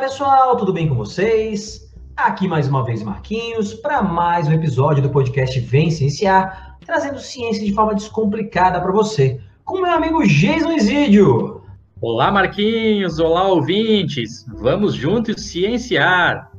Pessoal, 0.00 0.56
tudo 0.56 0.72
bem 0.72 0.88
com 0.88 0.94
vocês? 0.94 1.92
Aqui 2.16 2.48
mais 2.48 2.66
uma 2.66 2.82
vez 2.82 3.02
Marquinhos 3.02 3.74
para 3.74 4.02
mais 4.02 4.48
um 4.48 4.52
episódio 4.52 5.02
do 5.02 5.10
podcast 5.10 5.60
Vem 5.60 5.90
Cienciar, 5.90 6.78
trazendo 6.86 7.20
ciência 7.20 7.62
de 7.62 7.74
forma 7.74 7.94
descomplicada 7.94 8.80
para 8.80 8.90
você, 8.92 9.38
com 9.62 9.82
meu 9.82 9.92
amigo 9.92 10.26
Jason 10.26 10.72
Isidio. 10.72 11.62
Olá 12.00 12.32
Marquinhos, 12.32 13.18
olá 13.18 13.46
ouvintes, 13.48 14.46
vamos 14.48 14.94
juntos 14.94 15.50
cienciar. 15.50 16.50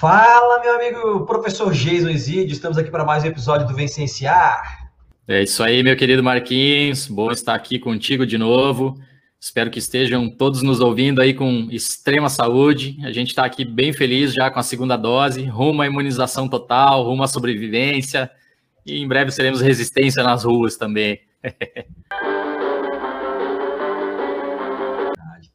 Fala 0.00 0.60
meu 0.62 0.74
amigo 0.74 1.24
professor 1.26 1.72
Jason 1.72 2.08
Isidio, 2.08 2.50
estamos 2.50 2.76
aqui 2.76 2.90
para 2.90 3.04
mais 3.04 3.22
um 3.22 3.28
episódio 3.28 3.68
do 3.68 3.74
Vem 3.74 3.86
Cienciar. 3.86 4.85
É 5.28 5.42
isso 5.42 5.60
aí, 5.64 5.82
meu 5.82 5.96
querido 5.96 6.22
Marquinhos. 6.22 7.08
Bom 7.08 7.32
estar 7.32 7.52
aqui 7.52 7.80
contigo 7.80 8.24
de 8.24 8.38
novo. 8.38 8.96
Espero 9.40 9.72
que 9.72 9.80
estejam 9.80 10.30
todos 10.30 10.62
nos 10.62 10.78
ouvindo 10.78 11.20
aí 11.20 11.34
com 11.34 11.66
extrema 11.68 12.28
saúde. 12.28 12.96
A 13.02 13.10
gente 13.10 13.30
está 13.30 13.44
aqui 13.44 13.64
bem 13.64 13.92
feliz 13.92 14.32
já 14.32 14.52
com 14.52 14.60
a 14.60 14.62
segunda 14.62 14.96
dose, 14.96 15.44
rumo 15.44 15.82
à 15.82 15.86
imunização 15.88 16.48
total, 16.48 17.02
rumo 17.02 17.24
à 17.24 17.26
sobrevivência. 17.26 18.30
E 18.86 19.02
em 19.02 19.08
breve 19.08 19.32
seremos 19.32 19.60
resistência 19.60 20.22
nas 20.22 20.44
ruas 20.44 20.76
também. 20.76 21.18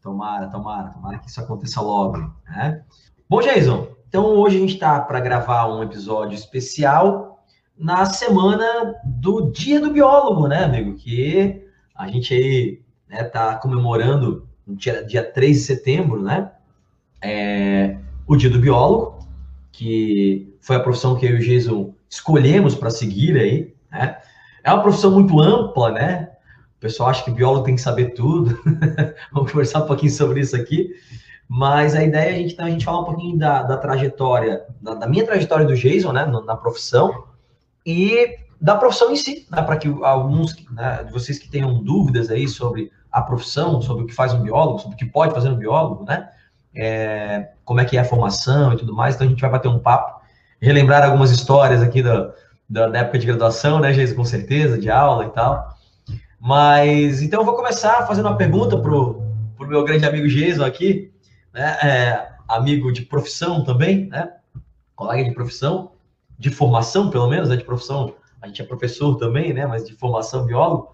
tomara, 0.03 0.47
tomara, 0.47 0.89
tomara 0.89 1.17
que 1.17 1.29
isso 1.29 1.39
aconteça 1.39 1.79
logo. 1.79 2.17
Né? 2.45 2.83
Bom, 3.29 3.39
Jason, 3.39 3.87
então 4.09 4.25
hoje 4.25 4.57
a 4.57 4.59
gente 4.59 4.73
está 4.73 4.99
para 4.99 5.21
gravar 5.21 5.67
um 5.67 5.81
episódio 5.81 6.35
especial 6.35 7.30
na 7.77 8.05
semana 8.05 8.95
do 9.03 9.51
Dia 9.51 9.79
do 9.79 9.91
Biólogo, 9.91 10.47
né, 10.47 10.63
amigo? 10.63 10.95
Que 10.95 11.65
a 11.95 12.07
gente 12.07 12.33
aí 12.33 12.81
né, 13.09 13.23
tá 13.23 13.55
comemorando 13.55 14.47
no 14.65 14.75
dia, 14.75 15.03
dia 15.03 15.23
3 15.23 15.57
de 15.57 15.63
setembro, 15.63 16.21
né? 16.21 16.51
É, 17.21 17.97
o 18.27 18.35
Dia 18.35 18.49
do 18.49 18.59
Biólogo, 18.59 19.27
que 19.71 20.55
foi 20.61 20.75
a 20.75 20.79
profissão 20.79 21.15
que 21.15 21.25
eu 21.25 21.31
e 21.31 21.39
o 21.39 21.39
Jason 21.39 21.93
escolhemos 22.09 22.75
para 22.75 22.89
seguir 22.89 23.37
aí, 23.37 23.73
né? 23.91 24.17
É 24.63 24.71
uma 24.71 24.83
profissão 24.83 25.11
muito 25.11 25.39
ampla, 25.39 25.91
né? 25.91 26.31
O 26.77 26.81
pessoal 26.81 27.09
acha 27.09 27.23
que 27.23 27.31
biólogo 27.31 27.65
tem 27.65 27.75
que 27.75 27.81
saber 27.81 28.13
tudo. 28.13 28.59
Vamos 29.31 29.51
conversar 29.51 29.83
um 29.83 29.87
pouquinho 29.87 30.11
sobre 30.11 30.39
isso 30.41 30.55
aqui. 30.55 30.91
Mas 31.47 31.95
a 31.95 32.03
ideia 32.03 32.31
é 32.31 32.33
a 32.33 32.37
gente, 32.37 32.61
a 32.61 32.69
gente 32.69 32.85
falar 32.85 33.01
um 33.01 33.05
pouquinho 33.05 33.37
da, 33.37 33.63
da 33.63 33.77
trajetória, 33.77 34.63
da, 34.81 34.93
da, 34.93 35.07
minha 35.07 35.25
trajetória 35.25 35.65
do 35.65 35.75
Jason, 35.75 36.11
né, 36.11 36.25
na 36.25 36.55
profissão, 36.55 37.25
e 37.85 38.37
da 38.61 38.75
profissão 38.75 39.11
em 39.11 39.15
si, 39.15 39.47
né, 39.49 39.61
para 39.63 39.75
que 39.75 39.87
alguns 40.03 40.55
né, 40.71 41.03
de 41.03 41.11
vocês 41.11 41.39
que 41.39 41.49
tenham 41.49 41.83
dúvidas 41.83 42.29
aí 42.29 42.47
sobre 42.47 42.91
a 43.11 43.21
profissão, 43.21 43.81
sobre 43.81 44.03
o 44.03 44.07
que 44.07 44.13
faz 44.13 44.33
um 44.33 44.41
biólogo, 44.41 44.79
sobre 44.79 44.95
o 44.95 44.97
que 44.97 45.05
pode 45.05 45.33
fazer 45.33 45.49
um 45.49 45.55
biólogo, 45.55 46.05
né, 46.05 46.29
é, 46.75 47.49
como 47.65 47.81
é 47.81 47.85
que 47.85 47.97
é 47.97 48.01
a 48.01 48.05
formação 48.05 48.73
e 48.73 48.77
tudo 48.77 48.93
mais, 48.93 49.15
então 49.15 49.25
a 49.25 49.29
gente 49.29 49.41
vai 49.41 49.49
bater 49.49 49.67
um 49.67 49.79
papo, 49.79 50.21
relembrar 50.61 51.03
algumas 51.03 51.31
histórias 51.31 51.81
aqui 51.81 52.03
da, 52.03 52.31
da, 52.69 52.87
da 52.87 52.99
época 52.99 53.17
de 53.17 53.25
graduação, 53.25 53.79
né, 53.79 53.91
Geis, 53.93 54.13
com 54.13 54.23
certeza, 54.23 54.77
de 54.77 54.91
aula 54.91 55.25
e 55.25 55.29
tal, 55.29 55.75
mas, 56.39 57.21
então 57.21 57.41
eu 57.41 57.45
vou 57.45 57.55
começar 57.55 58.05
fazendo 58.05 58.27
uma 58.27 58.37
pergunta 58.37 58.77
pro, 58.77 59.23
pro 59.57 59.67
meu 59.67 59.83
grande 59.83 60.05
amigo 60.05 60.27
Jason 60.27 60.63
aqui, 60.63 61.11
né, 61.51 61.77
é, 61.83 62.31
amigo 62.47 62.91
de 62.93 63.01
profissão 63.01 63.63
também, 63.63 64.05
né, 64.07 64.33
colega 64.95 65.23
de 65.27 65.33
profissão, 65.33 65.91
de 66.41 66.49
formação, 66.49 67.11
pelo 67.11 67.29
menos, 67.29 67.49
né, 67.49 67.55
de 67.55 67.63
profissão, 67.63 68.15
a 68.41 68.47
gente 68.47 68.63
é 68.63 68.65
professor 68.65 69.15
também, 69.17 69.53
né, 69.53 69.67
mas 69.67 69.85
de 69.85 69.93
formação 69.93 70.43
biólogo. 70.43 70.89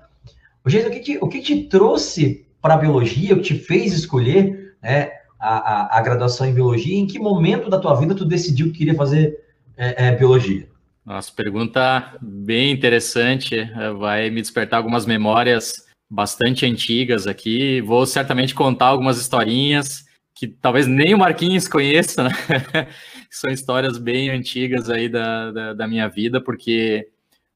O, 0.63 0.69
jeito, 0.69 0.89
o, 0.89 0.91
que, 0.91 0.99
te, 0.99 1.17
o 1.21 1.29
que 1.29 1.41
te 1.41 1.63
trouxe 1.63 2.45
para 2.61 2.73
a 2.73 2.77
biologia, 2.77 3.33
o 3.33 3.37
que 3.37 3.43
te 3.43 3.55
fez 3.55 3.93
escolher 3.93 4.75
né, 4.83 5.09
a, 5.39 5.57
a, 5.95 5.97
a, 5.97 6.01
graduação 6.01 6.45
em 6.45 6.53
biologia, 6.53 6.97
em 6.97 7.07
que 7.07 7.17
momento 7.17 7.69
da 7.69 7.79
tua 7.79 7.95
vida 7.95 8.13
tu 8.13 8.25
decidiu 8.25 8.73
que 8.73 8.79
queria 8.79 8.93
fazer 8.93 9.39
é, 9.77 10.07
é, 10.07 10.15
biologia? 10.17 10.67
Nossa, 11.05 11.31
pergunta 11.33 12.17
bem 12.21 12.69
interessante, 12.73 13.55
é, 13.57 13.91
vai 13.93 14.29
me 14.29 14.41
despertar 14.41 14.75
algumas 14.75 15.05
memórias 15.05 15.75
bastante 16.09 16.65
antigas 16.65 17.25
aqui, 17.25 17.79
vou 17.79 18.05
certamente 18.05 18.53
contar 18.53 18.87
algumas 18.87 19.17
historinhas 19.17 20.06
que 20.37 20.47
talvez 20.47 20.85
nem 20.85 21.15
o 21.15 21.17
Marquinhos 21.17 21.67
conheça, 21.67 22.23
né? 22.23 22.29
São 23.29 23.51
histórias 23.51 23.97
bem 23.97 24.29
antigas 24.29 24.89
aí 24.89 25.09
da, 25.09 25.51
da, 25.51 25.73
da 25.73 25.87
minha 25.87 26.07
vida, 26.07 26.39
porque 26.39 27.09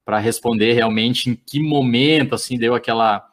para 0.03 0.18
responder 0.18 0.74
realmente 0.74 1.30
em 1.30 1.36
que 1.36 1.62
momento 1.62 2.34
assim 2.34 2.58
deu 2.58 2.74
aquela 2.74 3.28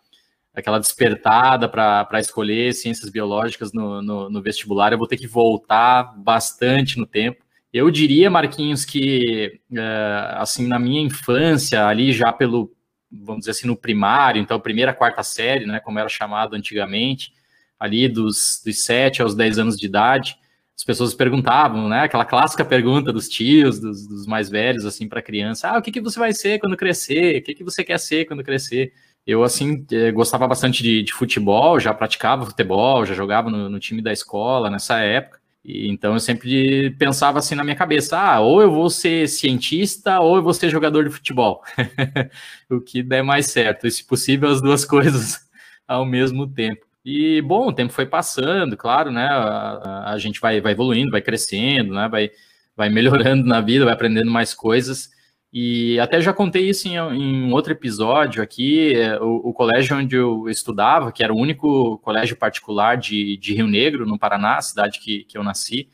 aquela 0.54 0.78
despertada 0.78 1.69
para 1.69 2.19
escolher 2.19 2.75
ciências 2.75 3.10
biológicas 3.10 3.72
no, 3.72 4.03
no, 4.03 4.28
no, 4.28 4.42
vestibular, 4.42 4.92
eu 4.92 4.98
vou 4.98 5.06
ter 5.06 5.16
que 5.16 5.26
voltar 5.26 6.03
bastante 6.19 6.98
no 6.98 7.06
tempo. 7.06 7.44
Eu 7.72 7.91
diria, 7.92 8.28
Marquinhos, 8.28 8.84
que 8.84 9.60
é, 9.72 10.34
assim 10.37 10.66
na 10.66 10.78
minha 10.78 11.00
infância, 11.00 11.87
ali 11.87 12.12
já 12.12 12.32
pelo, 12.32 12.75
vamos 13.08 13.41
dizer 13.41 13.53
assim, 13.53 13.69
no 13.69 13.76
primário, 13.76 14.42
então 14.42 14.58
primeira, 14.58 14.92
quarta 14.92 15.22
série, 15.22 15.64
né, 15.64 15.78
como 15.78 16.00
era 16.00 16.08
chamado 16.08 16.56
antigamente, 16.56 17.32
ali 17.78 18.08
dos, 18.08 18.62
dos 18.64 18.78
7 18.84 19.22
aos 19.22 19.34
10 19.34 19.58
anos 19.58 19.76
de 19.76 19.86
idade, 19.86 20.36
as 20.78 20.84
pessoas 20.84 21.12
perguntavam, 21.12 21.88
né? 21.88 22.02
Aquela 22.02 22.24
clássica 22.24 22.64
pergunta 22.64 23.12
dos 23.12 23.28
tios, 23.28 23.80
dos, 23.80 24.06
dos 24.06 24.26
mais 24.26 24.48
velhos, 24.48 24.84
assim, 24.86 25.08
para 25.08 25.20
criança: 25.20 25.68
ah, 25.68 25.78
o 25.78 25.82
que, 25.82 25.90
que 25.90 26.00
você 26.00 26.18
vai 26.20 26.32
ser 26.32 26.60
quando 26.60 26.76
crescer? 26.76 27.38
O 27.38 27.42
que, 27.42 27.54
que 27.54 27.64
você 27.64 27.82
quer 27.82 27.98
ser 27.98 28.26
quando 28.26 28.44
crescer? 28.44 28.92
Eu, 29.26 29.42
assim, 29.42 29.84
eh, 29.90 30.12
gostava 30.12 30.46
bastante 30.46 30.82
de, 30.82 31.02
de 31.02 31.12
futebol, 31.12 31.78
já 31.80 31.92
praticava 31.92 32.46
futebol, 32.46 33.04
já 33.04 33.12
jogava 33.12 33.50
no, 33.50 33.68
no, 33.68 33.78
time 33.80 34.00
da 34.00 34.12
escola 34.12 34.70
nessa 34.70 35.00
época. 35.00 35.40
E, 35.64 35.88
então, 35.88 36.14
eu 36.14 36.20
sempre 36.20 36.90
pensava 36.92 37.40
assim 37.40 37.56
na 37.56 37.64
minha 37.64 37.76
cabeça: 37.76 38.16
ah, 38.18 38.40
ou 38.40 38.62
eu 38.62 38.70
vou 38.70 38.88
ser 38.88 39.28
cientista, 39.28 40.20
ou 40.20 40.36
eu 40.36 40.42
vou 40.42 40.54
ser 40.54 40.70
jogador 40.70 41.04
de 41.04 41.10
futebol. 41.10 41.62
o 42.70 42.80
que 42.80 43.02
der 43.02 43.22
mais 43.24 43.46
certo, 43.46 43.86
e 43.86 43.90
se 43.90 44.04
possível, 44.06 44.48
as 44.48 44.62
duas 44.62 44.84
coisas 44.86 45.40
ao 45.88 46.06
mesmo 46.06 46.46
tempo. 46.46 46.88
E, 47.10 47.41
bom, 47.41 47.69
o 47.69 47.72
tempo 47.72 47.91
foi 47.91 48.04
passando, 48.04 48.76
claro, 48.76 49.10
né? 49.10 49.26
A, 49.26 50.12
a, 50.12 50.19
gente 50.19 50.38
vai, 50.42 50.60
vai 50.60 50.72
evoluindo, 50.72 51.10
vai 51.10 51.22
crescendo, 51.22 51.94
né? 51.94 52.06
Vai, 52.06 52.30
vai 52.76 52.91
melhorando 52.92 53.46
na 53.46 53.62
vida, 53.62 53.86
vai 53.86 53.94
aprendendo 53.94 54.30
mais 54.30 54.52
coisas. 54.52 55.08
E 55.50 55.98
até 56.00 56.20
já 56.20 56.34
contei 56.34 56.69
isso 56.69 56.86
em, 56.86 56.96
em 56.96 57.50
outro 57.50 57.72
episódio 57.72 58.42
aqui. 58.42 58.94
É, 58.94 59.19
o, 59.22 59.36
o, 59.36 59.54
colégio 59.54 59.96
onde 59.96 60.16
eu 60.16 60.50
estudava, 60.50 61.10
que 61.10 61.24
era 61.24 61.32
o 61.32 61.38
único 61.38 61.96
colégio 62.00 62.36
particular 62.36 62.98
de, 62.98 63.38
de 63.38 63.54
Rio 63.54 63.66
Negro, 63.66 64.04
no 64.06 64.19
Paraná, 64.19 64.60
cidade 64.60 65.00
que, 65.00 65.25
que 65.25 65.38
eu 65.38 65.42
nasci, 65.42 65.88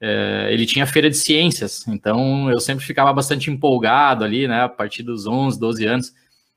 é, 0.00 0.50
ele 0.52 0.66
tinha 0.66 0.86
feira 0.86 1.10
de 1.10 1.16
ciências. 1.16 1.84
Então 1.88 2.48
eu 2.48 2.60
sempre 2.60 2.84
ficava 2.84 3.12
bastante 3.12 3.50
empolgado 3.50 4.22
ali, 4.22 4.46
né? 4.46 4.62
A 4.62 4.68
partir 4.68 5.02
dos 5.02 5.26
11, 5.26 5.58
12 5.58 5.84
anos 5.84 6.12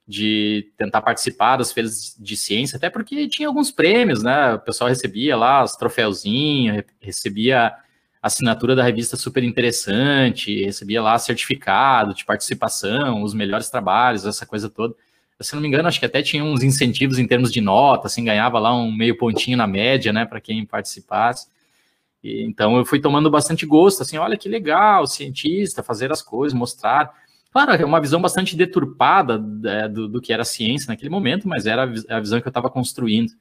de 0.08 0.72
tentar 0.78 1.02
participar 1.02 1.58
das 1.58 1.72
feiras 1.74 2.16
de 2.18 2.38
ciência, 2.38 2.78
até 2.78 2.90
porque 2.90 3.28
tinha 3.28 3.48
alguns 3.48 3.72
prêmios, 3.72 4.24
né? 4.24 4.54
O 4.54 4.60
pessoal 4.60 4.90
recebia 4.90 5.36
lá 5.36 5.64
os 5.64 5.76
troféuzinhos, 5.76 6.84
recebia 7.02 7.74
assinatura 8.22 8.76
da 8.76 8.84
revista 8.84 9.18
super 9.18 9.44
interessante, 9.44 10.64
recebia 10.64 11.02
lá 11.02 11.20
certificado 11.20 12.14
de 12.14 12.24
participação, 12.24 13.22
os 13.22 13.34
melhores 13.34 13.70
trabalhos, 13.70 14.26
essa 14.26 14.46
coisa 14.46 14.70
toda. 14.70 14.96
Se 15.40 15.54
não 15.54 15.62
me 15.62 15.68
engano, 15.68 15.88
acho 15.88 16.00
que 16.00 16.06
até 16.06 16.22
tinha 16.22 16.44
uns 16.44 16.64
incentivos 16.64 17.20
em 17.20 17.28
termos 17.28 17.52
de 17.52 17.62
nota, 17.62 18.08
assim, 18.08 18.24
ganhava 18.24 18.58
lá 18.60 18.74
um 18.76 18.92
meio 18.92 19.18
pontinho 19.18 19.58
na 19.58 19.68
média, 19.68 20.12
né, 20.12 20.26
para 20.26 20.42
quem 20.42 20.66
participasse. 20.66 21.48
E, 22.24 22.44
então 22.44 22.78
eu 22.78 22.86
fui 22.86 23.00
tomando 23.00 23.30
bastante 23.30 23.66
gosto, 23.66 24.02
assim, 24.02 24.18
olha 24.18 24.38
que 24.38 24.50
legal, 24.50 25.06
cientista, 25.06 25.84
fazer 25.84 26.12
as 26.12 26.22
coisas, 26.22 26.58
mostrar. 26.58 27.14
Claro, 27.58 27.72
é 27.72 27.84
uma 27.84 28.00
visão 28.00 28.22
bastante 28.22 28.56
deturpada 28.56 29.44
é, 29.66 29.88
do, 29.88 30.08
do, 30.08 30.22
que 30.22 30.32
era 30.32 30.44
a 30.44 30.46
ciência 30.46 30.90
naquele 30.90 31.10
momento, 31.10 31.48
mas 31.48 31.66
era 31.66 31.92
a 32.08 32.20
visão 32.20 32.40
que 32.40 32.48
eu 32.48 32.52
estava 32.52 32.70
construindo. 32.70 33.34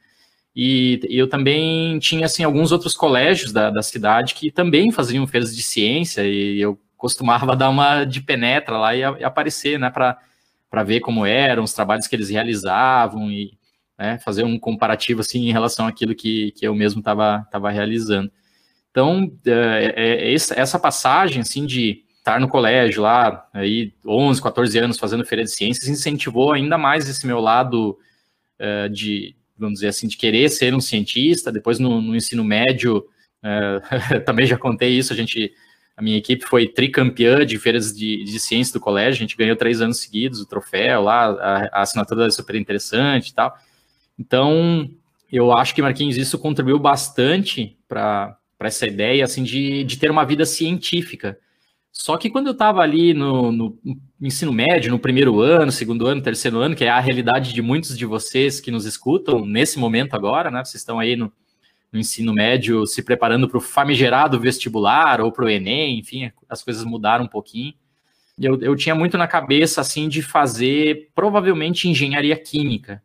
E, 0.55 0.99
e, 1.07 1.19
eu 1.19 1.29
também 1.29 1.99
tinha, 1.99 2.25
assim, 2.25 2.43
alguns 2.43 2.73
outros 2.73 2.95
colégios 2.95 3.53
da, 3.53 3.69
da 3.69 3.83
cidade 3.83 4.33
que 4.33 4.51
também 4.51 4.91
faziam 4.91 5.27
feiras 5.27 5.55
de 5.55 5.63
ciência, 5.63 6.27
e 6.27 6.59
eu 6.59 6.81
costumava 6.97 7.55
dar 7.55 7.69
uma 7.69 8.05
de 8.05 8.23
penetra 8.23 8.79
lá 8.79 8.97
e, 8.97 9.01
e 9.01 9.23
aparecer, 9.23 9.79
né, 9.79 9.91
para 9.91 10.83
ver 10.83 11.01
como 11.01 11.27
eram 11.27 11.63
os 11.63 11.75
trabalhos 11.75 12.07
que 12.07 12.17
eles 12.17 12.31
realizavam 12.31 13.31
e 13.31 13.53
né, 13.99 14.19
fazer 14.21 14.45
um 14.45 14.59
comparativo, 14.59 15.21
assim, 15.21 15.47
em 15.47 15.53
relação 15.53 15.87
àquilo 15.87 16.15
que, 16.15 16.53
que 16.53 16.67
eu 16.67 16.75
mesmo 16.75 17.01
estava 17.01 17.71
realizando. 17.71 18.33
Então, 18.91 19.31
é, 19.45 19.93
é, 19.95 20.33
essa 20.33 20.79
passagem, 20.79 21.43
assim, 21.43 21.67
de 21.67 22.06
estar 22.27 22.41
no 22.41 22.49
colégio 22.49 23.03
lá, 23.03 23.49
aí 23.55 23.93
11, 24.05 24.43
14 24.43 24.77
anos 24.81 24.99
fazendo 24.99 25.25
feira 25.25 25.45
de 25.45 25.51
ciências, 25.53 25.89
incentivou 25.89 26.51
ainda 26.51 26.77
mais 26.77 27.09
esse 27.09 27.25
meu 27.25 27.39
lado 27.39 27.97
uh, 28.61 28.89
de, 28.89 29.37
vamos 29.57 29.75
dizer 29.75 29.89
assim, 29.89 30.09
de 30.09 30.17
querer 30.17 30.49
ser 30.49 30.75
um 30.75 30.81
cientista. 30.81 31.53
Depois 31.53 31.79
no, 31.79 32.03
no 32.03 32.17
ensino 32.17 32.43
médio, 32.43 32.99
uh, 32.99 34.21
também 34.27 34.45
já 34.45 34.59
contei 34.59 34.91
isso, 34.91 35.13
a 35.13 35.17
gente, 35.17 35.53
a 35.97 36.03
minha 36.03 36.19
equipe 36.19 36.45
foi 36.45 36.67
tricampeã 36.67 37.47
de 37.47 37.61
feiras 37.61 37.97
de, 37.97 38.25
de 38.25 38.41
ciência 38.41 38.73
do 38.73 38.81
colégio, 38.81 39.19
a 39.19 39.25
gente 39.25 39.37
ganhou 39.37 39.55
três 39.55 39.81
anos 39.81 40.01
seguidos 40.01 40.41
o 40.41 40.49
troféu 40.49 41.03
lá, 41.03 41.27
a, 41.27 41.79
a 41.79 41.83
assinatura 41.83 42.27
é 42.27 42.31
super 42.31 42.57
interessante 42.57 43.29
e 43.29 43.35
tal. 43.35 43.57
Então, 44.19 44.91
eu 45.31 45.53
acho 45.53 45.73
que, 45.73 45.81
Marquinhos, 45.83 46.17
isso 46.17 46.41
contribuiu 46.41 46.81
bastante 46.81 47.79
para 47.87 48.37
essa 48.59 48.85
ideia 48.85 49.23
assim 49.23 49.45
de, 49.45 49.85
de 49.85 49.97
ter 49.97 50.11
uma 50.11 50.25
vida 50.25 50.45
científica. 50.45 51.39
Só 51.99 52.17
que 52.17 52.31
quando 52.31 52.47
eu 52.47 52.53
estava 52.53 52.83
ali 52.83 53.15
no, 53.15 53.51
no, 53.51 53.79
ensino 54.21 54.53
médio, 54.53 54.91
no 54.91 54.99
primeiro 54.99 55.41
ano, 55.41 55.73
segundo 55.73 56.07
ano, 56.07 56.23
terceiro 56.23 56.59
ano, 56.59 56.77
que 56.77 56.85
é 56.85 56.89
a 56.89 57.01
realidade 57.01 57.53
de 57.53 57.63
muitos 57.63 57.97
de 57.97 58.07
vocês 58.07 58.61
que 58.61 58.71
nos 58.71 58.85
escutam 58.85 59.45
nesse 59.45 59.79
momento 59.79 60.15
agora, 60.15 60.51
né? 60.51 60.65
Vocês 60.65 60.83
estão 60.83 61.01
aí 61.01 61.17
no, 61.17 61.33
no 61.91 61.99
ensino 61.99 62.33
médio 62.33 62.87
se 62.87 63.03
preparando 63.03 63.49
para 63.49 63.59
o 63.59 63.61
famigerado 63.61 64.39
vestibular 64.39 65.21
ou 65.21 65.33
para 65.33 65.47
o 65.47 65.49
Enem, 65.49 65.99
enfim, 65.99 66.31
as 66.49 66.63
coisas 66.63 66.85
mudaram 66.85 67.25
um 67.25 67.29
pouquinho. 67.29 67.75
Eu, 68.39 68.61
eu 68.61 68.77
tinha 68.77 68.95
muito 68.95 69.17
na 69.17 69.27
cabeça, 69.27 69.81
assim, 69.81 70.09
de 70.09 70.23
fazer 70.23 71.11
provavelmente 71.15 71.89
engenharia 71.89 72.37
química, 72.37 73.03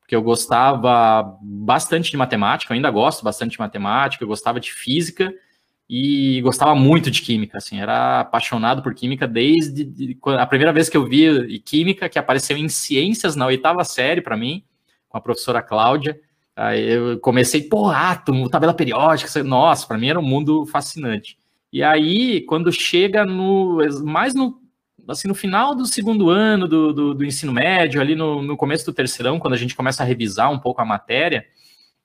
porque 0.00 0.16
eu 0.16 0.22
gostava 0.22 1.38
bastante 1.42 2.10
de 2.10 2.16
matemática, 2.16 2.72
eu 2.72 2.76
ainda 2.76 2.90
gosto 2.90 3.22
bastante 3.22 3.52
de 3.52 3.58
matemática, 3.60 4.24
eu 4.24 4.28
gostava 4.28 4.58
de 4.58 4.72
física, 4.72 5.32
e 5.92 6.40
gostava 6.42 6.72
muito 6.72 7.10
de 7.10 7.20
química, 7.20 7.58
assim, 7.58 7.80
era 7.80 8.20
apaixonado 8.20 8.80
por 8.80 8.94
química 8.94 9.26
desde 9.26 10.16
a 10.38 10.46
primeira 10.46 10.72
vez 10.72 10.88
que 10.88 10.96
eu 10.96 11.04
vi 11.04 11.58
química, 11.58 12.08
que 12.08 12.16
apareceu 12.16 12.56
em 12.56 12.68
ciências 12.68 13.34
na 13.34 13.46
oitava 13.46 13.82
série 13.82 14.20
para 14.20 14.36
mim, 14.36 14.62
com 15.08 15.18
a 15.18 15.20
professora 15.20 15.60
Cláudia. 15.60 16.16
Aí 16.54 16.92
eu 16.92 17.18
comecei, 17.18 17.62
pô, 17.62 17.88
átomo, 17.88 18.48
tabela 18.48 18.72
periódica, 18.72 19.42
nossa, 19.42 19.84
para 19.84 19.98
mim 19.98 20.08
era 20.08 20.20
um 20.20 20.22
mundo 20.22 20.64
fascinante. 20.64 21.36
E 21.72 21.82
aí, 21.82 22.42
quando 22.42 22.70
chega 22.70 23.24
no 23.24 23.78
mais 24.04 24.32
no 24.32 24.60
assim 25.08 25.26
no 25.26 25.34
final 25.34 25.74
do 25.74 25.86
segundo 25.86 26.30
ano 26.30 26.68
do, 26.68 26.92
do, 26.92 27.14
do 27.14 27.24
ensino 27.24 27.52
médio, 27.52 28.00
ali 28.00 28.14
no, 28.14 28.40
no, 28.42 28.56
começo 28.56 28.86
do 28.86 28.92
terceirão, 28.92 29.40
quando 29.40 29.54
a 29.54 29.56
gente 29.56 29.74
começa 29.74 30.04
a 30.04 30.06
revisar 30.06 30.52
um 30.52 30.58
pouco 30.60 30.80
a 30.80 30.84
matéria, 30.84 31.44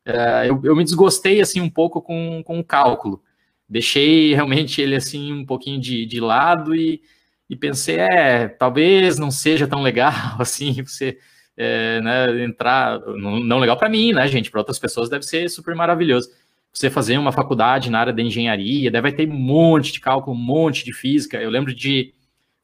é, 0.03 0.49
eu, 0.49 0.59
eu, 0.63 0.75
me 0.75 0.83
desgostei 0.83 1.39
assim 1.39 1.61
um 1.61 1.69
pouco 1.69 2.01
com, 2.01 2.41
com 2.43 2.59
o 2.59 2.63
cálculo 2.63 3.21
deixei 3.67 4.33
realmente 4.33 4.81
ele 4.81 4.95
assim 4.95 5.33
um 5.33 5.45
pouquinho 5.45 5.79
de, 5.79 6.05
de 6.05 6.19
lado 6.19 6.75
e, 6.75 7.01
e 7.49 7.55
pensei, 7.55 7.97
é, 7.97 8.47
talvez 8.47 9.17
não 9.17 9.31
seja 9.31 9.67
tão 9.67 9.81
legal 9.81 10.13
assim 10.39 10.81
você 10.83 11.17
é, 11.57 12.01
né, 12.01 12.43
entrar, 12.43 12.99
não, 12.99 13.39
não 13.39 13.59
legal 13.59 13.77
para 13.77 13.89
mim, 13.89 14.13
né, 14.13 14.27
gente? 14.27 14.51
Para 14.51 14.59
outras 14.59 14.79
pessoas 14.79 15.09
deve 15.09 15.23
ser 15.23 15.49
super 15.49 15.73
maravilhoso. 15.73 16.29
Você 16.73 16.89
fazer 16.89 17.17
uma 17.17 17.31
faculdade 17.31 17.89
na 17.89 17.99
área 17.99 18.13
da 18.13 18.21
engenharia, 18.21 18.91
deve 18.91 19.11
ter 19.13 19.29
um 19.29 19.33
monte 19.33 19.93
de 19.93 20.01
cálculo, 20.01 20.35
um 20.35 20.39
monte 20.39 20.83
de 20.83 20.91
física. 20.91 21.37
Eu 21.41 21.49
lembro 21.49 21.73
de 21.73 22.13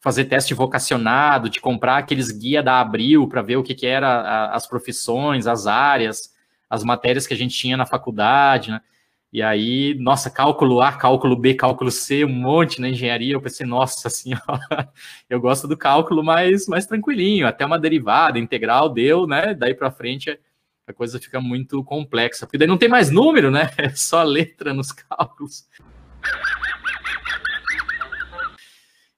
fazer 0.01 0.25
teste 0.25 0.53
vocacionado, 0.53 1.49
de 1.49 1.61
comprar 1.61 1.97
aqueles 1.97 2.31
guia 2.31 2.61
da 2.61 2.81
Abril 2.81 3.27
para 3.27 3.41
ver 3.41 3.55
o 3.55 3.63
que, 3.63 3.75
que 3.75 3.85
era 3.85 4.51
as 4.51 4.67
profissões, 4.67 5.47
as 5.47 5.67
áreas, 5.67 6.33
as 6.69 6.83
matérias 6.83 7.25
que 7.25 7.33
a 7.33 7.37
gente 7.37 7.55
tinha 7.55 7.77
na 7.77 7.85
faculdade, 7.85 8.71
né? 8.71 8.81
E 9.33 9.41
aí, 9.41 9.95
nossa, 9.97 10.29
cálculo 10.29 10.81
A, 10.81 10.91
cálculo 10.91 11.37
B, 11.37 11.53
cálculo 11.53 11.89
C, 11.89 12.25
um 12.25 12.29
monte 12.29 12.81
na 12.81 12.89
engenharia. 12.89 13.33
Eu 13.33 13.41
pensei, 13.41 13.65
nossa 13.65 14.09
senhora, 14.09 14.89
eu 15.29 15.39
gosto 15.39 15.69
do 15.69 15.77
cálculo 15.77 16.21
mais, 16.21 16.67
mais 16.67 16.85
tranquilinho, 16.85 17.47
até 17.47 17.65
uma 17.65 17.79
derivada 17.79 18.37
integral 18.37 18.89
deu, 18.89 19.25
né? 19.25 19.53
Daí 19.53 19.73
para 19.73 19.89
frente 19.89 20.37
a 20.85 20.91
coisa 20.91 21.17
fica 21.17 21.39
muito 21.39 21.81
complexa, 21.85 22.45
porque 22.45 22.57
daí 22.57 22.67
não 22.67 22.77
tem 22.77 22.89
mais 22.89 23.09
número, 23.09 23.49
né? 23.49 23.69
É 23.77 23.89
só 23.91 24.21
letra 24.21 24.73
nos 24.73 24.91
cálculos. 24.91 25.65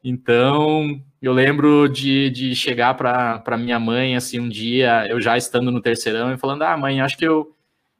Então, 0.04 1.02
eu 1.20 1.34
lembro 1.34 1.88
de, 1.88 2.30
de 2.30 2.56
chegar 2.56 2.94
para 2.94 3.58
minha 3.58 3.80
mãe, 3.80 4.16
assim, 4.16 4.40
um 4.40 4.50
dia, 4.50 5.08
eu 5.10 5.20
já 5.20 5.38
estando 5.38 5.72
no 5.72 5.82
terceirão, 5.82 6.32
e 6.32 6.38
falando: 6.38 6.62
Ah, 6.64 6.78
mãe, 6.78 7.02
acho 7.02 7.18
que 7.18 7.26
eu, 7.26 7.56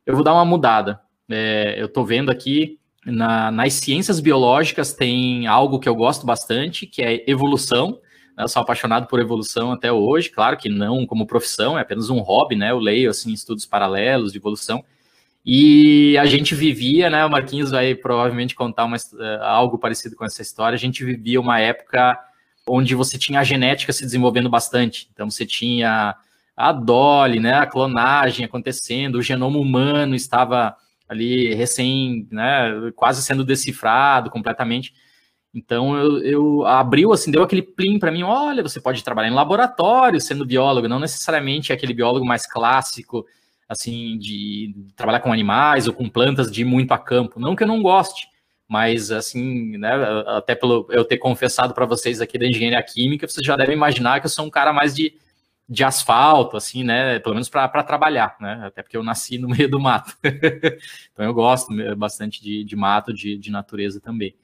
eu 0.06 0.14
vou 0.14 0.24
dar 0.24 0.34
uma 0.34 0.46
mudada 0.46 1.03
é, 1.30 1.76
eu 1.78 1.86
estou 1.86 2.06
vendo 2.06 2.30
aqui 2.30 2.80
na, 3.06 3.52
nas 3.52 3.74
ciências 3.74 4.20
biológicas 4.20 4.94
tem 4.94 5.46
algo 5.48 5.80
que 5.80 5.90
eu 5.90 5.96
gosto 5.96 6.26
bastante, 6.26 6.88
que 6.88 7.02
é 7.02 7.24
evolução. 7.30 8.00
Né? 8.38 8.44
Eu 8.44 8.48
sou 8.48 8.62
apaixonado 8.62 9.08
por 9.08 9.20
evolução 9.20 9.72
até 9.72 9.92
hoje, 9.92 10.30
claro 10.30 10.58
que 10.58 10.70
não 10.70 11.06
como 11.06 11.28
profissão, 11.28 11.78
é 11.78 11.82
apenas 11.82 12.10
um 12.10 12.20
hobby, 12.20 12.56
né? 12.56 12.72
Eu 12.72 12.80
leio 12.80 13.10
assim 13.10 13.34
estudos 13.34 13.66
paralelos 13.66 14.32
de 14.32 14.38
evolução. 14.38 14.84
E 15.46 16.18
a 16.18 16.26
gente 16.26 16.56
vivia, 16.56 17.10
né? 17.10 17.26
O 17.26 17.30
Marquinhos 17.30 17.72
vai 17.72 17.94
provavelmente 17.94 18.56
contar 18.56 18.86
uma, 18.86 18.96
é, 18.96 19.40
algo 19.42 19.78
parecido 19.78 20.16
com 20.16 20.24
essa 20.24 20.42
história. 20.42 20.76
A 20.76 20.80
gente 20.80 21.04
vivia 21.04 21.42
uma 21.42 21.60
época 21.60 22.18
onde 22.66 22.96
você 22.96 23.18
tinha 23.18 23.42
a 23.42 23.44
genética 23.44 23.92
se 23.92 24.06
desenvolvendo 24.06 24.50
bastante. 24.50 25.10
Então 25.12 25.30
você 25.30 25.46
tinha 25.46 26.16
a 26.56 26.72
Dolly, 26.72 27.42
né? 27.42 27.56
A 27.56 27.66
clonagem 27.66 28.46
acontecendo, 28.46 29.16
o 29.16 29.22
genoma 29.22 29.60
humano 29.60 30.16
estava 30.16 30.78
ali 31.08 31.54
recém, 31.54 32.28
né, 32.32 32.92
quase 32.96 33.22
sendo 33.22 33.44
decifrado 33.44 34.30
completamente. 34.30 34.94
Então 35.54 35.96
eu, 35.96 36.18
eu 36.24 36.66
abriu 36.66 37.14
assim, 37.14 37.30
deu 37.32 37.44
aquele 37.44 37.62
plim 37.62 38.00
para 38.00 38.12
mim, 38.12 38.24
olha, 38.24 38.64
você 38.64 38.82
pode 38.82 39.04
trabalhar 39.04 39.30
em 39.30 39.34
laboratório 39.34 40.20
sendo 40.20 40.46
biólogo, 40.46 40.88
não 40.88 41.00
necessariamente 41.00 41.72
aquele 41.72 41.94
biólogo 41.94 42.26
mais 42.26 42.48
clássico, 42.48 43.26
assim, 43.70 44.18
de 44.18 44.76
trabalhar 44.96 45.20
com 45.20 45.32
animais 45.32 45.88
ou 45.88 45.94
com 45.94 46.10
plantas 46.10 46.52
de 46.52 46.62
ir 46.62 46.66
muito 46.66 46.92
a 46.92 46.98
campo. 46.98 47.40
Não 47.40 47.56
que 47.56 47.64
eu 47.64 47.68
não 47.68 47.84
goste, 47.84 48.28
mas 48.68 49.12
assim, 49.12 49.78
né, 49.78 49.92
até 50.28 50.56
pelo 50.56 50.88
eu 50.90 51.06
ter 51.06 51.18
confessado 51.18 51.74
para 51.74 51.86
vocês 51.86 52.20
aqui 52.20 52.40
da 52.40 52.48
engenharia 52.48 52.82
química, 52.82 53.28
vocês 53.28 53.46
já 53.46 53.56
devem 53.56 53.76
imaginar 53.76 54.20
que 54.20 54.26
eu 54.26 54.32
sou 54.32 54.46
um 54.46 54.50
cara 54.50 54.74
mais 54.74 54.96
de 54.96 55.14
de 55.68 55.84
asfalto, 55.84 56.58
assim, 56.58 56.84
né? 56.84 57.20
Pelo 57.20 57.36
menos 57.36 57.50
para 57.50 57.84
trabalhar, 57.84 58.36
né? 58.40 58.62
Até 58.66 58.82
porque 58.84 58.98
eu 58.98 59.04
nasci 59.04 59.38
no 59.38 59.48
meio 59.50 59.70
do 59.70 59.80
mato. 59.80 60.16
então 60.24 61.26
eu 61.26 61.34
gosto 61.34 61.74
bastante 61.96 62.42
de, 62.42 62.64
de 62.64 62.76
mato, 62.76 63.14
de, 63.14 63.38
de 63.38 63.52
natureza 63.52 64.00
também. 64.00 64.36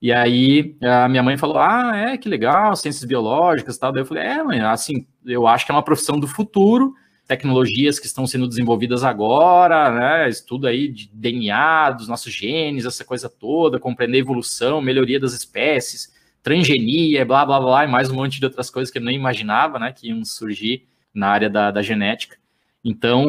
E 0.00 0.12
aí 0.12 0.76
a 0.82 1.08
minha 1.08 1.22
mãe 1.22 1.36
falou: 1.36 1.58
Ah, 1.58 1.92
é, 1.96 2.16
que 2.16 2.28
legal, 2.28 2.74
ciências 2.74 3.04
biológicas 3.04 3.76
e 3.76 3.80
tal. 3.80 3.92
Daí 3.92 4.02
eu 4.02 4.06
falei, 4.06 4.24
é, 4.24 4.42
mãe, 4.42 4.60
assim, 4.60 5.06
eu 5.24 5.46
acho 5.46 5.64
que 5.64 5.70
é 5.70 5.74
uma 5.74 5.82
profissão 5.82 6.18
do 6.18 6.26
futuro, 6.26 6.94
tecnologias 7.28 8.00
que 8.00 8.06
estão 8.06 8.26
sendo 8.26 8.48
desenvolvidas 8.48 9.04
agora, 9.04 9.92
né? 9.92 10.28
Estudo 10.28 10.66
aí 10.66 10.88
de 10.88 11.08
DNA, 11.12 11.90
dos 11.92 12.08
nossos 12.08 12.32
genes, 12.32 12.84
essa 12.84 13.04
coisa 13.04 13.28
toda, 13.28 13.78
compreender 13.78 14.18
evolução, 14.18 14.80
melhoria 14.80 15.20
das 15.20 15.34
espécies 15.34 16.10
transgenia, 16.42 17.24
blá, 17.24 17.46
blá, 17.46 17.60
blá, 17.60 17.84
e 17.84 17.88
mais 17.88 18.10
um 18.10 18.16
monte 18.16 18.38
de 18.38 18.44
outras 18.44 18.68
coisas 18.68 18.90
que 18.90 18.98
eu 18.98 19.02
nem 19.02 19.16
imaginava, 19.16 19.78
né, 19.78 19.92
que 19.92 20.08
iam 20.08 20.24
surgir 20.24 20.88
na 21.14 21.28
área 21.28 21.48
da, 21.48 21.70
da 21.70 21.82
genética. 21.82 22.36
Então, 22.84 23.26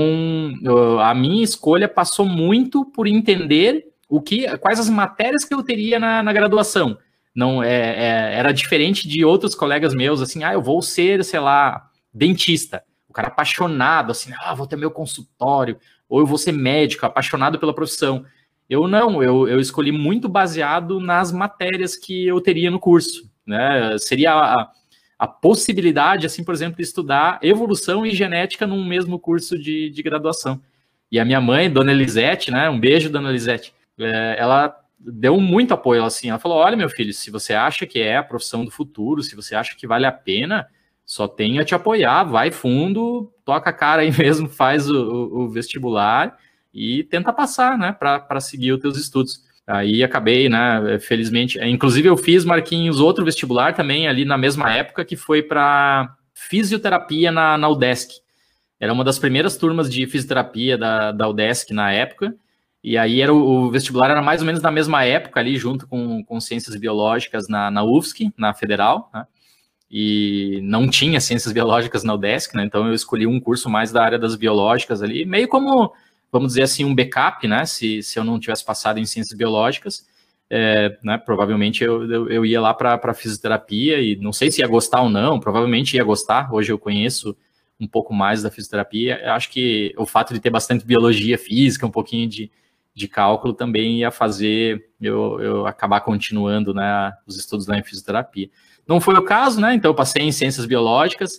a 1.00 1.14
minha 1.14 1.44
escolha 1.44 1.88
passou 1.88 2.26
muito 2.26 2.84
por 2.86 3.06
entender 3.06 3.86
o 4.10 4.20
que, 4.20 4.58
quais 4.58 4.80
as 4.80 4.90
matérias 4.90 5.46
que 5.46 5.54
eu 5.54 5.62
teria 5.62 6.00
na, 6.00 6.24
na 6.24 6.34
graduação. 6.34 6.98
Não 7.36 7.64
é, 7.64 7.70
é, 7.70 8.36
era 8.36 8.52
diferente 8.52 9.08
de 9.08 9.24
outros 9.24 9.56
colegas 9.56 9.94
meus, 9.94 10.22
assim, 10.22 10.44
ah, 10.44 10.54
eu 10.54 10.62
vou 10.62 10.82
ser, 10.82 11.24
sei 11.24 11.40
lá, 11.40 11.88
dentista. 12.14 12.84
O 13.08 13.14
cara 13.14 13.28
apaixonado, 13.28 14.12
assim, 14.12 14.32
ah, 14.40 14.54
vou 14.54 14.68
ter 14.68 14.76
meu 14.76 14.92
consultório, 14.92 15.78
ou 16.10 16.20
eu 16.20 16.26
vou 16.26 16.38
ser 16.38 16.52
médico, 16.52 17.06
apaixonado 17.06 17.60
pela 17.60 17.74
profissão. 17.74 18.26
Eu 18.70 18.88
não, 18.88 19.22
eu, 19.22 19.48
eu 19.48 19.60
escolhi 19.60 19.92
muito 19.92 20.28
baseado 20.30 21.00
nas 21.00 21.32
matérias 21.32 21.96
que 21.96 22.26
eu 22.26 22.40
teria 22.40 22.72
no 22.72 22.80
curso. 22.80 23.30
Né? 23.46 23.98
Seria 23.98 24.34
a, 24.34 24.72
a 25.20 25.28
possibilidade, 25.28 26.26
assim, 26.26 26.44
por 26.44 26.54
exemplo, 26.54 26.78
de 26.78 26.84
estudar 26.84 27.40
evolução 27.42 28.06
e 28.06 28.12
genética 28.12 28.66
num 28.66 28.84
mesmo 28.84 29.20
curso 29.20 29.58
de, 29.58 29.90
de 29.90 30.04
graduação. 30.04 30.62
E 31.12 31.20
a 31.20 31.26
minha 31.26 31.40
mãe, 31.40 31.70
Dona 31.70 31.92
Elisete, 31.92 32.50
né? 32.50 32.70
Um 32.70 32.80
beijo, 32.80 33.10
Dona 33.10 33.30
Elisete. 33.30 33.74
É, 34.00 34.36
ela 34.40 34.76
deu 34.98 35.40
muito 35.40 35.74
apoio, 35.74 36.04
assim. 36.04 36.30
Ela 36.30 36.40
falou: 36.40 36.58
olha, 36.58 36.76
meu 36.76 36.90
filho, 36.90 37.14
se 37.14 37.30
você 37.30 37.54
acha 37.54 37.86
que 37.86 38.00
é 38.00 38.18
a 38.18 38.24
profissão 38.24 38.66
do 38.66 38.72
futuro, 38.72 39.22
se 39.22 39.36
você 39.36 39.54
acha 39.54 39.76
que 39.76 39.86
vale 39.86 40.06
a 40.06 40.12
pena, 40.12 40.68
só 41.06 41.28
tem 41.28 41.60
a 41.60 41.66
te 41.66 41.76
apoiar, 41.76 42.24
vai 42.24 42.50
fundo, 42.50 43.32
toca 43.46 43.70
a 43.70 43.74
cara 43.74 44.02
aí 44.02 44.12
mesmo, 44.12 44.50
faz 44.50 44.90
o, 44.90 44.96
o, 44.96 45.40
o 45.42 45.50
vestibular 45.50 46.36
e 46.74 47.04
tenta 47.04 47.32
passar, 47.32 47.78
né, 47.78 47.92
para 47.92 48.40
seguir 48.40 48.72
os 48.72 48.82
teus 48.82 48.98
estudos. 48.98 49.44
Aí 49.66 50.04
acabei, 50.04 50.50
né, 50.50 51.00
felizmente, 51.00 51.60
é, 51.60 51.70
inclusive 51.70 52.10
eu 52.10 52.18
fiz, 52.18 52.44
Marquinhos, 52.44 53.00
outro 53.00 53.24
vestibular 53.24 53.74
também 53.74 54.08
ali 54.08 54.26
na 54.26 54.38
mesma 54.38 54.74
época, 54.74 55.06
que 55.06 55.16
foi 55.16 55.42
para 55.42 56.16
fisioterapia 56.34 57.32
na, 57.32 57.58
na 57.58 57.70
UDESC. 57.70 58.22
Era 58.80 58.92
uma 58.92 59.04
das 59.04 59.18
primeiras 59.18 59.56
turmas 59.56 59.90
de 59.90 60.06
fisioterapia 60.06 60.78
da, 60.78 61.12
da 61.12 61.30
UDESC 61.30 61.74
na 61.74 61.92
época, 61.92 62.36
e 62.84 62.98
aí 62.98 63.22
era 63.22 63.34
o, 63.34 63.38
o, 63.38 63.72
vestibular 63.72 64.12
era 64.12 64.22
mais 64.22 64.42
ou 64.42 64.46
menos 64.46 64.62
na 64.62 64.70
mesma 64.70 65.06
época 65.06 65.40
ali, 65.40 65.56
junto 65.56 65.88
com, 65.88 66.22
com 66.26 66.42
ciências 66.42 66.76
biológicas 66.76 67.48
na, 67.48 67.72
na 67.72 67.84
UFSC, 67.84 68.34
na 68.38 68.54
Federal, 68.54 69.10
né? 69.14 69.26
E 69.90 70.60
não 70.64 70.90
tinha 70.90 71.22
ciências 71.22 71.54
biológicas 71.54 72.04
na 72.04 72.16
UDESC, 72.16 72.58
né? 72.58 72.66
Então 72.66 72.88
eu 72.88 72.94
escolhi 72.94 73.26
um 73.28 73.40
curso 73.40 73.70
mais 73.70 73.92
da 73.92 74.04
área 74.04 74.20
das 74.20 74.36
biológicas 74.36 75.02
ali, 75.02 75.24
meio 75.24 75.48
como 75.48 75.94
vamos 76.34 76.50
dizer 76.50 76.64
assim, 76.64 76.84
um 76.84 76.96
backup, 76.96 77.48
né? 77.48 77.64
Se, 77.64 78.02
se 78.02 78.18
eu 78.18 78.24
não 78.24 78.40
tivesse 78.40 78.66
passado 78.66 79.00
em 79.00 79.06
ciências 79.06 79.38
biológicas, 79.38 80.06
é, 80.50 80.98
né, 81.04 81.18
provavelmente 81.18 81.84
eu, 81.84 82.12
eu, 82.12 82.30
eu 82.30 82.46
ia 82.46 82.60
lá 82.60 82.74
para 82.74 83.14
fisioterapia 83.14 84.02
e 84.02 84.16
não 84.16 84.34
sei 84.34 84.52
se 84.52 84.62
ia 84.62 84.68
gostar 84.68 85.02
ou 85.02 85.10
não, 85.10 85.40
provavelmente 85.40 85.96
ia 85.96 86.04
gostar. 86.04 86.52
Hoje 86.52 86.72
eu 86.72 86.80
conheço 86.80 87.38
um 87.80 87.88
pouco 87.88 88.14
mais 88.14 88.42
da 88.42 88.50
fisioterapia. 88.50 89.22
Eu 89.24 89.34
acho 89.34 89.50
que 89.52 89.94
o 89.96 90.06
fato 90.06 90.34
de 90.34 90.40
ter 90.40 90.50
bastante 90.50 90.86
biologia 90.86 91.38
física, 91.38 91.86
um 91.86 91.92
pouquinho 91.92 92.28
de, 92.28 92.52
de 92.96 93.08
cálculo 93.08 93.54
também 93.54 94.00
ia 94.00 94.12
fazer 94.12 94.90
eu, 95.00 95.40
eu 95.40 95.68
acabar 95.68 96.02
continuando 96.02 96.74
né, 96.74 97.12
os 97.28 97.38
estudos 97.38 97.68
lá 97.68 97.78
em 97.78 97.84
fisioterapia. 97.84 98.50
Não 98.88 99.00
foi 99.00 99.16
o 99.16 99.24
caso, 99.24 99.62
né? 99.62 99.74
Então 99.74 99.92
eu 99.92 99.96
passei 99.96 100.24
em 100.24 100.32
ciências 100.32 100.66
biológicas 100.66 101.38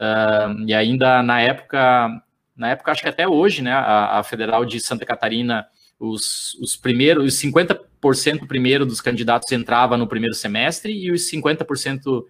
uh, 0.00 0.64
e 0.66 0.74
ainda 0.74 1.22
na 1.22 1.40
época, 1.40 2.08
na 2.56 2.70
época 2.70 2.92
acho 2.92 3.02
que 3.02 3.08
até 3.08 3.26
hoje, 3.26 3.62
né? 3.62 3.72
A, 3.72 4.18
a 4.18 4.22
Federal 4.22 4.64
de 4.64 4.80
Santa 4.80 5.04
Catarina, 5.04 5.66
os, 5.98 6.54
os 6.54 6.76
primeiros, 6.76 7.24
os 7.24 7.40
50% 7.40 8.46
primeiro 8.46 8.86
dos 8.86 9.00
candidatos 9.00 9.50
entrava 9.52 9.96
no 9.96 10.06
primeiro 10.06 10.34
semestre 10.34 10.92
e 10.92 11.10
os 11.10 11.22
50% 11.30 12.24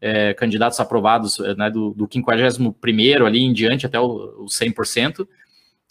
é, 0.00 0.34
candidatos 0.34 0.80
aprovados 0.80 1.38
né, 1.56 1.70
do, 1.70 1.90
do 1.90 2.08
51 2.10 3.26
ali 3.26 3.40
em 3.40 3.52
diante 3.52 3.86
até 3.86 4.00
o, 4.00 4.44
o 4.44 4.46
100% 4.46 5.26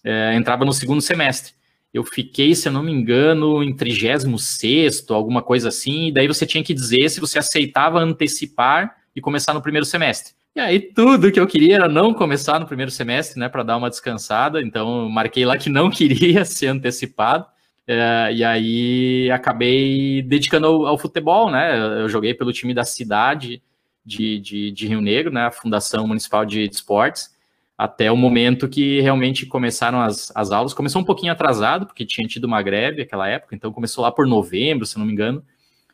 é, 0.03 0.35
entrava 0.35 0.65
no 0.65 0.73
segundo 0.73 1.01
semestre. 1.01 1.53
Eu 1.93 2.03
fiquei, 2.03 2.53
se 2.53 2.67
eu 2.67 2.71
não 2.71 2.83
me 2.83 2.91
engano, 2.91 3.63
em 3.63 3.75
36, 3.75 5.09
alguma 5.09 5.41
coisa 5.41 5.69
assim, 5.69 6.07
e 6.07 6.11
daí 6.11 6.27
você 6.27 6.45
tinha 6.45 6.63
que 6.63 6.73
dizer 6.73 7.09
se 7.09 7.19
você 7.19 7.39
aceitava 7.39 7.99
antecipar 7.99 8.95
e 9.15 9.21
começar 9.21 9.53
no 9.53 9.61
primeiro 9.61 9.85
semestre. 9.85 10.33
E 10.55 10.59
aí 10.59 10.79
tudo 10.79 11.31
que 11.31 11.39
eu 11.39 11.47
queria 11.47 11.75
era 11.75 11.87
não 11.87 12.13
começar 12.13 12.59
no 12.59 12.65
primeiro 12.65 12.91
semestre, 12.91 13.39
né, 13.39 13.47
para 13.47 13.63
dar 13.63 13.77
uma 13.77 13.89
descansada. 13.89 14.61
Então 14.61 15.09
marquei 15.09 15.45
lá 15.45 15.57
que 15.57 15.69
não 15.69 15.89
queria 15.89 16.45
ser 16.45 16.67
antecipado. 16.67 17.45
É, 17.87 18.31
e 18.33 18.43
aí 18.43 19.31
acabei 19.31 20.21
dedicando 20.21 20.67
ao, 20.67 20.85
ao, 20.85 20.97
futebol, 20.97 21.49
né? 21.49 21.75
Eu 22.01 22.07
joguei 22.07 22.35
pelo 22.35 22.53
time 22.53 22.71
da 22.71 22.83
cidade 22.83 23.63
de, 24.05 24.39
de, 24.39 24.71
de 24.71 24.87
Rio 24.87 25.01
Negro, 25.01 25.33
né? 25.33 25.45
A 25.45 25.51
Fundação 25.51 26.07
Municipal 26.07 26.45
de, 26.45 26.63
Esportes 26.63 27.31
até 27.79 28.11
o 28.11 28.17
momento 28.17 28.67
que 28.67 28.99
realmente 28.99 29.45
começaram 29.45 30.01
as, 30.01 30.33
as 30.35 30.51
aulas. 30.51 30.73
Começou 30.73 31.01
um 31.01 31.05
pouquinho 31.05 31.31
atrasado, 31.31 31.85
porque 31.85 32.05
tinha 32.05 32.27
tido 32.27 32.43
uma 32.43 32.61
greve 32.61 32.99
naquela 32.99 33.25
época, 33.25 33.55
então 33.55 33.71
começou 33.71 34.03
lá 34.03 34.11
por 34.11 34.27
novembro, 34.27 34.85
se 34.85 34.99
não 34.99 35.05
me 35.05 35.13
engano, 35.13 35.41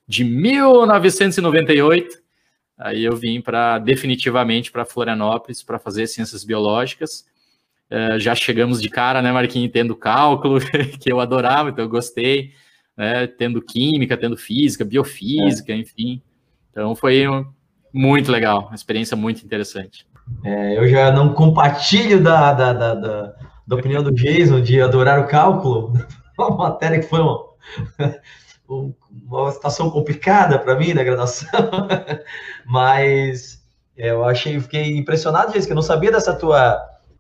de 0.07 0.23
1998. 0.23 2.24
Aí 2.77 3.03
eu 3.03 3.15
vim 3.15 3.39
para 3.41 3.79
definitivamente 3.79 4.71
para 4.71 4.85
Florianópolis 4.85 5.63
para 5.63 5.79
fazer 5.79 6.07
ciências 6.07 6.43
biológicas. 6.43 7.25
Uh, 7.89 8.19
já 8.19 8.35
chegamos 8.35 8.81
de 8.81 8.89
cara, 8.89 9.21
né, 9.21 9.31
Marquinhos, 9.31 9.71
tendo 9.71 9.95
cálculo, 9.95 10.59
que 10.99 11.11
eu 11.11 11.19
adorava, 11.19 11.69
então 11.69 11.85
eu 11.85 11.89
gostei, 11.89 12.51
né, 12.97 13.27
tendo 13.27 13.61
química, 13.61 14.17
tendo 14.17 14.35
física, 14.35 14.83
biofísica, 14.83 15.71
é. 15.71 15.77
enfim. 15.77 16.21
Então 16.71 16.95
foi 16.95 17.27
um, 17.27 17.45
muito 17.93 18.31
legal, 18.31 18.65
uma 18.67 18.75
experiência 18.75 19.15
muito 19.15 19.45
interessante. 19.45 20.05
É, 20.43 20.77
eu 20.77 20.87
já 20.89 21.11
não 21.11 21.33
compartilho 21.33 22.21
da, 22.21 22.51
da, 22.51 22.73
da, 22.73 22.95
da, 22.95 23.35
da 23.65 23.75
opinião 23.75 24.03
do 24.03 24.11
Jason 24.11 24.59
de 24.59 24.81
adorar 24.81 25.19
o 25.19 25.27
cálculo, 25.27 25.93
uma 26.37 26.49
matéria 26.57 26.99
que 26.99 27.07
foi 27.07 27.19
uma, 27.19 27.45
uma 28.67 29.51
situação 29.51 29.89
complicada 29.89 30.57
para 30.57 30.75
mim 30.75 30.93
na 30.93 31.03
graduação, 31.03 31.49
mas 32.65 33.63
é, 33.97 34.09
eu 34.11 34.25
achei, 34.25 34.59
fiquei 34.59 34.97
impressionado, 34.97 35.51
que 35.51 35.71
eu 35.71 35.75
não 35.75 35.81
sabia 35.81 36.11
dessa 36.11 36.33
tua, 36.33 36.77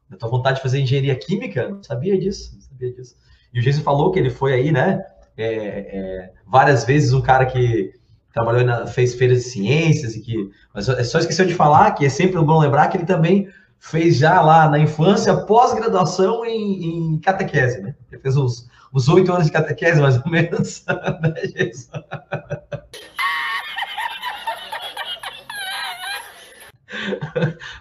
da 0.09 0.17
tua 0.17 0.29
vontade 0.29 0.57
de 0.57 0.63
fazer 0.63 0.79
engenharia 0.79 1.15
química, 1.15 1.69
não 1.69 1.83
sabia 1.83 2.17
disso, 2.19 2.53
não 2.53 2.61
sabia 2.61 2.93
disso. 2.93 3.15
E 3.53 3.59
o 3.59 3.61
Jason 3.61 3.81
falou 3.81 4.11
que 4.11 4.19
ele 4.19 4.29
foi 4.29 4.53
aí, 4.53 4.71
né, 4.71 5.03
é, 5.37 5.47
é, 5.47 6.31
várias 6.47 6.83
vezes 6.83 7.13
um 7.13 7.21
cara 7.21 7.45
que 7.45 7.93
trabalhou 8.33 8.65
na, 8.65 8.87
fez 8.87 9.15
feiras 9.15 9.43
de 9.43 9.49
ciências 9.49 10.15
e 10.15 10.21
que, 10.21 10.49
mas 10.73 10.89
é 10.89 11.03
só 11.03 11.19
esqueceu 11.19 11.45
de 11.45 11.53
falar 11.53 11.91
que 11.91 12.05
é 12.05 12.09
sempre 12.09 12.41
bom 12.41 12.59
lembrar 12.59 12.89
que 12.89 12.97
ele 12.97 13.05
também 13.05 13.47
fez 13.79 14.17
já 14.17 14.41
lá 14.41 14.69
na 14.69 14.79
infância 14.79 15.35
pós-graduação 15.35 16.45
em, 16.45 17.13
em, 17.13 17.19
catequese, 17.19 17.81
né? 17.81 17.95
Ele 18.11 18.21
fez 18.21 18.35
uns 18.35 18.67
oito 19.09 19.31
anos 19.31 19.45
de 19.45 19.51
catequese, 19.51 20.01
mais 20.01 20.17
ou 20.17 20.29
menos. 20.29 20.83
né, 21.21 21.33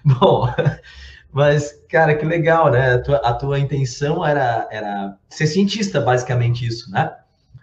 Bom, 0.04 0.48
mas, 1.32 1.72
cara, 1.90 2.14
que 2.14 2.24
legal, 2.24 2.70
né? 2.70 2.94
A 2.94 3.02
tua, 3.02 3.16
a 3.16 3.32
tua 3.32 3.58
intenção 3.58 4.24
era, 4.24 4.68
era 4.70 5.16
ser 5.28 5.46
cientista, 5.46 6.00
basicamente 6.00 6.66
isso, 6.66 6.90
né? 6.90 7.12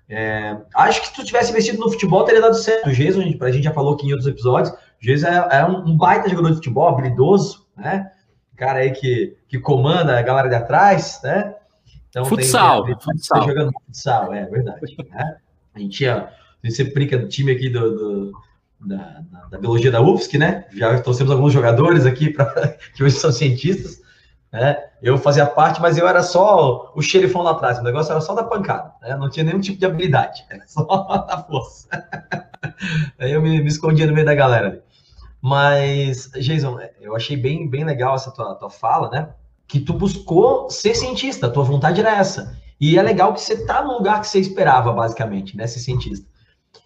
É, 0.09 0.57
acho 0.75 0.99
que 0.99 1.07
se 1.07 1.13
tu 1.13 1.23
tivesse 1.23 1.51
investido 1.51 1.79
no 1.79 1.89
futebol, 1.89 2.25
teria 2.25 2.41
dado 2.41 2.55
certo. 2.55 2.89
O 2.89 2.91
Jason, 2.91 3.21
a 3.21 3.51
gente 3.51 3.63
já 3.63 3.73
falou 3.73 3.93
aqui 3.93 4.07
em 4.07 4.11
outros 4.11 4.27
episódios, 4.27 4.73
o 4.73 4.77
Jason 5.01 5.27
é, 5.27 5.59
é 5.59 5.65
um, 5.65 5.95
baita 5.95 6.27
jogador 6.27 6.49
de 6.49 6.55
futebol, 6.55 6.89
habilidoso, 6.89 7.65
né? 7.77 8.11
Cara 8.61 8.77
aí 8.77 8.91
que, 8.91 9.35
que 9.47 9.57
comanda 9.57 10.19
a 10.19 10.21
galera 10.21 10.47
de 10.47 10.53
atrás, 10.53 11.19
né? 11.23 11.55
Então, 12.07 12.23
futsal, 12.25 12.85
tem, 12.85 12.93
futsal. 12.93 13.39
Tá 13.39 13.47
jogando 13.47 13.71
futsal, 13.87 14.31
é 14.35 14.45
verdade. 14.45 14.95
Né? 15.09 15.37
A 15.73 15.79
gente 15.79 16.07
a 16.07 16.29
gente 16.63 16.75
sempre 16.75 16.93
brinca 16.93 17.17
do 17.17 17.27
time 17.27 17.51
aqui 17.51 17.69
do, 17.69 17.95
do 17.95 18.31
da, 18.79 19.23
da, 19.31 19.47
da, 19.49 19.57
biologia 19.57 19.89
da 19.89 19.99
UFSC, 19.99 20.37
né? 20.37 20.67
Já 20.73 21.01
trouxemos 21.01 21.31
alguns 21.31 21.51
jogadores 21.51 22.05
aqui 22.05 22.29
pra, 22.29 22.45
que 22.93 23.03
hoje 23.03 23.15
são 23.15 23.31
cientistas. 23.31 23.99
Né? 24.51 24.77
Eu 25.01 25.17
fazia 25.17 25.47
parte, 25.47 25.81
mas 25.81 25.97
eu 25.97 26.07
era 26.07 26.21
só 26.21 26.93
o 26.95 27.01
xerifão 27.01 27.41
lá 27.41 27.53
atrás. 27.53 27.79
O 27.79 27.83
negócio 27.83 28.11
era 28.11 28.21
só 28.21 28.35
da 28.35 28.43
pancada, 28.43 28.93
né? 29.01 29.15
Não 29.15 29.27
tinha 29.27 29.43
nenhum 29.43 29.59
tipo 29.59 29.79
de 29.79 29.87
habilidade, 29.87 30.45
era 30.51 30.67
só 30.67 30.85
da 31.27 31.39
força. 31.49 31.87
Aí 33.17 33.31
eu 33.31 33.41
me, 33.41 33.59
me, 33.59 33.67
escondia 33.67 34.05
no 34.05 34.13
meio 34.13 34.27
da 34.27 34.35
galera. 34.35 34.83
Mas, 35.41 36.29
Jason, 36.39 36.77
eu 36.99 37.15
achei 37.15 37.35
bem, 37.35 37.67
bem 37.67 37.83
legal 37.83 38.15
essa 38.15 38.31
tua, 38.31 38.55
tua 38.55 38.69
fala, 38.69 39.09
né? 39.09 39.29
Que 39.67 39.79
tu 39.79 39.93
buscou 39.93 40.69
ser 40.69 40.95
cientista, 40.95 41.49
tua 41.49 41.63
vontade 41.63 41.99
era 41.99 42.15
essa. 42.15 42.57
E 42.79 42.97
é 42.97 43.01
legal 43.01 43.33
que 43.33 43.41
você 43.41 43.65
tá 43.65 43.83
no 43.83 43.93
lugar 43.93 44.21
que 44.21 44.27
você 44.27 44.39
esperava, 44.39 44.91
basicamente, 44.93 45.57
né? 45.57 45.65
Ser 45.65 45.79
cientista. 45.79 46.29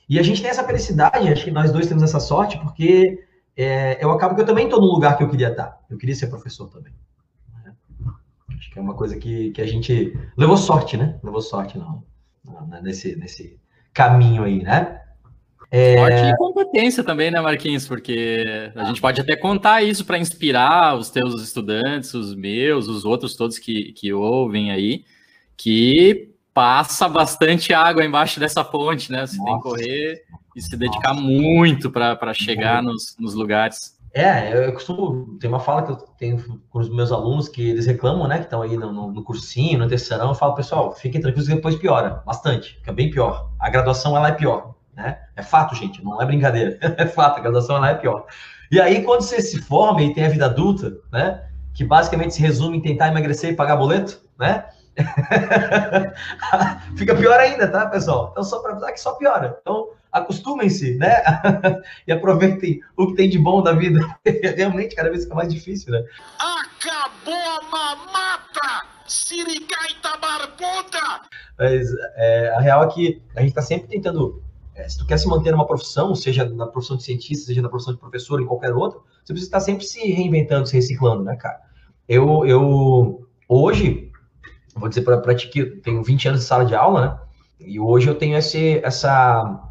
E 0.08 0.20
a 0.20 0.24
gente 0.24 0.42
tem 0.42 0.50
essa 0.50 0.64
felicidade, 0.64 1.28
acho 1.28 1.44
que 1.44 1.52
nós 1.52 1.72
dois 1.72 1.88
temos 1.88 2.04
essa 2.04 2.20
sorte, 2.20 2.58
porque 2.60 3.20
é, 3.58 4.04
eu 4.04 4.12
acabo 4.12 4.36
que 4.36 4.42
eu 4.42 4.46
também 4.46 4.66
estou 4.66 4.80
no 4.80 4.88
lugar 4.88 5.18
que 5.18 5.24
eu 5.24 5.30
queria 5.30 5.50
estar. 5.50 5.80
Eu 5.90 5.98
queria 5.98 6.16
ser 6.16 6.28
professor 6.28 6.70
também. 6.70 6.94
Acho 8.58 8.72
que 8.72 8.80
é 8.80 8.82
uma 8.82 8.94
coisa 8.94 9.18
que, 9.18 9.52
que 9.52 9.62
a 9.62 9.68
gente 9.68 10.18
levou 10.38 10.56
sorte, 10.56 10.96
né? 10.96 11.20
Levou 11.24 11.42
sorte 11.42 11.78
não 11.78 12.04
nesse, 12.82 13.16
nesse 13.16 13.60
caminho 13.94 14.44
aí, 14.44 14.62
né? 14.62 15.02
É... 15.72 15.98
Sorte 15.98 16.22
e 16.22 16.38
competência 16.38 17.04
também, 17.04 17.32
né, 17.32 17.42
Marquinhos? 17.42 17.88
Porque 17.88 18.72
a 18.76 18.86
gente 18.86 19.02
pode 19.02 19.20
até 19.20 19.36
contar 19.36 19.82
isso 19.82 20.06
para 20.06 20.18
inspirar 20.18 20.96
os 20.96 21.10
teus 21.10 21.42
estudantes, 21.42 22.14
os 22.14 22.36
meus, 22.36 22.88
os 22.88 23.06
outros 23.06 23.36
todos 23.36 23.60
que, 23.60 23.92
que 23.94 24.14
ouvem 24.14 24.72
aí, 24.72 25.04
que 25.58 26.32
passa 26.54 27.10
bastante 27.10 27.74
água 27.74 28.06
embaixo 28.06 28.40
dessa 28.40 28.64
ponte, 28.64 29.12
né? 29.12 29.28
Você 29.28 29.38
Nossa. 29.38 29.50
tem 29.50 29.58
que 29.58 29.64
correr 29.64 30.24
e 30.56 30.62
se 30.62 30.78
dedicar 30.78 31.14
Nossa. 31.14 31.28
muito 31.28 31.92
para 31.92 32.34
chegar 32.34 32.82
nos, 32.82 33.16
nos 33.20 33.34
lugares. 33.34 33.96
É, 34.14 34.66
eu 34.66 34.72
costumo. 34.72 35.38
Tem 35.40 35.50
uma 35.50 35.60
fala 35.60 35.84
que 35.84 35.92
eu 35.92 35.98
tenho 36.18 36.62
com 36.70 36.80
os 36.80 36.88
meus 36.88 37.12
alunos 37.12 37.50
que 37.50 37.62
eles 37.62 37.86
reclamam, 37.86 38.30
né? 38.30 38.38
Que 38.38 38.46
estão 38.46 38.62
aí 38.62 38.78
no, 38.78 38.90
no, 38.94 39.12
no, 39.12 39.22
cursinho, 39.22 39.78
no 39.78 39.90
terceirão. 39.90 40.30
Eu 40.30 40.36
falo, 40.36 40.56
pessoal, 40.56 40.94
fiquem 40.94 41.20
tranquilos 41.20 41.50
que 41.50 41.56
depois 41.56 41.76
piora 41.76 42.24
bastante, 42.26 42.76
fica 42.76 42.94
bem 42.94 43.10
pior. 43.10 43.52
A 43.60 43.70
graduação 43.70 44.16
ela 44.16 44.30
é 44.30 44.32
pior, 44.32 44.74
né? 44.96 45.20
É 45.36 45.44
fato, 45.44 45.75
gente, 45.75 46.04
não 46.04 46.22
é 46.22 46.25
brincadeira. 46.25 46.78
É 46.98 47.06
fato, 47.06 47.40
a 47.40 47.42
graduação 47.42 47.78
ela 47.78 47.90
é 47.90 47.96
pior. 47.96 48.25
E 48.72 48.80
aí, 48.80 49.04
quando 49.04 49.22
você 49.22 49.42
se 49.42 49.62
forma 49.62 50.02
e 50.02 50.14
tem 50.14 50.25
a 50.25 50.30
vida 50.30 50.46
adulta, 50.46 50.94
né? 51.12 51.44
Que 51.74 51.84
basicamente 51.84 52.36
se 52.36 52.42
resume 52.42 52.78
em 52.78 52.82
tentar 52.82 53.10
emagrecer 53.10 53.52
e 53.52 53.56
pagar 53.56 53.75
boleto, 53.75 54.22
né? 54.40 54.66
fica 56.96 57.14
pior 57.16 57.40
ainda, 57.40 57.68
tá, 57.68 57.86
pessoal? 57.88 58.30
Então, 58.32 58.44
só 58.44 58.60
para 58.60 58.72
avisar 58.72 58.94
que 58.94 59.00
só 59.00 59.14
piora. 59.14 59.58
Então, 59.62 59.90
acostumem-se, 60.12 60.96
né? 60.96 61.22
e 62.08 62.12
aproveitem 62.12 62.80
o 62.98 63.08
que 63.08 63.16
tem 63.16 63.30
de 63.30 63.38
bom 63.38 63.62
da 63.62 63.74
vida. 63.74 64.00
Realmente, 64.56 64.96
cada 64.96 65.10
vez 65.10 65.24
fica 65.24 65.36
mais 65.36 65.54
difícil, 65.54 65.92
né? 65.92 66.04
Acabou 66.40 67.34
a 67.34 67.62
mamata! 67.70 68.86
Siricaita 69.06 70.18
barbuda! 70.18 71.22
Mas 71.60 71.88
é, 72.16 72.54
a 72.56 72.60
real 72.60 72.84
é 72.84 72.88
que 72.88 73.22
a 73.36 73.42
gente 73.42 73.50
está 73.50 73.62
sempre 73.62 73.88
tentando. 73.88 74.42
É, 74.75 74.88
se 74.89 74.98
tu 74.98 75.05
quer 75.05 75.17
se 75.17 75.27
manter 75.27 75.51
numa 75.51 75.65
profissão, 75.65 76.13
seja 76.13 76.48
na 76.50 76.67
profissão 76.67 76.98
de 76.98 77.03
cientista, 77.03 77.46
seja 77.46 77.62
na 77.62 77.70
profissão 77.70 77.94
de 77.94 78.00
professor, 78.00 78.41
em 78.41 78.46
qualquer 78.46 78.74
outra, 78.74 79.00
você 79.24 79.34
precisa 79.34 79.48
estar 79.48 79.60
sempre 79.62 79.86
se 79.86 80.12
reinventando, 80.12 80.67
se 80.67 80.75
reciclando, 80.75 81.24
né, 81.24 81.36
cara? 81.38 81.62
Eu, 82.08 82.46
eu 82.46 83.25
hoje, 83.48 84.12
vou 84.75 84.89
dizer 84.89 85.01
para 85.01 85.36
ti 85.36 85.48
que 85.48 85.60
eu 85.60 85.82
tenho 85.82 86.03
20 86.03 86.27
anos 86.27 86.41
de 86.41 86.46
sala 86.46 86.65
de 86.65 86.75
aula, 86.75 87.01
né? 87.01 87.20
E 87.60 87.79
hoje 87.79 88.10
eu 88.10 88.15
tenho 88.15 88.38
esse, 88.38 88.79
essa, 88.84 89.65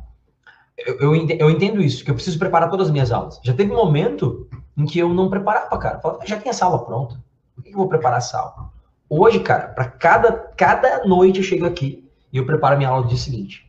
eu, 0.77 1.15
eu 1.15 1.51
entendo 1.51 1.83
isso, 1.83 2.05
que 2.05 2.11
eu 2.11 2.15
preciso 2.15 2.39
preparar 2.39 2.71
todas 2.71 2.87
as 2.89 2.93
minhas 2.93 3.13
aulas. 3.13 3.39
Já 3.45 3.53
teve 3.53 3.73
um 3.73 3.77
momento 3.77 4.49
em 4.77 4.85
que 4.85 4.99
eu 4.99 5.13
não 5.13 5.31
preparava, 5.31 5.77
cara. 5.79 5.99
Eu 5.99 6.01
falava, 6.01 6.27
já 6.27 6.39
tem 6.39 6.51
essa 6.51 6.65
aula 6.65 6.85
pronta. 6.85 7.23
Por 7.55 7.63
que 7.63 7.71
eu 7.71 7.77
vou 7.77 7.89
preparar 7.89 8.19
essa 8.19 8.39
aula? 8.39 8.73
Hoje, 9.09 9.39
cara, 9.41 9.69
para 9.69 9.85
cada, 9.85 10.33
cada 10.33 11.05
noite 11.05 11.39
eu 11.39 11.45
chego 11.45 11.67
aqui 11.67 12.09
e 12.33 12.39
eu 12.39 12.47
preparo 12.47 12.75
a 12.75 12.79
minha 12.79 12.89
aula 12.89 13.03
do 13.03 13.09
dia 13.09 13.19
seguinte. 13.19 13.64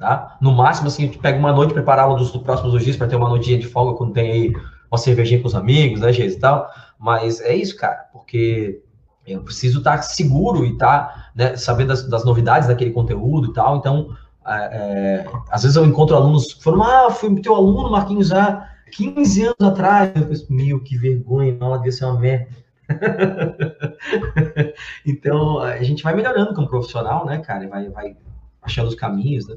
Tá? 0.00 0.38
No 0.40 0.52
máximo, 0.52 0.88
assim, 0.88 1.12
eu 1.12 1.18
pego 1.20 1.38
uma 1.38 1.52
noite, 1.52 1.74
preparo 1.74 2.00
a 2.00 2.04
aula 2.04 2.16
dos, 2.18 2.32
dos 2.32 2.40
próximos 2.40 2.72
dois 2.72 2.82
dias 2.82 2.96
para 2.96 3.06
ter 3.06 3.16
uma 3.16 3.28
noitinha 3.28 3.58
de 3.58 3.66
folga 3.66 3.98
quando 3.98 4.14
tem 4.14 4.32
aí 4.32 4.56
uma 4.90 4.96
cervejinha 4.96 5.42
com 5.42 5.46
os 5.46 5.54
amigos, 5.54 6.00
né, 6.00 6.10
Geis 6.10 6.32
e 6.32 6.38
tal. 6.38 6.70
Mas 6.98 7.38
é 7.42 7.54
isso, 7.54 7.76
cara, 7.76 8.08
porque 8.10 8.82
eu 9.26 9.42
preciso 9.42 9.80
estar 9.80 9.96
tá 9.96 10.02
seguro 10.02 10.64
e 10.64 10.72
estar 10.72 11.00
tá, 11.00 11.30
né, 11.36 11.54
sabendo 11.54 11.88
das, 11.88 12.08
das, 12.08 12.24
novidades 12.24 12.66
daquele 12.66 12.92
conteúdo 12.92 13.50
e 13.50 13.52
tal. 13.52 13.76
Então, 13.76 14.16
é, 14.46 14.54
é, 14.54 15.26
às 15.50 15.64
vezes 15.64 15.76
eu 15.76 15.84
encontro 15.84 16.16
alunos 16.16 16.54
que 16.54 16.64
falam, 16.64 16.82
ah, 16.82 17.10
fui 17.10 17.38
teu 17.42 17.54
aluno, 17.54 17.90
Marquinhos, 17.90 18.32
há 18.32 18.70
15 18.92 19.42
anos 19.42 19.60
atrás. 19.60 20.12
Eu 20.16 20.26
penso, 20.26 20.46
meu, 20.50 20.80
que 20.80 20.96
vergonha, 20.96 21.58
não, 21.60 21.76
devia 21.76 21.92
ser 21.92 22.06
uma 22.06 22.18
merda. 22.18 22.48
então, 25.04 25.58
a 25.58 25.82
gente 25.82 26.02
vai 26.02 26.14
melhorando 26.14 26.54
como 26.54 26.70
profissional, 26.70 27.26
né, 27.26 27.36
cara? 27.40 27.68
Vai, 27.68 27.90
vai 27.90 28.16
achando 28.62 28.88
os 28.88 28.94
caminhos, 28.94 29.46
né? 29.46 29.56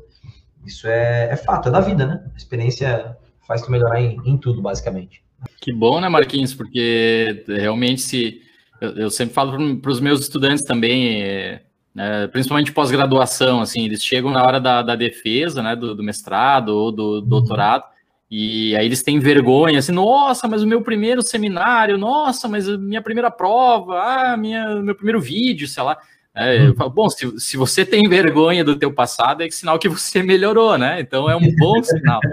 Isso 0.65 0.88
é, 0.88 1.29
é 1.32 1.36
fato, 1.36 1.70
é 1.70 1.72
da 1.72 1.79
vida, 1.79 2.05
né? 2.05 2.24
A 2.34 2.38
experiência 2.38 3.17
faz 3.48 3.62
tu 3.62 3.72
melhorar 3.72 4.01
em, 4.01 4.20
em 4.25 4.38
tudo, 4.38 4.62
basicamente. 4.62 5.24
Que 5.60 5.74
bom, 5.74 6.00
né, 6.00 6.08
Marquinhos? 6.10 6.53
Porque 6.53 7.43
realmente 7.48 8.01
se 8.01 8.41
eu, 8.79 8.91
eu 8.91 9.10
sempre 9.10 9.34
falo 9.34 9.79
para 9.79 9.91
os 9.91 10.00
meus 10.00 10.22
estudantes 10.22 10.63
também, 10.63 11.22
é, 11.22 11.62
né, 11.93 12.27
principalmente 12.27 12.72
pós-graduação, 12.72 13.62
assim, 13.62 13.86
eles 13.86 14.03
chegam 14.03 14.32
na 14.32 14.43
hora 14.43 14.60
da, 14.60 14.82
da 14.82 14.96
defesa, 14.96 15.62
né, 15.62 15.75
do, 15.75 15.96
do, 15.96 16.03
mestrado 16.03 16.70
ou 16.70 16.91
do 16.91 17.20
uhum. 17.20 17.22
doutorado, 17.22 17.86
e 18.29 18.75
aí 18.75 18.86
eles 18.86 19.03
têm 19.03 19.20
vergonha, 19.20 19.79
assim, 19.79 19.91
nossa, 19.91 20.48
mas 20.48 20.63
o 20.63 20.67
meu 20.67 20.82
primeiro 20.82 21.22
seminário, 21.22 21.98
nossa, 21.98 22.48
mas 22.48 22.67
a 22.67 22.77
minha 22.77 23.01
primeira 23.01 23.29
prova, 23.29 24.00
ah, 24.00 24.38
minha, 24.38 24.82
meu 24.82 24.96
primeiro 24.96 25.22
vídeo, 25.22 25.67
sei 25.67 25.84
lá. 25.84 25.98
É, 26.35 26.65
eu 26.65 26.73
falo, 26.73 26.89
bom, 26.89 27.09
se, 27.09 27.39
se 27.39 27.55
você 27.55 27.85
tem 27.85 28.09
vergonha 28.09 28.63
do 28.63 28.75
teu 28.75 28.91
passado, 28.91 29.43
é 29.43 29.49
sinal 29.51 29.77
que 29.77 29.87
você 29.87 30.23
melhorou, 30.23 30.77
né? 30.79 30.99
Então 30.99 31.29
é 31.29 31.35
um 31.35 31.55
bom 31.57 31.81
sinal. 31.83 32.19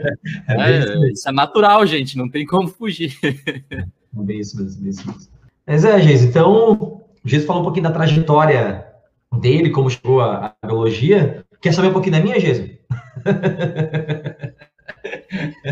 É, 0.49 0.79
é, 0.79 1.13
isso 1.13 1.29
é 1.29 1.33
natural, 1.33 1.87
gente, 1.87 2.17
não 2.17 2.29
tem 2.29 2.45
como 2.47 2.69
fugir. 2.69 3.17
É 3.23 3.85
bem 4.13 4.41
isso 4.41 4.57
mesmo, 4.57 4.83
bem 4.83 4.91
isso 4.91 5.07
mesmo. 5.07 5.29
Mas 5.67 5.85
é, 5.85 6.01
Geis, 6.01 6.23
então, 6.23 6.73
o 6.73 7.03
Geis 7.25 7.45
falou 7.45 7.63
um 7.63 7.65
pouquinho 7.65 7.85
da 7.85 7.93
trajetória 7.93 8.87
dele, 9.39 9.71
como 9.71 9.91
chegou 9.91 10.21
a, 10.21 10.55
a 10.61 10.67
biologia. 10.67 11.45
Quer 11.61 11.73
saber 11.73 11.89
um 11.89 11.93
pouquinho 11.93 12.17
da 12.17 12.23
minha, 12.23 12.41
Geis? 12.41 12.79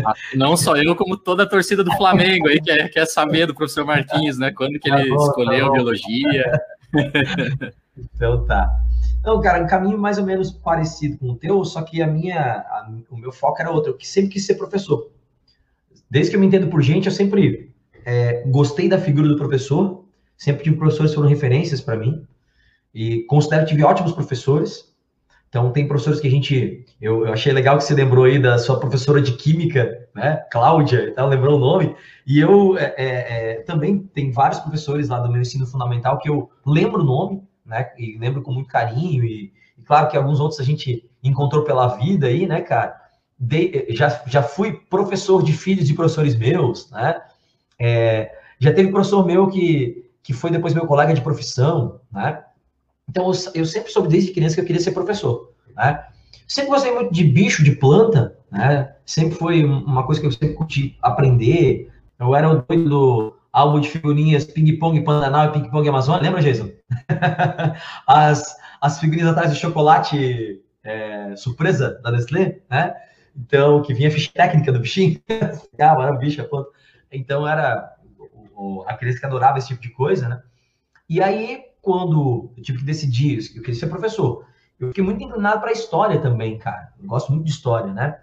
Ah, 0.05 0.13
não 0.35 0.55
só 0.55 0.75
eu, 0.77 0.95
como 0.95 1.17
toda 1.17 1.43
a 1.43 1.49
torcida 1.49 1.83
do 1.83 1.95
Flamengo 1.97 2.47
aí 2.47 2.61
quer, 2.61 2.89
quer 2.89 3.05
saber 3.05 3.45
do 3.45 3.55
professor 3.55 3.85
Marquinhos, 3.85 4.37
né? 4.37 4.51
Quando 4.51 4.79
que 4.79 4.89
ele 4.89 5.09
tá 5.09 5.15
bom, 5.15 5.23
escolheu 5.23 5.67
tá 5.67 5.71
biologia. 5.73 6.61
Então 8.13 8.45
tá. 8.45 8.69
Não, 9.23 9.41
cara, 9.41 9.63
um 9.63 9.67
caminho 9.67 9.97
mais 9.97 10.17
ou 10.17 10.25
menos 10.25 10.51
parecido 10.51 11.17
com 11.17 11.31
o 11.31 11.35
teu, 11.35 11.63
só 11.65 11.81
que 11.81 12.01
a 12.01 12.07
minha, 12.07 12.39
a, 12.39 12.89
o 13.09 13.17
meu 13.17 13.31
foco 13.31 13.61
era 13.61 13.71
outro. 13.71 13.91
Eu 13.91 13.97
sempre 14.01 14.31
quis 14.31 14.45
ser 14.45 14.55
professor. 14.55 15.09
Desde 16.09 16.31
que 16.31 16.35
eu 16.35 16.39
me 16.39 16.47
entendo 16.47 16.67
por 16.67 16.81
gente, 16.81 17.05
eu 17.05 17.11
sempre 17.11 17.71
é, 18.05 18.43
gostei 18.47 18.87
da 18.87 18.97
figura 18.97 19.27
do 19.27 19.37
professor. 19.37 20.05
Sempre 20.37 20.63
tive 20.63 20.77
professores 20.77 21.11
que 21.11 21.15
foram 21.15 21.29
referências 21.29 21.81
para 21.81 21.97
mim. 21.97 22.25
E 22.93 23.23
considero 23.23 23.65
que 23.65 23.71
tive 23.71 23.83
ótimos 23.83 24.13
professores. 24.13 24.89
Então, 25.49 25.71
tem 25.71 25.87
professores 25.87 26.19
que 26.19 26.27
a 26.27 26.31
gente. 26.31 26.85
Eu, 27.01 27.25
eu, 27.25 27.33
achei 27.33 27.51
legal 27.51 27.77
que 27.77 27.83
você 27.83 27.95
lembrou 27.95 28.25
aí 28.25 28.39
da 28.39 28.57
sua 28.59 28.79
professora 28.79 29.19
de 29.19 29.33
química, 29.33 30.07
né? 30.13 30.37
Cláudia 30.51 31.13
e 31.15 31.21
lembrou 31.23 31.57
o 31.57 31.59
nome. 31.59 31.95
E 32.25 32.39
eu 32.39 32.77
é, 32.77 32.93
é, 32.95 33.05
é, 33.07 33.53
também 33.63 33.97
tem 33.97 34.31
vários 34.31 34.59
professores 34.59 35.09
lá 35.09 35.19
do 35.19 35.31
meu 35.31 35.41
ensino 35.41 35.65
fundamental 35.65 36.19
que 36.19 36.29
eu 36.29 36.51
lembro 36.65 37.01
o 37.01 37.05
nome, 37.05 37.41
né? 37.69 37.91
E 37.97 38.17
lembro 38.17 38.41
com 38.41 38.51
muito 38.51 38.67
carinho. 38.67 39.23
E, 39.23 39.53
e 39.77 39.81
claro 39.83 40.09
que 40.09 40.17
alguns 40.17 40.39
outros 40.39 40.59
a 40.59 40.63
gente 40.63 41.09
encontrou 41.23 41.63
pela 41.63 41.95
vida 41.95 42.27
aí, 42.27 42.47
né, 42.47 42.61
cara? 42.61 42.99
De, 43.37 43.85
já, 43.91 44.21
já 44.25 44.43
fui 44.43 44.73
professor 44.73 45.41
de 45.41 45.53
filhos 45.53 45.87
de 45.87 45.93
professores 45.93 46.35
meus, 46.35 46.89
né? 46.91 47.21
É, 47.79 48.31
já 48.59 48.73
teve 48.73 48.91
professor 48.91 49.25
meu 49.25 49.47
que, 49.47 50.09
que 50.21 50.33
foi 50.33 50.51
depois 50.51 50.73
meu 50.73 50.85
colega 50.85 51.13
de 51.13 51.21
profissão, 51.21 52.01
né? 52.11 52.43
Então, 53.07 53.25
eu, 53.25 53.61
eu, 53.61 53.65
sempre 53.65 53.91
soube 53.91 54.09
desde 54.09 54.31
criança 54.31 54.55
que 54.55 54.61
eu 54.61 54.65
queria 54.65 54.81
ser 54.81 54.91
professor, 54.91 55.53
né? 55.75 56.05
Sempre 56.47 56.71
gostei 56.71 56.93
muito 56.93 57.13
de 57.13 57.23
bicho, 57.23 57.63
de 57.63 57.71
planta, 57.71 58.37
né? 58.51 58.93
Sempre 59.05 59.35
foi 59.35 59.63
uma 59.63 60.03
coisa 60.03 60.19
que 60.19 60.27
eu 60.27 60.31
sempre 60.31 60.53
curti 60.53 60.97
aprender. 61.01 61.91
Eu 62.19 62.35
era 62.35 62.49
o 62.49 62.61
doido 62.61 62.89
do 62.89 63.38
álbum 63.51 63.79
de 63.79 63.89
figurinhas 63.89 64.45
ping-pong 64.45 65.01
Pantanal 65.03 65.47
e 65.47 65.51
ping-pong 65.53 65.87
Amazônia, 65.87 66.21
lembra, 66.21 66.41
Jason? 66.41 66.69
as, 68.07 68.55
as 68.81 68.99
figurinhas 68.99 69.29
atrás 69.29 69.49
do 69.49 69.55
chocolate 69.57 70.61
é, 70.83 71.35
surpresa 71.35 71.99
da 72.03 72.11
Nestlé, 72.11 72.59
né? 72.69 72.93
Então, 73.35 73.81
que 73.81 73.93
vinha 73.93 74.09
a 74.09 74.11
ficha 74.11 74.31
técnica 74.33 74.71
do 74.71 74.79
bichinho. 74.79 75.19
ah, 75.29 75.95
era 76.01 76.11
bicho, 76.13 76.41
a 76.41 76.45
planta. 76.45 76.69
Então, 77.11 77.47
era 77.47 77.95
o, 78.55 78.83
a 78.87 78.93
criança 78.95 79.19
que 79.19 79.25
adorava 79.25 79.57
esse 79.57 79.69
tipo 79.69 79.81
de 79.81 79.89
coisa, 79.89 80.27
né? 80.27 80.41
E 81.07 81.21
aí, 81.21 81.63
quando 81.81 82.51
eu 82.55 82.63
tive 82.63 82.79
que 82.79 82.85
decidir, 82.85 83.39
eu 83.55 83.61
queria 83.61 83.79
ser 83.79 83.87
professor, 83.87 84.45
eu 84.79 84.89
fiquei 84.89 85.03
muito 85.03 85.23
inclinado 85.23 85.61
para 85.61 85.71
história 85.71 86.21
também, 86.21 86.57
cara. 86.57 86.93
Eu 86.99 87.07
gosto 87.07 87.31
muito 87.31 87.45
de 87.45 87.51
história, 87.51 87.91
né? 87.93 88.19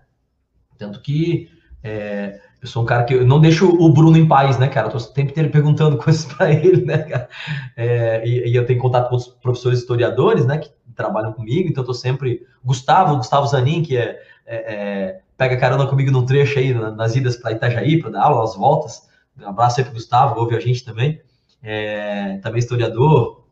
Tanto 0.79 1.01
que 1.01 1.51
é, 1.83 2.41
eu 2.61 2.69
sou 2.69 2.83
um 2.83 2.87
cara 2.87 3.05
que 3.05 3.15
eu 3.15 3.27
não 3.27 3.41
deixo 3.41 3.69
o 3.69 3.93
Bruno 3.93 4.17
em 4.17 4.27
paz, 4.27 4.59
né, 4.59 4.69
cara? 4.69 4.89
Eu 4.89 4.93
tô 4.93 4.99
o 4.99 5.13
tempo 5.13 5.31
inteiro 5.31 5.51
perguntando 5.51 5.97
coisas 6.03 6.25
para 6.25 6.53
ele, 6.53 6.85
né, 6.85 6.99
cara? 6.99 7.29
É, 7.77 8.27
e, 8.27 8.51
e, 8.51 8.57
eu 8.57 8.67
tenho 8.67 8.81
contato 8.81 9.09
com 9.09 9.17
os 9.17 9.29
professores 9.29 9.81
historiadores, 9.81 10.47
né, 10.47 10.59
que 10.59 10.71
trabalham 10.95 11.33
comigo, 11.33 11.69
então 11.69 11.83
eu 11.83 11.87
tô 11.87 11.95
sempre. 11.95 12.47
Gustavo, 12.65 13.17
Gustavo 13.17 13.47
Zanin, 13.47 13.83
que 13.83 13.97
é, 13.97 14.21
é, 14.47 14.75
é 14.75 15.21
pega 15.37 15.57
carona 15.57 15.87
comigo 15.87 16.11
num 16.11 16.25
trecho 16.25 16.59
aí, 16.59 16.73
nas 16.73 17.15
idas 17.15 17.37
para 17.37 17.53
Itajaí, 17.53 18.01
para 18.01 18.11
dar 18.11 18.23
aula, 18.23 18.41
nas 18.41 18.57
voltas. 18.57 19.09
Um 19.39 19.47
abraço 19.47 19.81
aí 19.81 19.85
pro 19.85 19.95
Gustavo, 19.95 20.41
ouve 20.41 20.57
a 20.57 20.61
gente 20.61 20.85
também. 20.85 21.21
É, 21.63 22.39
também 22.39 22.59
historiador, 22.59 23.45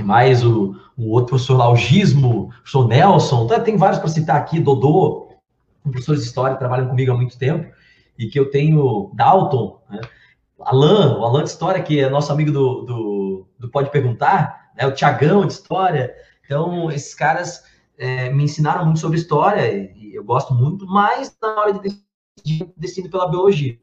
mais 0.00 0.44
o, 0.44 0.76
o 0.96 1.10
outro 1.10 1.30
professor 1.30 1.56
lá, 1.56 1.70
o 1.70 1.76
Gismo, 1.76 2.28
o 2.28 2.48
professor 2.48 2.86
Nelson, 2.86 3.46
tá, 3.46 3.60
tem 3.60 3.76
vários 3.76 3.98
para 3.98 4.08
citar 4.08 4.36
aqui, 4.36 4.60
Dodô, 4.60 5.28
professores 5.82 6.22
de 6.22 6.28
história 6.28 6.54
que 6.54 6.60
trabalham 6.60 6.88
comigo 6.88 7.12
há 7.12 7.16
muito 7.16 7.38
tempo, 7.38 7.72
e 8.18 8.26
que 8.26 8.38
eu 8.38 8.50
tenho 8.50 9.10
Dalton, 9.14 9.80
né? 9.88 10.00
Alan, 10.60 11.18
o 11.18 11.24
Alan 11.24 11.44
de 11.44 11.50
História, 11.50 11.82
que 11.82 12.00
é 12.00 12.10
nosso 12.10 12.32
amigo 12.32 12.50
do, 12.50 12.82
do, 12.82 13.48
do 13.58 13.70
Pode 13.70 13.90
Perguntar, 13.90 14.72
né? 14.76 14.86
o 14.86 14.92
Tiagão 14.92 15.46
de 15.46 15.52
História. 15.52 16.12
Então, 16.44 16.90
esses 16.90 17.14
caras 17.14 17.62
é, 17.96 18.28
me 18.30 18.44
ensinaram 18.44 18.84
muito 18.84 18.98
sobre 18.98 19.18
história, 19.18 19.72
e 19.72 20.14
eu 20.14 20.24
gosto 20.24 20.52
muito, 20.52 20.86
mas 20.86 21.36
na 21.40 21.60
hora 21.60 21.72
de 21.74 21.80
decidir, 21.80 22.72
decido 22.76 23.08
pela 23.08 23.28
biologia. 23.28 23.78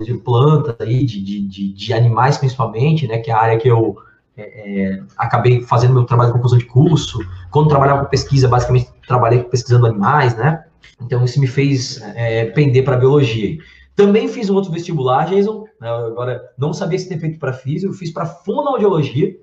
De 0.00 0.14
plantas, 0.14 0.76
de, 0.78 1.04
de, 1.04 1.46
de, 1.46 1.72
de 1.72 1.92
animais 1.92 2.38
principalmente, 2.38 3.06
né? 3.06 3.18
que 3.18 3.30
é 3.30 3.34
a 3.34 3.40
área 3.40 3.58
que 3.58 3.68
eu 3.68 3.96
é, 4.36 4.42
é, 4.42 5.02
acabei 5.16 5.62
fazendo 5.62 5.92
meu 5.92 6.04
trabalho 6.04 6.28
de 6.28 6.34
conclusão 6.34 6.58
de 6.58 6.64
curso. 6.64 7.18
Quando 7.50 7.68
trabalhava 7.68 8.04
com 8.04 8.10
pesquisa, 8.10 8.48
basicamente 8.48 8.90
trabalhei 9.06 9.44
pesquisando 9.44 9.86
animais, 9.86 10.36
né? 10.36 10.64
Então 11.00 11.24
isso 11.24 11.40
me 11.40 11.46
fez 11.46 12.00
é, 12.14 12.46
pender 12.46 12.84
para 12.84 12.96
biologia. 12.96 13.58
Também 13.94 14.28
fiz 14.28 14.48
um 14.48 14.54
outro 14.54 14.72
vestibular, 14.72 15.26
Jason. 15.26 15.64
Né? 15.80 15.88
Agora 15.88 16.42
não 16.56 16.72
sabia 16.72 16.98
se 16.98 17.08
ter 17.08 17.18
feito 17.18 17.38
para 17.38 17.52
físico, 17.52 17.92
fiz 17.92 18.12
para 18.12 18.26
fonoaudiologia. 18.26 19.36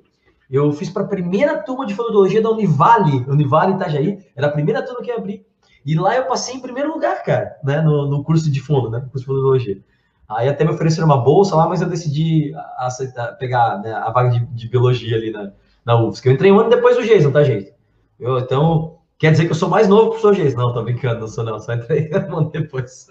Eu 0.49 0.71
fiz 0.71 0.89
para 0.89 1.03
a 1.03 1.07
primeira 1.07 1.57
turma 1.63 1.85
de 1.85 1.93
fonoaudiologia 1.93 2.41
da 2.41 2.51
Univale, 2.51 3.25
Univale 3.27 3.73
Itajaí. 3.73 4.19
Era 4.35 4.47
a 4.47 4.51
primeira 4.51 4.81
turma 4.83 5.01
que 5.01 5.11
eu 5.11 5.17
abri. 5.17 5.45
E 5.85 5.95
lá 5.95 6.15
eu 6.15 6.25
passei 6.25 6.55
em 6.55 6.61
primeiro 6.61 6.91
lugar, 6.91 7.23
cara, 7.23 7.57
né? 7.63 7.81
No, 7.81 8.07
no 8.07 8.23
curso 8.23 8.49
de 8.49 8.59
fono, 8.59 8.89
né? 8.89 9.01
curso 9.11 9.19
de 9.19 9.25
fonoaudiologia. 9.25 9.81
Aí 10.27 10.49
até 10.49 10.63
me 10.63 10.71
ofereceram 10.71 11.05
uma 11.05 11.21
bolsa 11.21 11.55
lá, 11.55 11.67
mas 11.67 11.81
eu 11.81 11.87
decidi 11.87 12.51
aceitar, 12.77 13.33
pegar 13.37 13.79
né, 13.79 13.93
a 13.93 14.09
vaga 14.09 14.31
de, 14.31 14.45
de, 14.45 14.67
biologia 14.67 15.15
ali 15.15 15.31
na, 15.31 15.51
na 15.85 16.01
UFSC. 16.01 16.27
Eu 16.27 16.33
entrei 16.33 16.51
um 16.51 16.59
ano 16.59 16.69
depois 16.69 16.97
do 16.97 17.03
Jason, 17.03 17.31
tá, 17.31 17.43
gente? 17.43 17.71
Eu, 18.19 18.39
então, 18.39 18.94
quer 19.17 19.31
dizer 19.31 19.45
que 19.45 19.51
eu 19.51 19.55
sou 19.55 19.69
mais 19.69 19.87
novo 19.87 20.11
que 20.11 20.17
o 20.17 20.21
professor 20.21 20.35
Jason. 20.35 20.57
Não, 20.57 20.73
tô 20.73 20.83
brincando, 20.83 21.21
não 21.21 21.27
sou 21.27 21.43
não, 21.43 21.59
só 21.59 21.73
entrei 21.73 22.09
um 22.29 22.37
ano 22.37 22.49
depois. 22.51 23.07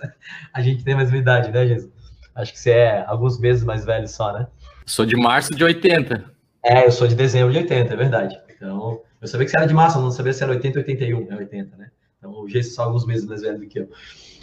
A 0.52 0.60
gente 0.60 0.84
tem 0.84 0.94
a 0.94 0.98
mesma 0.98 1.16
idade, 1.16 1.50
né, 1.50 1.66
Jason? 1.66 1.88
Acho 2.34 2.52
que 2.52 2.58
você 2.58 2.70
é 2.70 3.04
alguns 3.06 3.38
meses 3.38 3.64
mais 3.64 3.84
velho 3.84 4.08
só, 4.08 4.32
né? 4.32 4.46
Sou 4.86 5.06
de 5.06 5.16
março 5.16 5.54
de 5.54 5.62
80. 5.62 6.24
É, 6.62 6.86
eu 6.86 6.90
sou 6.90 7.06
de 7.06 7.14
dezembro 7.14 7.52
de 7.52 7.58
80, 7.58 7.92
é 7.92 7.96
verdade. 7.96 8.40
Então, 8.56 9.00
eu 9.20 9.28
sabia 9.28 9.44
que 9.44 9.50
você 9.50 9.56
era 9.56 9.66
de 9.66 9.74
março, 9.74 9.98
eu 9.98 10.02
não 10.02 10.10
sabia 10.10 10.32
se 10.32 10.42
era 10.42 10.52
80 10.52 10.78
ou 10.78 10.84
81, 10.84 11.32
é 11.32 11.36
80, 11.36 11.76
né? 11.76 11.90
Então, 12.18 12.32
o 12.32 12.46
Jason 12.46 12.70
é 12.70 12.72
só 12.72 12.82
alguns 12.84 13.06
meses 13.06 13.26
mais 13.26 13.42
velho 13.42 13.58
do 13.58 13.66
que 13.66 13.80
eu. 13.80 13.88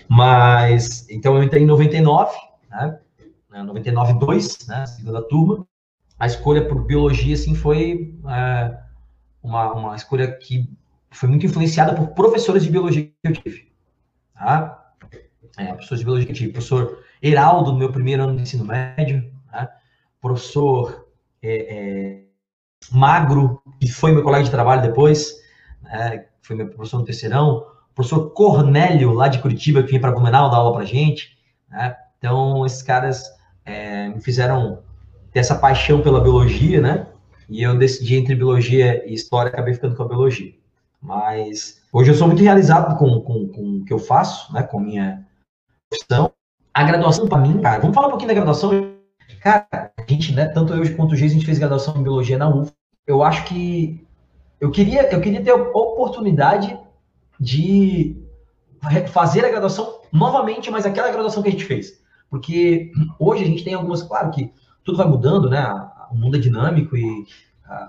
Mas, 0.07 1.09
então 1.09 1.35
eu 1.35 1.43
entrei 1.43 1.63
em 1.63 1.65
99, 1.65 2.35
né? 2.69 2.99
99-2, 3.51 4.67
né? 4.67 4.85
Segunda 4.85 5.21
turma. 5.21 5.65
A 6.17 6.27
escolha 6.27 6.67
por 6.67 6.83
biologia, 6.85 7.33
assim, 7.33 7.55
foi 7.55 8.15
é, 8.27 8.77
uma, 9.41 9.73
uma 9.73 9.95
escolha 9.95 10.31
que 10.31 10.69
foi 11.11 11.29
muito 11.29 11.45
influenciada 11.45 11.93
por 11.93 12.07
professores 12.09 12.63
de 12.63 12.71
biologia 12.71 13.03
que 13.03 13.27
eu 13.27 13.33
tive. 13.33 13.71
Tá? 14.33 14.93
É, 15.57 15.65
professores 15.67 15.99
de 15.99 16.05
biologia 16.05 16.25
que 16.25 16.31
eu 16.31 16.35
tive. 16.35 16.51
Professor 16.51 17.03
Heraldo, 17.21 17.73
no 17.73 17.77
meu 17.77 17.91
primeiro 17.91 18.23
ano 18.23 18.35
de 18.35 18.41
ensino 18.41 18.65
médio. 18.65 19.29
Tá? 19.51 19.69
Professor 20.19 21.07
é, 21.41 21.75
é, 21.75 22.21
Magro, 22.91 23.61
que 23.79 23.91
foi 23.91 24.11
meu 24.11 24.23
colega 24.23 24.45
de 24.45 24.51
trabalho 24.51 24.81
depois, 24.81 25.35
né? 25.83 26.25
foi 26.41 26.55
meu 26.55 26.69
professor 26.69 26.99
no 26.99 27.05
terceirão. 27.05 27.65
Professor 27.93 28.31
Cornélio, 28.31 29.11
lá 29.11 29.27
de 29.27 29.39
Curitiba, 29.39 29.83
que 29.83 29.89
vinha 29.89 30.01
para 30.01 30.11
Blumenau 30.11 30.49
dar 30.49 30.57
aula 30.57 30.73
para 30.73 30.85
gente. 30.85 31.37
Né? 31.69 31.95
Então, 32.17 32.65
esses 32.65 32.81
caras 32.81 33.25
é, 33.65 34.07
me 34.07 34.21
fizeram 34.21 34.81
ter 35.31 35.39
essa 35.39 35.55
paixão 35.55 36.01
pela 36.01 36.21
biologia, 36.21 36.81
né? 36.81 37.07
E 37.49 37.63
eu 37.63 37.77
decidi 37.77 38.15
entre 38.15 38.35
biologia 38.35 39.03
e 39.05 39.13
história, 39.13 39.49
acabei 39.49 39.73
ficando 39.73 39.95
com 39.95 40.03
a 40.03 40.07
biologia. 40.07 40.53
Mas 41.01 41.81
hoje 41.91 42.11
eu 42.11 42.15
sou 42.15 42.27
muito 42.27 42.43
realizado 42.43 42.97
com, 42.97 43.21
com, 43.21 43.47
com 43.47 43.77
o 43.77 43.85
que 43.85 43.91
eu 43.91 43.99
faço, 43.99 44.53
né? 44.53 44.61
Com 44.63 44.79
minha 44.79 45.25
profissão. 45.89 46.31
A 46.73 46.83
graduação, 46.83 47.27
para 47.27 47.39
mim, 47.39 47.59
cara, 47.59 47.79
vamos 47.79 47.95
falar 47.95 48.07
um 48.07 48.11
pouquinho 48.11 48.29
da 48.29 48.35
graduação. 48.35 48.93
Cara, 49.41 49.67
a 49.73 50.05
gente, 50.07 50.33
né, 50.33 50.47
tanto 50.47 50.73
eu 50.73 50.95
quanto 50.95 51.13
o 51.13 51.15
Geis, 51.15 51.31
a 51.31 51.35
gente 51.35 51.45
fez 51.45 51.57
graduação 51.57 51.97
em 51.97 52.03
biologia 52.03 52.37
na 52.37 52.47
UF. 52.47 52.71
Eu 53.05 53.23
acho 53.23 53.43
que 53.45 54.05
eu 54.59 54.69
queria, 54.69 55.11
eu 55.11 55.19
queria 55.19 55.43
ter 55.43 55.51
a 55.51 55.55
oportunidade 55.55 56.79
de 57.39 58.15
fazer 59.11 59.43
a 59.43 59.49
graduação 59.49 60.01
novamente, 60.11 60.69
mas 60.69 60.85
aquela 60.85 61.11
graduação 61.11 61.41
que 61.41 61.49
a 61.49 61.51
gente 61.51 61.65
fez. 61.65 61.99
Porque 62.29 62.91
hoje 63.19 63.43
a 63.43 63.47
gente 63.47 63.63
tem 63.63 63.73
algumas, 63.73 64.03
claro 64.03 64.31
que 64.31 64.53
tudo 64.83 64.97
vai 64.97 65.07
mudando, 65.07 65.49
né? 65.49 65.67
O 66.11 66.15
mundo 66.15 66.37
é 66.37 66.39
dinâmico 66.39 66.95
e 66.95 67.25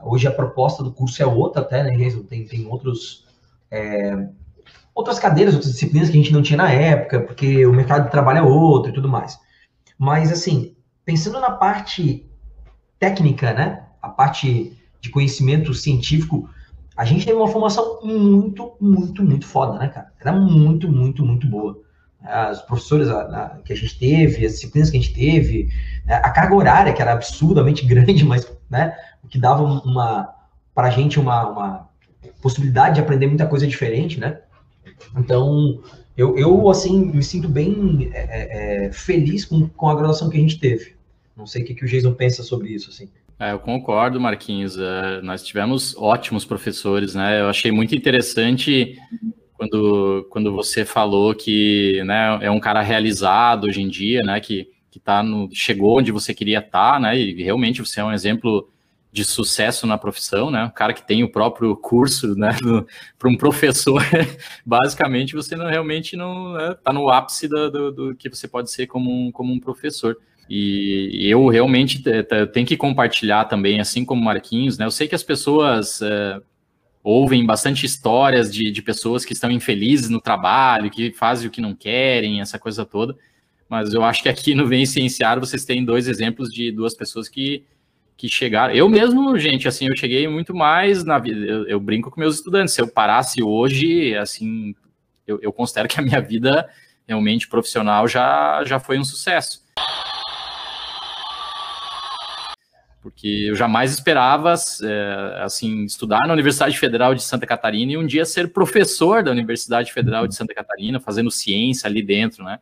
hoje 0.03 0.27
a 0.27 0.33
proposta 0.33 0.83
do 0.83 0.93
curso 0.93 1.23
é 1.23 1.27
outra 1.27 1.63
até, 1.63 1.83
né? 1.83 1.97
Tem, 2.29 2.47
tem 2.47 2.67
outros, 2.67 3.27
é, 3.71 4.29
outras 4.95 5.19
cadeiras, 5.19 5.55
outras 5.55 5.73
disciplinas 5.73 6.11
que 6.11 6.19
a 6.19 6.23
gente 6.23 6.33
não 6.33 6.43
tinha 6.43 6.57
na 6.57 6.71
época, 6.71 7.21
porque 7.21 7.67
o 7.67 7.73
mercado 7.73 8.05
de 8.05 8.11
trabalho 8.11 8.39
é 8.39 8.43
outro 8.43 8.91
e 8.91 8.95
tudo 8.95 9.09
mais. 9.09 9.39
Mas, 9.99 10.33
assim, 10.33 10.75
pensando 11.05 11.41
na 11.41 11.51
parte 11.51 12.27
técnica, 12.99 13.53
né? 13.53 13.85
A 14.01 14.09
parte 14.09 14.77
de 15.01 15.11
conhecimento 15.11 15.75
científico, 15.75 16.49
a 16.97 17.05
gente 17.05 17.25
teve 17.27 17.37
uma 17.37 17.49
formação 17.49 18.01
muito, 18.03 18.77
muito, 18.81 19.25
muito 19.25 19.47
foda, 19.47 19.79
né, 19.79 19.89
cara? 19.89 20.13
Era 20.21 20.33
muito, 20.33 20.89
muito, 20.89 21.25
muito 21.25 21.47
boa. 21.47 21.81
As 22.23 22.63
professores 22.63 23.09
que 23.65 23.73
a 23.73 23.77
gente 23.77 23.99
teve, 23.99 24.47
as 24.47 24.53
disciplinas 24.53 24.91
que 24.91 24.97
a 24.97 25.01
gente 25.01 25.13
teve, 25.13 25.69
né, 26.07 26.15
a 26.15 26.31
carga 26.31 26.55
horária, 26.55 26.93
que 26.93 27.03
era 27.03 27.13
absurdamente 27.13 27.85
grande, 27.87 28.25
mas, 28.25 28.47
né, 28.71 28.97
que 29.29 29.39
dava 29.39 29.63
uma, 29.63 30.29
para 30.75 30.89
a 30.89 30.91
gente 30.91 31.19
uma, 31.19 31.49
uma 31.49 31.89
possibilidade 32.41 32.97
de 32.97 33.01
aprender 33.01 33.27
muita 33.27 33.47
coisa 33.47 33.67
diferente, 33.67 34.19
né? 34.19 34.41
Então, 35.17 35.81
eu, 36.17 36.37
eu 36.37 36.69
assim, 36.69 37.07
me 37.07 37.23
sinto 37.23 37.49
bem 37.49 38.11
é, 38.13 38.21
é, 38.21 38.87
é, 38.87 38.93
feliz 38.93 39.45
com, 39.45 39.69
com 39.69 39.89
a 39.89 39.95
graduação 39.95 40.29
que 40.29 40.37
a 40.37 40.41
gente 40.41 40.59
teve. 40.59 40.95
Não 41.37 41.47
sei 41.47 41.63
o 41.63 41.65
que, 41.65 41.75
que 41.75 41.85
o 41.85 41.89
Jason 41.89 42.13
pensa 42.13 42.43
sobre 42.43 42.71
isso, 42.71 42.91
assim. 42.91 43.09
É, 43.39 43.53
eu 43.53 43.59
concordo, 43.59 44.21
Marquinhos. 44.21 44.79
É, 44.79 45.21
nós 45.23 45.43
tivemos 45.43 45.97
ótimos 45.97 46.45
professores, 46.45 47.15
né? 47.15 47.41
Eu 47.41 47.49
achei 47.49 47.73
muito 47.73 47.95
interessante 47.95 48.97
quando, 49.55 50.27
quando 50.31 50.53
você 50.53 50.85
falou 50.85 51.35
que 51.35 52.03
né, 52.05 52.39
é 52.43 52.51
um 52.51 52.61
cara 52.61 52.83
realizado 52.83 53.65
hoje 53.65 53.81
em 53.81 53.89
dia, 53.89 54.21
né? 54.21 54.39
Que, 54.39 54.69
que 54.91 55.01
tá 55.01 55.23
no, 55.23 55.49
chegou 55.53 55.99
onde 55.99 56.13
você 56.13 56.35
queria 56.35 56.59
estar, 56.59 56.95
tá, 56.95 57.01
né? 57.01 57.19
E 57.19 57.43
realmente 57.43 57.81
você 57.81 58.01
é 58.01 58.05
um 58.05 58.13
exemplo 58.13 58.69
de 59.13 59.25
sucesso 59.25 59.87
na 59.87 59.99
profissão, 59.99 60.51
né? 60.51 60.65
O 60.65 60.71
cara 60.71 60.95
que 60.95 61.07
tem 61.07 61.23
o 61.23 61.31
próprio 61.31 61.77
curso, 61.77 62.35
né? 62.35 62.57
Para 63.19 63.29
um 63.29 63.37
professor, 63.37 64.03
basicamente 64.65 65.35
você 65.35 65.55
não 65.55 65.67
realmente 65.69 66.17
não 66.17 66.57
está 66.71 66.93
né, 66.93 66.99
no 66.99 67.11
ápice 67.11 67.47
do, 67.47 67.71
do, 67.71 67.93
do, 67.93 68.15
que 68.15 68.31
você 68.31 68.49
pode 68.49 68.71
ser 68.71 68.87
como 68.87 69.11
um, 69.11 69.31
como 69.31 69.53
um 69.53 69.61
professor. 69.61 70.17
E 70.49 71.27
eu 71.29 71.47
realmente 71.49 72.03
tenho 72.53 72.67
que 72.67 72.77
compartilhar 72.77 73.45
também, 73.45 73.81
assim 73.81 74.05
como 74.05 74.23
Marquinhos, 74.23 74.77
né? 74.77 74.85
Eu 74.85 74.91
sei 74.91 75.07
que 75.07 75.15
as 75.15 75.23
pessoas 75.23 76.03
é, 76.03 76.41
ouvem 77.03 77.47
bastante 77.47 77.87
histórias 77.87 78.53
de, 78.53 78.71
de 78.71 78.83
pessoas 78.83 79.25
que 79.25 79.33
estão 79.33 79.51
infelizes 79.51 80.09
no 80.09 80.21
trabalho, 80.21 80.91
que 80.91 81.13
fazem 81.13 81.49
o 81.49 81.51
que 81.51 81.61
não 81.61 81.75
querem, 81.75 82.41
essa 82.41 82.59
coisa 82.59 82.85
toda. 82.85 83.17
Mas 83.69 83.95
eu 83.95 84.03
acho 84.03 84.23
que 84.23 84.29
aqui 84.29 84.55
no 84.55 84.67
Vem 84.67 84.85
Cienciar 84.85 85.39
vocês 85.39 85.65
têm 85.65 85.85
dois 85.85 86.07
exemplos 86.09 86.51
de 86.51 86.71
duas 86.71 86.95
pessoas 86.95 87.29
que 87.29 87.65
que 88.23 88.29
chegaram. 88.29 88.73
Eu 88.73 88.89
mesmo, 88.89 89.37
gente, 89.37 89.67
assim, 89.67 89.89
eu 89.89 89.97
cheguei 89.97 90.29
muito 90.29 90.55
mais 90.55 91.03
na 91.03 91.19
vida. 91.19 91.45
Eu, 91.45 91.67
eu, 91.67 91.81
brinco 91.81 92.09
com 92.09 92.21
meus 92.21 92.37
estudantes. 92.37 92.73
Se 92.73 92.81
eu 92.81 92.87
parasse 92.87 93.43
hoje, 93.43 94.17
assim, 94.17 94.77
eu, 95.27 95.41
eu, 95.43 95.53
considero 95.53 95.89
que 95.89 95.99
a 95.99 96.03
minha 96.03 96.21
vida 96.21 96.71
realmente 97.05 97.49
profissional 97.49 98.07
já, 98.07 98.63
já 98.65 98.79
foi 98.79 98.97
um 98.97 99.03
sucesso. 99.03 99.61
Porque 103.03 103.47
eu 103.49 103.57
jamais 103.57 103.91
esperava, 103.91 104.55
é, 104.85 105.43
assim, 105.43 105.85
estudar 105.85 106.21
na 106.25 106.33
Universidade 106.33 106.79
Federal 106.79 107.17
de 107.17 107.25
Santa 107.25 107.45
Catarina 107.45 107.91
e 107.91 107.97
um 107.97 108.07
dia 108.07 108.25
ser 108.25 108.53
professor 108.53 109.25
da 109.25 109.33
Universidade 109.33 109.93
Federal 109.93 110.29
de 110.29 110.37
Santa 110.37 110.55
Catarina, 110.55 111.01
fazendo 111.01 111.29
ciência 111.29 111.89
ali 111.89 112.01
dentro, 112.01 112.45
né? 112.45 112.61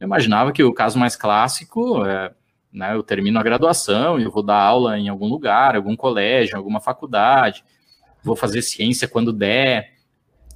Eu 0.00 0.06
imaginava 0.06 0.50
que 0.50 0.64
o 0.64 0.74
caso 0.74 0.98
mais 0.98 1.14
clássico 1.14 2.04
é 2.04 2.32
né? 2.76 2.94
Eu 2.94 3.02
termino 3.02 3.38
a 3.38 3.42
graduação 3.42 4.20
eu 4.20 4.30
vou 4.30 4.42
dar 4.42 4.60
aula 4.60 4.98
em 4.98 5.08
algum 5.08 5.26
lugar, 5.26 5.74
algum 5.74 5.96
colégio, 5.96 6.56
alguma 6.56 6.78
faculdade, 6.78 7.64
vou 8.22 8.36
fazer 8.36 8.60
ciência 8.60 9.08
quando 9.08 9.32
der, 9.32 9.94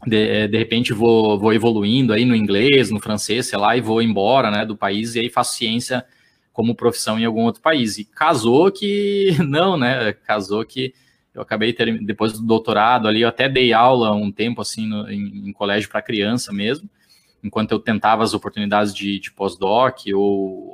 de, 0.06 0.46
de 0.46 0.58
repente 0.58 0.92
vou, 0.92 1.38
vou 1.38 1.54
evoluindo 1.54 2.12
aí 2.12 2.26
no 2.26 2.36
inglês, 2.36 2.90
no 2.90 3.00
francês, 3.00 3.46
sei 3.46 3.58
lá, 3.58 3.74
e 3.74 3.80
vou 3.80 4.02
embora, 4.02 4.50
né, 4.50 4.66
do 4.66 4.76
país 4.76 5.14
e 5.14 5.20
aí 5.20 5.30
faço 5.30 5.56
ciência 5.56 6.04
como 6.52 6.74
profissão 6.74 7.18
em 7.18 7.24
algum 7.24 7.44
outro 7.44 7.62
país. 7.62 7.96
E 7.96 8.04
casou 8.04 8.70
que 8.70 9.34
não, 9.48 9.78
né? 9.78 10.12
Casou 10.12 10.64
que 10.64 10.92
eu 11.32 11.40
acabei 11.40 11.72
ter, 11.72 12.04
depois 12.04 12.32
do 12.34 12.42
doutorado 12.42 13.08
ali, 13.08 13.22
eu 13.22 13.28
até 13.28 13.48
dei 13.48 13.72
aula 13.72 14.12
um 14.12 14.30
tempo 14.30 14.60
assim 14.60 14.86
no, 14.86 15.08
em, 15.10 15.48
em 15.48 15.52
colégio 15.52 15.88
para 15.88 16.02
criança 16.02 16.52
mesmo 16.52 16.90
enquanto 17.42 17.72
eu 17.72 17.78
tentava 17.78 18.22
as 18.22 18.34
oportunidades 18.34 18.94
de, 18.94 19.18
de 19.18 19.30
pós-doc 19.32 19.98
ou, 20.14 20.70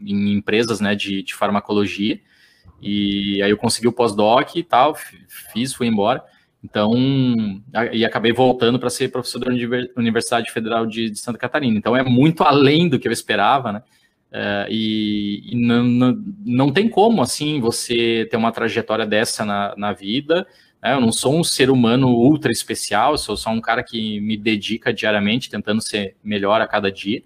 em 0.00 0.32
empresas 0.32 0.80
né, 0.80 0.94
de, 0.94 1.22
de, 1.22 1.34
farmacologia. 1.34 2.20
E 2.80 3.42
aí 3.42 3.50
eu 3.50 3.56
consegui 3.56 3.88
o 3.88 3.92
pós-doc 3.92 4.56
e 4.56 4.62
tal, 4.62 4.94
fiz, 5.52 5.72
fui 5.72 5.86
embora. 5.86 6.22
Então, 6.62 6.92
e 7.92 8.04
acabei 8.04 8.32
voltando 8.32 8.78
para 8.78 8.90
ser 8.90 9.10
professor 9.10 9.38
da 9.38 9.50
Universidade 9.96 10.50
Federal 10.50 10.86
de, 10.86 11.10
de, 11.10 11.18
Santa 11.18 11.38
Catarina. 11.38 11.78
Então, 11.78 11.96
é 11.96 12.02
muito 12.02 12.42
além 12.42 12.88
do 12.88 12.98
que 12.98 13.06
eu 13.06 13.12
esperava, 13.12 13.72
né? 13.72 13.82
Uh, 14.32 14.68
e, 14.68 15.52
e 15.52 15.56
não, 15.56 15.84
não, 15.84 16.24
não, 16.44 16.72
tem 16.72 16.88
como, 16.88 17.22
assim, 17.22 17.60
você 17.60 18.26
ter 18.28 18.36
uma 18.36 18.50
trajetória 18.50 19.06
dessa 19.06 19.44
na, 19.44 19.74
na 19.76 19.92
vida 19.92 20.46
né? 20.86 20.94
Eu 20.94 21.00
não 21.00 21.10
sou 21.10 21.36
um 21.36 21.44
ser 21.44 21.70
humano 21.70 22.08
ultra 22.08 22.52
especial, 22.52 23.18
sou 23.18 23.36
só 23.36 23.50
um 23.50 23.60
cara 23.60 23.82
que 23.82 24.20
me 24.20 24.36
dedica 24.36 24.92
diariamente 24.92 25.50
tentando 25.50 25.82
ser 25.82 26.16
melhor 26.22 26.60
a 26.60 26.66
cada 26.66 26.90
dia. 26.90 27.22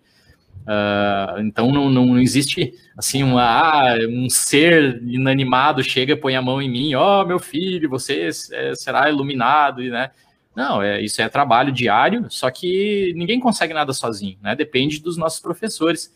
Uh, 0.60 1.40
então 1.40 1.72
não, 1.72 1.90
não, 1.90 2.18
existe 2.18 2.74
assim 2.96 3.22
uma, 3.22 3.42
ah, 3.42 3.96
um 4.08 4.28
ser 4.28 5.02
inanimado 5.02 5.82
chega 5.82 6.16
põe 6.16 6.36
a 6.36 6.42
mão 6.42 6.60
em 6.60 6.70
mim, 6.70 6.94
ó 6.94 7.22
oh, 7.22 7.26
meu 7.26 7.38
filho, 7.38 7.88
você 7.88 8.28
é, 8.52 8.74
será 8.74 9.08
iluminado, 9.08 9.82
né? 9.82 10.10
Não, 10.54 10.82
é, 10.82 11.00
isso 11.00 11.22
é 11.22 11.28
trabalho 11.28 11.72
diário, 11.72 12.26
só 12.28 12.50
que 12.50 13.12
ninguém 13.16 13.40
consegue 13.40 13.72
nada 13.72 13.92
sozinho, 13.92 14.36
né? 14.42 14.54
Depende 14.54 15.00
dos 15.00 15.16
nossos 15.16 15.40
professores. 15.40 16.12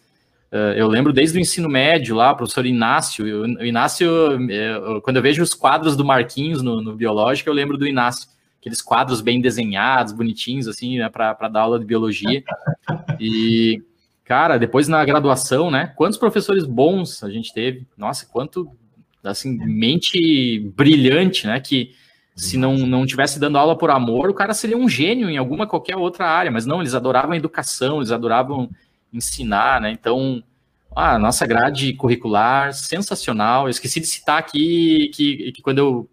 Eh, 0.55 0.75
eu 0.77 0.87
lembro 0.87 1.13
desde 1.13 1.37
o 1.37 1.41
ensino 1.41 1.69
médio 1.69 2.15
lá, 2.15 2.33
professor 2.33 2.65
Inácio. 2.65 3.25
O 3.43 3.65
Inácio, 3.65 4.09
eh, 4.49 5.01
quando 5.03 5.17
eu 5.17 5.23
vejo 5.23 5.43
os 5.43 5.53
quadros 5.53 5.97
do 5.97 6.05
Marquinhos 6.05 6.63
no, 6.63 6.81
no 6.81 6.95
biológico, 6.95 7.51
eu 7.51 7.55
lembro 7.55 7.77
do 7.77 7.87
Inácio. 7.87 8.29
Aqueles 8.61 8.81
quadros 8.81 9.21
bem 9.21 9.41
desenhados, 9.41 10.13
bonitinhos, 10.13 10.69
assim, 10.69 10.99
né, 10.99 11.09
para 11.09 11.49
dar 11.49 11.61
aula 11.61 11.79
de 11.79 11.85
biologia. 11.85 12.43
E, 13.19 13.83
cara, 14.25 14.59
depois 14.59 14.89
na 14.89 15.05
graduação, 15.05 15.71
né? 15.71 15.93
Quantos 15.97 16.19
professores 16.19 16.65
bons 16.65 17.23
a 17.23 17.31
gente 17.31 17.53
teve? 17.53 17.87
Nossa, 17.97 18.27
quanto, 18.27 18.71
assim, 19.23 19.57
mente 19.59 20.61
brilhante, 20.75 21.47
né? 21.47 21.61
Que 21.61 21.93
se 22.35 22.57
não, 22.57 22.77
não 22.79 23.07
tivesse 23.07 23.39
dando 23.39 23.59
aula 23.59 23.77
por 23.77 23.91
amor, 23.91 24.29
o 24.29 24.35
cara 24.35 24.55
seria 24.55 24.77
um 24.77 24.89
gênio 24.89 25.31
em 25.31 25.37
alguma 25.37 25.67
qualquer 25.67 25.97
outra 25.97 26.27
área. 26.27 26.51
Mas 26.51 26.67
não, 26.67 26.81
eles 26.81 26.95
adoravam 26.95 27.33
a 27.33 27.37
educação, 27.37 27.99
eles 27.99 28.11
adoravam 28.11 28.71
ensinar, 29.13 29.81
né? 29.81 29.93
Então, 29.93 30.43
a 30.97 31.19
nossa 31.19 31.47
grade 31.47 31.93
curricular 31.93 32.73
sensacional. 32.73 33.65
Eu 33.65 33.71
esqueci 33.71 34.01
de 34.01 34.07
citar 34.07 34.39
aqui 34.39 35.11
que, 35.15 35.53
que 35.53 35.63
quando 35.63 35.79
eu, 35.79 36.11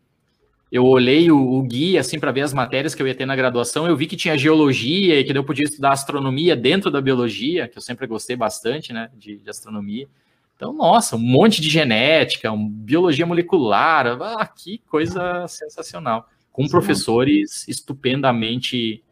eu 0.71 0.86
olhei 0.86 1.29
o, 1.29 1.38
o 1.38 1.62
guia 1.63 1.99
assim 1.99 2.17
para 2.17 2.31
ver 2.31 2.41
as 2.41 2.53
matérias 2.53 2.95
que 2.95 3.01
eu 3.01 3.07
ia 3.07 3.13
ter 3.13 3.25
na 3.25 3.36
graduação, 3.36 3.88
eu 3.88 3.97
vi 3.97 4.07
que 4.07 4.15
tinha 4.15 4.38
geologia 4.38 5.19
e 5.19 5.23
que 5.23 5.38
eu 5.38 5.43
podia 5.43 5.65
estudar 5.65 5.91
astronomia 5.91 6.55
dentro 6.55 6.89
da 6.89 7.01
biologia, 7.01 7.67
que 7.67 7.77
eu 7.77 7.81
sempre 7.81 8.07
gostei 8.07 8.36
bastante, 8.38 8.93
né, 8.93 9.10
de, 9.17 9.38
de 9.38 9.49
astronomia. 9.49 10.07
Então, 10.55 10.71
nossa, 10.71 11.15
um 11.15 11.19
monte 11.19 11.60
de 11.60 11.69
genética, 11.69 12.51
um, 12.51 12.69
biologia 12.69 13.25
molecular, 13.25 14.17
ah, 14.21 14.45
que 14.45 14.77
coisa 14.89 15.45
sensacional. 15.47 16.29
Com 16.51 16.63
Sim, 16.63 16.69
professores 16.69 17.67
estupendamente 17.67 19.03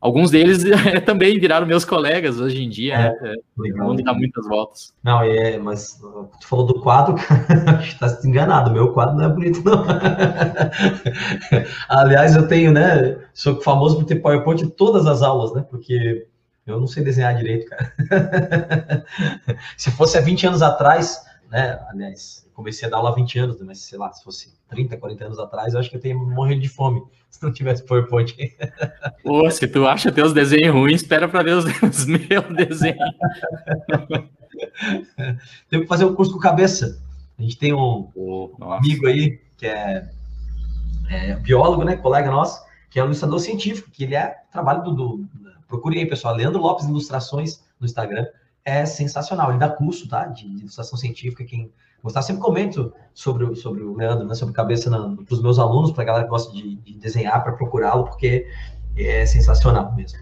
Alguns 0.00 0.30
deles 0.30 0.62
também 1.06 1.38
viraram 1.38 1.66
meus 1.66 1.84
colegas 1.84 2.38
hoje 2.38 2.62
em 2.62 2.68
dia, 2.68 2.94
é, 2.94 3.20
né? 3.20 3.34
O 3.56 3.84
mundo 3.84 4.02
dá 4.02 4.12
muitas 4.12 4.46
voltas. 4.46 4.92
Não, 5.02 5.22
é, 5.22 5.58
mas 5.58 5.98
tu 6.40 6.46
falou 6.46 6.66
do 6.66 6.80
quadro, 6.80 7.16
está 7.82 8.08
se 8.08 8.28
enganado, 8.28 8.70
meu 8.70 8.92
quadro 8.92 9.16
não 9.16 9.24
é 9.24 9.28
bonito, 9.28 9.62
não. 9.64 9.84
Aliás, 11.88 12.36
eu 12.36 12.46
tenho, 12.46 12.72
né? 12.72 13.16
Sou 13.32 13.60
famoso 13.62 13.96
por 13.96 14.04
ter 14.04 14.16
PowerPoint 14.16 14.62
em 14.62 14.68
todas 14.68 15.06
as 15.06 15.22
aulas, 15.22 15.54
né? 15.54 15.64
Porque 15.68 16.26
Eu 16.66 16.78
não 16.78 16.86
sei 16.86 17.02
desenhar 17.02 17.34
direito, 17.34 17.66
cara. 17.66 17.94
se 19.76 19.90
fosse 19.92 20.18
há 20.18 20.20
20 20.20 20.48
anos 20.48 20.62
atrás, 20.62 21.24
né? 21.50 21.78
Aliás, 21.88 22.46
comecei 22.54 22.86
a 22.86 22.90
dar 22.90 22.98
aula 22.98 23.10
há 23.10 23.14
20 23.14 23.38
anos, 23.38 23.60
mas 23.62 23.80
sei 23.80 23.98
lá, 23.98 24.12
se 24.12 24.22
fosse 24.24 24.54
30, 24.68 24.96
40 24.96 25.24
anos 25.24 25.38
atrás, 25.38 25.74
eu 25.74 25.80
acho 25.80 25.90
que 25.90 25.96
eu 25.96 26.00
teria 26.00 26.16
morrido 26.16 26.60
de 26.60 26.68
fome 26.68 27.02
se 27.30 27.42
não 27.42 27.52
tivesse 27.52 27.84
PowerPoint. 27.84 28.34
Pô, 29.22 29.50
se 29.50 29.66
tu 29.68 29.86
acha 29.86 30.10
teus 30.12 30.32
desenhos 30.32 30.74
ruins, 30.74 31.02
espera 31.02 31.28
para 31.28 31.42
ver 31.42 31.56
os, 31.56 31.64
os 31.82 32.06
meus 32.06 32.56
desenhos. 32.56 32.98
Tem 35.68 35.80
que 35.80 35.86
fazer 35.86 36.04
um 36.04 36.14
curso 36.14 36.32
com 36.32 36.38
cabeça. 36.38 37.00
A 37.38 37.42
gente 37.42 37.58
tem 37.58 37.74
um, 37.74 38.08
um 38.16 38.72
amigo 38.72 39.06
aí 39.06 39.38
que 39.58 39.66
é, 39.66 40.08
é, 41.10 41.34
biólogo, 41.36 41.84
né, 41.84 41.96
colega 41.96 42.30
nosso, 42.30 42.64
que 42.88 42.98
é 42.98 43.02
um 43.02 43.06
ilustrador 43.06 43.38
científico, 43.38 43.90
que 43.90 44.04
ele 44.04 44.14
é 44.14 44.34
trabalho 44.50 44.82
do, 44.82 44.94
do 44.94 45.28
procurem 45.68 46.00
aí, 46.00 46.08
pessoal, 46.08 46.34
Leandro 46.34 46.60
Lopes 46.60 46.86
Ilustrações 46.86 47.62
no 47.78 47.86
Instagram, 47.86 48.26
é 48.66 48.84
sensacional. 48.84 49.50
Ele 49.50 49.58
dá 49.58 49.70
curso, 49.70 50.08
tá, 50.08 50.26
de, 50.26 50.46
de 50.46 50.60
ilustração 50.62 50.98
científica, 50.98 51.44
quem 51.44 51.72
gostar, 52.02 52.22
sempre 52.22 52.42
comento 52.42 52.92
sobre, 53.14 53.54
sobre 53.54 53.82
o 53.82 53.96
Leandro, 53.96 54.26
né, 54.26 54.34
sobre 54.34 54.54
cabeça 54.54 54.90
para 54.90 55.34
os 55.34 55.40
meus 55.40 55.58
alunos, 55.58 55.92
para 55.92 56.02
a 56.02 56.06
galera 56.06 56.24
que 56.24 56.30
gosta 56.30 56.52
de, 56.52 56.74
de 56.76 56.98
desenhar, 56.98 57.42
para 57.42 57.52
procurá-lo, 57.52 58.04
porque 58.04 58.46
é 58.96 59.24
sensacional 59.24 59.94
mesmo. 59.94 60.18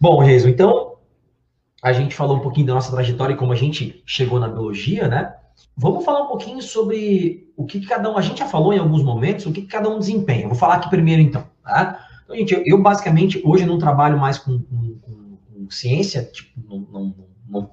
Bom, 0.00 0.22
Jason, 0.24 0.48
então, 0.48 0.96
a 1.82 1.92
gente 1.92 2.14
falou 2.14 2.36
um 2.36 2.40
pouquinho 2.40 2.66
da 2.66 2.74
nossa 2.74 2.90
trajetória 2.90 3.34
e 3.34 3.36
como 3.36 3.52
a 3.52 3.56
gente 3.56 4.02
chegou 4.04 4.38
na 4.38 4.48
biologia, 4.48 5.08
né? 5.08 5.34
Vamos 5.76 6.04
falar 6.04 6.24
um 6.24 6.28
pouquinho 6.28 6.60
sobre 6.60 7.52
o 7.56 7.64
que, 7.64 7.80
cada 7.80 8.10
um, 8.10 8.18
a 8.18 8.22
gente 8.22 8.38
já 8.38 8.46
falou 8.46 8.72
em 8.72 8.78
alguns 8.78 9.02
momentos, 9.02 9.46
o 9.46 9.52
que, 9.52 9.62
cada 9.62 9.88
um 9.88 9.98
desempenha. 9.98 10.48
Vou 10.48 10.56
falar 10.56 10.74
aqui 10.74 10.90
primeiro, 10.90 11.22
então, 11.22 11.44
tá? 11.62 12.04
Então, 12.24 12.36
gente, 12.36 12.52
eu, 12.52 12.62
eu 12.66 12.82
basicamente 12.82 13.40
hoje 13.44 13.64
não 13.64 13.78
trabalho 13.78 14.18
mais 14.18 14.38
com, 14.38 14.58
com, 14.58 14.98
com, 15.00 15.38
com 15.52 15.70
ciência, 15.70 16.24
tipo, 16.24 16.60
não, 16.68 16.80
não, 16.80 17.14
não, 17.48 17.70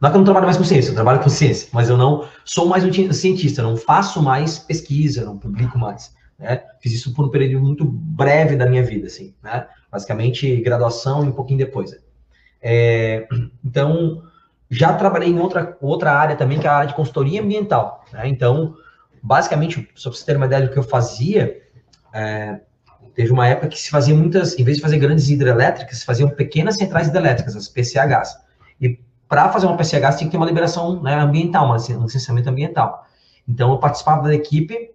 não 0.00 0.08
é 0.08 0.10
que 0.10 0.16
eu 0.16 0.18
não 0.18 0.24
trabalho 0.24 0.46
mais 0.46 0.56
com 0.56 0.64
ciência, 0.64 0.90
eu 0.90 0.94
trabalho 0.94 1.20
com 1.20 1.28
ciência, 1.28 1.68
mas 1.72 1.88
eu 1.88 1.96
não 1.96 2.28
sou 2.44 2.66
mais 2.66 2.84
um 2.84 3.12
cientista, 3.12 3.62
não 3.62 3.76
faço 3.76 4.22
mais 4.22 4.58
pesquisa, 4.58 5.24
não 5.24 5.38
publico 5.38 5.78
mais. 5.78 6.14
Né? 6.38 6.62
Fiz 6.80 6.92
isso 6.92 7.14
por 7.14 7.26
um 7.26 7.30
período 7.30 7.64
muito 7.64 7.84
breve 7.84 8.56
da 8.56 8.66
minha 8.66 8.82
vida, 8.82 9.06
assim, 9.06 9.34
né? 9.42 9.66
Basicamente, 9.90 10.60
graduação 10.60 11.24
e 11.24 11.28
um 11.28 11.32
pouquinho 11.32 11.58
depois. 11.58 11.96
É, 12.60 13.26
então, 13.64 14.22
já 14.68 14.92
trabalhei 14.92 15.30
em 15.30 15.38
outra, 15.38 15.76
outra 15.80 16.12
área 16.12 16.36
também, 16.36 16.58
que 16.58 16.66
é 16.66 16.70
a 16.70 16.76
área 16.76 16.88
de 16.88 16.94
consultoria 16.94 17.40
ambiental. 17.40 18.04
Né? 18.12 18.28
Então, 18.28 18.76
basicamente, 19.22 19.88
só 19.94 20.10
para 20.10 20.18
você 20.18 20.26
ter 20.26 20.36
uma 20.36 20.46
ideia 20.46 20.66
do 20.66 20.72
que 20.72 20.78
eu 20.78 20.82
fazia, 20.82 21.62
é, 22.12 22.60
teve 23.14 23.32
uma 23.32 23.48
época 23.48 23.68
que 23.68 23.78
se 23.80 23.88
fazia 23.88 24.14
muitas, 24.14 24.58
em 24.58 24.64
vez 24.64 24.76
de 24.76 24.82
fazer 24.82 24.98
grandes 24.98 25.30
hidrelétricas, 25.30 25.98
se 25.98 26.04
faziam 26.04 26.28
pequenas 26.28 26.76
centrais 26.76 27.08
hidrelétricas, 27.08 27.56
as 27.56 27.68
PCHs. 27.68 28.36
Para 29.28 29.48
fazer 29.50 29.66
uma 29.66 29.76
PCH, 29.76 30.16
tinha 30.16 30.28
que 30.28 30.30
ter 30.30 30.36
uma 30.36 30.46
liberação 30.46 31.02
né, 31.02 31.14
ambiental, 31.18 31.68
um 31.68 32.02
licenciamento 32.04 32.48
ambiental. 32.48 33.06
Então, 33.48 33.72
eu 33.72 33.78
participava 33.78 34.28
da 34.28 34.34
equipe 34.34 34.90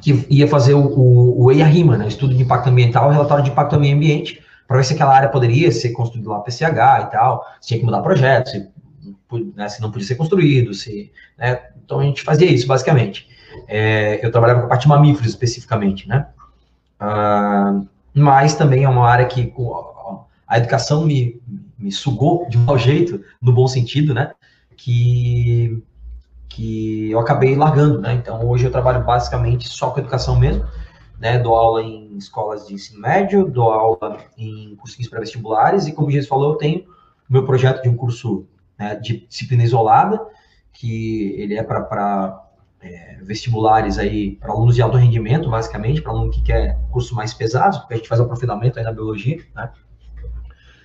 que 0.00 0.26
ia 0.30 0.46
fazer 0.46 0.74
o, 0.74 0.86
o, 0.86 1.44
o 1.44 1.52
EIA-RIMA, 1.52 1.98
né, 1.98 2.08
Estudo 2.08 2.34
de 2.34 2.42
Impacto 2.42 2.68
Ambiental, 2.68 3.10
Relatório 3.10 3.42
de 3.42 3.50
Impacto 3.50 3.74
ao 3.74 3.80
Meio 3.80 3.96
Ambiente, 3.96 4.40
para 4.66 4.76
ver 4.76 4.84
se 4.84 4.94
aquela 4.94 5.14
área 5.14 5.28
poderia 5.28 5.72
ser 5.72 5.90
construída 5.90 6.30
lá 6.30 6.40
PCH 6.40 6.60
e 6.62 7.10
tal, 7.10 7.44
se 7.60 7.68
tinha 7.68 7.80
que 7.80 7.86
mudar 7.86 8.02
projeto, 8.02 8.50
se 8.50 8.68
né, 9.54 9.68
se 9.68 9.80
não 9.80 9.90
podia 9.90 10.06
ser 10.06 10.14
construído, 10.14 10.72
se, 10.72 11.12
né, 11.36 11.60
então 11.84 12.00
a 12.00 12.02
gente 12.04 12.22
fazia 12.22 12.50
isso, 12.50 12.66
basicamente. 12.66 13.28
É, 13.66 14.24
eu 14.24 14.30
trabalhava 14.30 14.60
com 14.60 14.66
a 14.66 14.68
parte 14.68 14.82
de 14.82 14.88
mamíferos, 14.88 15.28
especificamente, 15.28 16.08
né, 16.08 16.26
ah, 17.00 17.80
mas 18.14 18.54
também 18.54 18.84
é 18.84 18.88
uma 18.88 19.08
área 19.08 19.26
que 19.26 19.52
a 20.46 20.58
educação 20.58 21.04
me, 21.04 21.40
me 21.78 21.92
sugou 21.92 22.48
de 22.48 22.58
mau 22.58 22.76
jeito, 22.76 23.22
no 23.40 23.52
bom 23.52 23.68
sentido, 23.68 24.12
né, 24.12 24.32
que, 24.76 25.82
que 26.48 27.10
eu 27.10 27.18
acabei 27.18 27.54
largando, 27.54 28.00
né, 28.00 28.14
então 28.14 28.44
hoje 28.46 28.64
eu 28.64 28.70
trabalho 28.72 29.04
basicamente 29.04 29.68
só 29.68 29.90
com 29.90 30.00
educação 30.00 30.38
mesmo, 30.38 30.66
né, 31.18 31.38
dou 31.38 31.54
aula 31.54 31.82
em 31.82 32.16
escolas 32.16 32.66
de 32.66 32.74
ensino 32.74 33.00
médio, 33.00 33.48
dou 33.48 33.70
aula 33.70 34.18
em 34.36 34.74
cursinhos 34.76 35.08
pré-vestibulares, 35.08 35.86
e 35.86 35.92
como 35.92 36.08
o 36.08 36.10
Jesus 36.10 36.28
falou, 36.28 36.52
eu 36.52 36.56
tenho 36.56 36.84
meu 37.28 37.44
projeto 37.44 37.82
de 37.82 37.88
um 37.88 37.96
curso 37.96 38.46
né, 38.78 38.94
de 38.96 39.26
disciplina 39.26 39.62
isolada, 39.62 40.20
que 40.72 41.34
ele 41.36 41.54
é 41.54 41.62
para 41.62 42.44
é, 42.80 43.18
vestibulares 43.22 43.98
aí, 43.98 44.36
para 44.36 44.52
alunos 44.52 44.76
de 44.76 44.82
alto 44.82 44.96
rendimento, 44.96 45.50
basicamente, 45.50 46.00
para 46.00 46.12
aluno 46.12 46.30
que 46.30 46.42
quer 46.42 46.78
curso 46.90 47.14
mais 47.14 47.34
pesados, 47.34 47.78
porque 47.78 47.94
a 47.94 47.96
gente 47.96 48.08
faz 48.08 48.20
o 48.20 48.24
aprofundamento 48.24 48.78
aí 48.78 48.84
na 48.84 48.92
biologia, 48.92 49.44
né? 49.54 49.70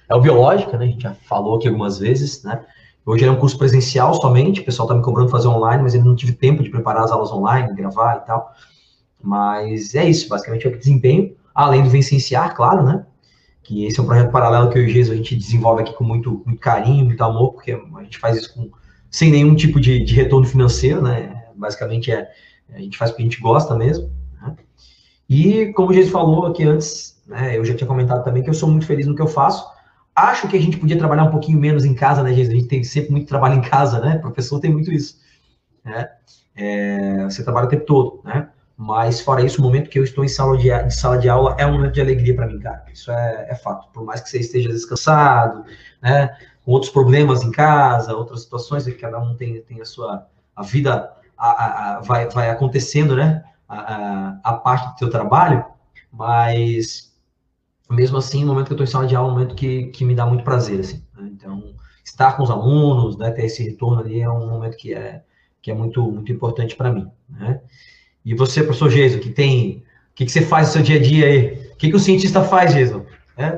É 0.10 0.16
o 0.16 0.22
biológica, 0.22 0.78
né? 0.78 0.86
A 0.86 0.88
gente 0.88 1.04
já 1.04 1.14
falou 1.14 1.58
aqui 1.58 1.68
algumas 1.68 2.00
vezes, 2.00 2.44
né? 2.44 2.64
Hoje 3.06 3.26
é 3.26 3.32
um 3.32 3.36
curso 3.36 3.58
presencial 3.58 4.14
somente, 4.14 4.62
o 4.62 4.66
pessoal 4.66 4.88
está 4.88 4.96
me 4.96 5.04
cobrando 5.04 5.30
fazer 5.30 5.48
online, 5.48 5.84
mas 5.84 5.94
eu 5.94 6.04
não 6.04 6.16
tive 6.16 6.32
tempo 6.34 6.64
de 6.64 6.70
preparar 6.70 7.04
as 7.04 7.12
aulas 7.12 7.32
online, 7.32 7.74
gravar 7.74 8.22
e 8.24 8.26
tal. 8.26 8.54
Mas 9.22 9.94
é 9.96 10.10
isso, 10.10 10.30
basicamente 10.30 10.66
é 10.66 10.70
o 10.70 10.78
desempenho, 10.78 11.36
além 11.54 11.84
do 11.84 11.90
Vicenciar, 11.90 12.56
claro, 12.56 12.84
né? 12.84 13.06
que 13.64 13.86
esse 13.86 14.00
é 14.00 14.04
um 14.04 14.06
projeto 14.06 14.30
paralelo 14.30 14.70
que 14.70 14.78
eu 14.78 14.84
e 14.84 14.86
o 14.86 14.90
Jesus 14.90 15.14
a 15.14 15.16
gente 15.16 15.36
desenvolve 15.36 15.82
aqui 15.82 15.94
com 15.94 16.04
muito, 16.04 16.44
muito 16.46 16.60
carinho, 16.60 17.06
muito 17.06 17.24
amor, 17.24 17.54
porque 17.54 17.72
a 17.72 18.04
gente 18.04 18.18
faz 18.18 18.38
isso 18.38 18.54
com, 18.54 18.70
sem 19.10 19.32
nenhum 19.32 19.56
tipo 19.56 19.80
de, 19.80 20.04
de 20.04 20.14
retorno 20.14 20.46
financeiro, 20.46 21.02
né? 21.02 21.46
Basicamente 21.56 22.12
é 22.12 22.30
a 22.74 22.80
gente 22.80 22.98
faz 22.98 23.12
porque 23.12 23.24
a 23.24 23.26
gente 23.26 23.40
gosta 23.40 23.76
mesmo. 23.76 24.12
Né? 24.42 24.56
E 25.30 25.74
como 25.74 25.90
o 25.90 25.94
Jesus 25.94 26.12
falou 26.12 26.46
aqui 26.46 26.64
antes, 26.64 27.22
né, 27.26 27.58
eu 27.58 27.64
já 27.64 27.74
tinha 27.74 27.88
comentado 27.88 28.24
também 28.24 28.44
que 28.44 28.50
eu 28.50 28.54
sou 28.54 28.70
muito 28.70 28.86
feliz 28.86 29.08
no 29.08 29.16
que 29.16 29.22
eu 29.22 29.28
faço. 29.28 29.66
Acho 30.16 30.48
que 30.48 30.56
a 30.56 30.62
gente 30.62 30.78
podia 30.78 30.98
trabalhar 30.98 31.24
um 31.24 31.32
pouquinho 31.32 31.60
menos 31.60 31.86
em 31.86 31.94
casa, 31.94 32.22
né, 32.22 32.34
Jesus? 32.34 32.56
A 32.56 32.60
gente 32.60 32.68
tem 32.68 32.84
sempre 32.84 33.12
muito 33.12 33.28
trabalho 33.28 33.56
em 33.56 33.62
casa, 33.62 34.00
né? 34.00 34.18
O 34.18 34.22
professor 34.22 34.60
tem 34.60 34.72
muito 34.72 34.92
isso. 34.92 35.18
Né? 35.84 36.10
É, 36.56 37.24
você 37.24 37.44
trabalha 37.44 37.66
o 37.66 37.70
tempo 37.70 37.86
todo, 37.86 38.22
né? 38.24 38.50
Mas, 38.78 39.22
fora 39.22 39.44
isso, 39.44 39.62
o 39.62 39.64
momento 39.64 39.90
que 39.90 40.00
eu 40.00 40.04
estou 40.04 40.24
em 40.24 40.28
sala 40.28 40.58
de, 40.58 40.72
em 40.72 40.90
sala 40.90 41.18
de 41.18 41.30
aula 41.30 41.56
é 41.60 41.66
um 41.66 41.74
momento 41.74 41.94
de 41.94 42.02
alegria 42.02 42.36
para 42.36 42.48
mim, 42.48 42.60
cara. 42.60 42.84
Isso 42.92 43.12
é, 43.12 43.48
é, 43.50 43.56
fato. 43.56 43.88
Por 43.94 44.04
mais 44.04 44.22
que 44.22 44.30
você 44.30 44.40
esteja 44.40 44.70
descansado, 44.70 45.64
né, 46.02 46.36
com 46.66 46.72
outros 46.72 46.92
problemas 46.92 47.44
em 47.44 47.52
casa, 47.52 48.16
outras 48.16 48.42
situações, 48.42 48.86
que 48.86 48.92
cada 48.94 49.20
um 49.20 49.36
tem, 49.36 49.62
tem 49.62 49.82
a 49.82 49.86
sua 49.86 50.28
a 50.56 50.64
vida 50.64 51.12
a, 51.38 51.48
a, 51.48 51.98
a, 51.98 52.00
vai, 52.02 52.28
vai 52.30 52.50
acontecendo, 52.50 53.16
né? 53.16 53.44
A, 53.68 54.38
a, 54.44 54.54
parte 54.54 54.94
do 54.94 55.00
seu 55.00 55.10
trabalho, 55.10 55.66
mas 56.12 57.13
mesmo 57.90 58.18
assim, 58.18 58.44
o 58.44 58.48
momento 58.48 58.68
que 58.68 58.74
eu 58.74 58.76
estou 58.76 58.86
em 58.86 58.90
sala 58.90 59.08
de 59.08 59.16
aula 59.16 59.30
é 59.30 59.32
um 59.32 59.36
momento 59.36 59.56
que, 59.56 59.88
que 59.88 60.06
me 60.06 60.16
dá 60.16 60.26
muito 60.26 60.44
prazer, 60.44 60.80
assim. 60.80 61.04
Né? 61.18 61.30
Então, 61.34 61.74
estar 62.04 62.36
com 62.36 62.44
os 62.44 62.52
alunos, 62.52 63.18
né, 63.18 63.32
ter 63.32 63.46
esse 63.46 63.64
retorno 63.64 64.00
ali 64.02 64.22
é 64.22 64.30
um 64.30 64.50
momento 64.50 64.78
que 64.78 64.94
é, 64.94 65.22
que 65.62 65.72
é 65.72 65.74
muito, 65.74 66.02
muito 66.04 66.32
importante 66.32 66.76
para 66.76 66.92
mim, 66.92 67.08
né? 67.30 67.62
E 68.26 68.34
você, 68.34 68.64
professor 68.64 68.90
Jason, 68.90 69.20
que 69.20 69.30
tem. 69.30 69.84
O 70.12 70.16
que, 70.16 70.26
que 70.26 70.32
você 70.32 70.42
faz 70.42 70.68
no 70.68 70.74
seu 70.74 70.82
dia 70.84 70.98
a 70.98 71.02
dia 71.02 71.26
aí? 71.26 71.54
O 71.72 71.76
que, 71.76 71.90
que 71.90 71.96
o 71.96 72.00
cientista 72.00 72.44
faz, 72.44 72.74
Jason? 72.74 73.06
É? 73.36 73.50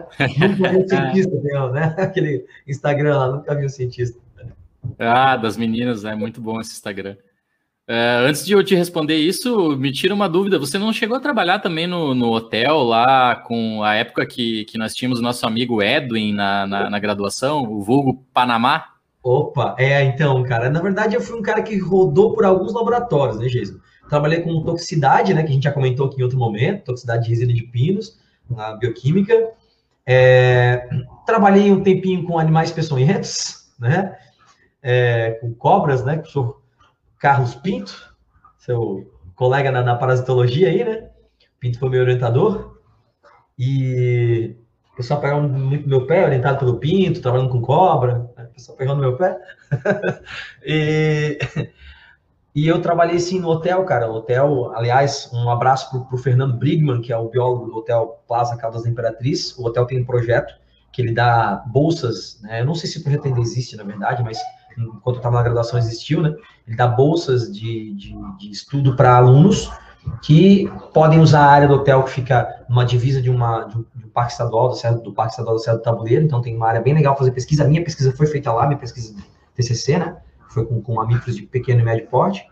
Nunca 0.47 0.69
vi 0.69 0.77
um 0.77 0.87
cientista, 0.87 1.71
né? 1.71 1.95
Aquele 1.97 2.45
Instagram 2.65 3.17
lá, 3.17 3.31
nunca 3.31 3.53
vi 3.53 3.65
um 3.65 3.69
cientista. 3.69 4.19
Ah, 4.97 5.35
das 5.35 5.57
meninas, 5.57 6.05
é 6.05 6.15
muito 6.15 6.39
bom 6.39 6.61
esse 6.61 6.71
Instagram. 6.71 7.17
É, 7.87 8.25
antes 8.27 8.43
de 8.43 8.53
eu 8.53 8.63
te 8.63 8.75
responder 8.75 9.15
isso, 9.15 9.77
me 9.77 9.91
tira 9.91 10.13
uma 10.13 10.27
dúvida. 10.27 10.57
Você 10.57 10.79
não 10.79 10.91
chegou 10.91 11.15
a 11.15 11.19
trabalhar 11.19 11.59
também 11.59 11.85
no, 11.85 12.15
no 12.15 12.31
hotel 12.31 12.81
lá 12.81 13.35
com 13.35 13.83
a 13.83 13.93
época 13.93 14.25
que, 14.25 14.65
que 14.65 14.77
nós 14.77 14.95
tínhamos 14.95 15.21
nosso 15.21 15.45
amigo 15.45 15.83
Edwin 15.83 16.33
na, 16.33 16.65
na, 16.65 16.89
na 16.89 16.99
graduação, 16.99 17.63
o 17.63 17.83
vulgo 17.83 18.25
Panamá? 18.33 18.95
Opa, 19.21 19.75
é, 19.77 20.03
então, 20.03 20.43
cara, 20.43 20.69
na 20.69 20.81
verdade 20.81 21.15
eu 21.15 21.21
fui 21.21 21.37
um 21.37 21.41
cara 21.41 21.61
que 21.61 21.77
rodou 21.77 22.33
por 22.33 22.45
alguns 22.45 22.73
laboratórios, 22.73 23.39
né, 23.39 23.47
Jason? 23.47 23.79
Trabalhei 24.09 24.41
com 24.41 24.63
toxicidade, 24.63 25.33
né, 25.33 25.41
que 25.41 25.49
a 25.49 25.53
gente 25.53 25.63
já 25.63 25.71
comentou 25.71 26.07
aqui 26.07 26.19
em 26.19 26.23
outro 26.23 26.37
momento, 26.37 26.85
toxicidade 26.85 27.23
de 27.23 27.29
resina 27.29 27.51
de 27.51 27.63
pinos, 27.63 28.19
na 28.47 28.75
bioquímica. 28.75 29.51
É, 30.05 30.87
trabalhei 31.25 31.71
um 31.71 31.81
tempinho 31.81 32.23
com 32.23 32.37
animais 32.37 32.71
peçonhentos, 32.71 33.67
né, 33.79 34.15
é, 34.81 35.39
com 35.41 35.53
cobras, 35.55 36.03
né, 36.03 36.21
o 36.23 36.29
senhor 36.29 36.64
Carlos 37.19 37.55
Pinto, 37.55 38.15
seu 38.57 39.11
colega 39.35 39.71
na, 39.71 39.83
na 39.83 39.95
parasitologia 39.95 40.69
aí, 40.69 40.83
né, 40.83 41.09
Pinto 41.59 41.79
foi 41.79 41.89
meu 41.89 42.01
orientador, 42.01 42.79
e 43.57 44.55
o 44.93 44.95
pessoal 44.95 45.19
pegava 45.19 45.41
muito 45.41 45.87
meu 45.87 46.05
pé, 46.05 46.25
orientado 46.25 46.59
pelo 46.59 46.77
Pinto, 46.77 47.21
trabalhando 47.21 47.49
com 47.49 47.61
cobra, 47.61 48.29
né, 48.37 48.45
o 48.45 48.53
pessoal 48.53 48.77
pegando 48.77 49.01
meu 49.01 49.17
pé, 49.17 49.37
e... 50.65 51.39
E 52.55 52.65
eu 52.69 52.81
trabalhei 52.81 53.19
sim 53.19 53.41
no 53.41 53.49
hotel, 53.49 53.83
cara. 53.83 54.09
Hotel, 54.09 54.71
aliás, 54.73 55.29
um 55.33 55.49
abraço 55.49 55.89
pro, 55.89 56.05
pro 56.05 56.17
Fernando 56.17 56.57
Brigman, 56.57 57.01
que 57.01 57.11
é 57.11 57.17
o 57.17 57.27
biólogo 57.27 57.65
do 57.65 57.75
Hotel 57.75 58.23
Plaza 58.25 58.55
Caldas 58.55 58.83
da 58.83 58.89
Imperatriz. 58.89 59.57
O 59.57 59.65
hotel 59.65 59.85
tem 59.85 60.01
um 60.01 60.05
projeto 60.05 60.55
que 60.95 61.01
ele 61.01 61.11
dá 61.11 61.61
bolsas, 61.67 62.39
né? 62.41 62.61
Eu 62.61 62.65
não 62.65 62.73
sei 62.73 62.89
se 62.89 62.99
o 62.99 63.03
projeto 63.03 63.25
ainda 63.25 63.41
existe, 63.41 63.75
na 63.75 63.83
verdade, 63.83 64.23
mas 64.23 64.39
enquanto 64.77 65.17
estava 65.17 65.35
na 65.35 65.43
graduação 65.43 65.79
existiu, 65.79 66.21
né? 66.21 66.33
Ele 66.67 66.75
dá 66.75 66.87
bolsas 66.87 67.51
de, 67.51 67.93
de, 67.93 68.15
de 68.37 68.51
estudo 68.51 68.95
para 68.95 69.15
alunos 69.15 69.71
que 70.21 70.71
podem 70.93 71.19
usar 71.19 71.41
a 71.41 71.51
área 71.51 71.67
do 71.67 71.75
hotel 71.75 72.03
que 72.03 72.11
fica 72.11 72.65
numa 72.69 72.85
divisa 72.85 73.21
de, 73.21 73.29
uma, 73.29 73.63
de 73.63 73.77
um, 73.77 73.85
de 73.95 74.05
um 74.05 74.09
parque 74.09 74.31
estadual, 74.31 74.69
do, 74.69 75.01
do 75.01 75.13
Parque 75.13 75.31
Estadual 75.31 75.55
da 75.55 75.61
Serra 75.61 75.77
do 75.77 75.83
Tabuleiro, 75.83 76.25
então 76.25 76.41
tem 76.41 76.55
uma 76.55 76.67
área 76.67 76.81
bem 76.81 76.93
legal 76.93 77.17
fazer 77.17 77.31
pesquisa. 77.31 77.63
A 77.63 77.67
minha 77.67 77.83
pesquisa 77.83 78.15
foi 78.15 78.27
feita 78.27 78.51
lá, 78.51 78.67
minha 78.67 78.77
pesquisa 78.77 79.13
de 79.13 79.23
TCC, 79.55 79.97
né? 79.97 80.17
Foi 80.49 80.65
com, 80.65 80.81
com 80.81 80.95
mamíferos 80.95 81.35
de 81.35 81.43
pequeno 81.43 81.81
e 81.81 81.83
médio 81.83 82.07
porte. 82.07 82.47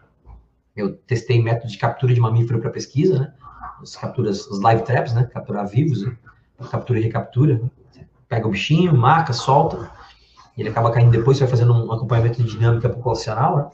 Eu 0.75 0.95
testei 0.95 1.41
métodos 1.41 1.73
de 1.73 1.77
captura 1.77 2.13
de 2.13 2.19
mamífero 2.19 2.59
para 2.59 2.69
pesquisa, 2.69 3.19
né? 3.19 3.33
As 3.81 3.95
capturas, 3.95 4.47
os 4.47 4.59
live 4.59 4.83
traps, 4.83 5.13
né? 5.13 5.23
Capturar 5.31 5.67
vivos, 5.67 6.03
né? 6.03 6.15
captura 6.69 6.99
e 6.99 7.03
recaptura. 7.03 7.61
Pega 8.27 8.47
o 8.47 8.51
bichinho, 8.51 8.95
marca, 8.95 9.33
solta, 9.33 9.89
ele 10.57 10.69
acaba 10.69 10.91
caindo 10.91 11.11
depois, 11.11 11.37
você 11.37 11.43
vai 11.43 11.51
fazendo 11.51 11.73
um 11.73 11.91
acompanhamento 11.91 12.43
de 12.43 12.49
dinâmica 12.49 12.89
populacional, 12.89 13.57
né? 13.57 13.67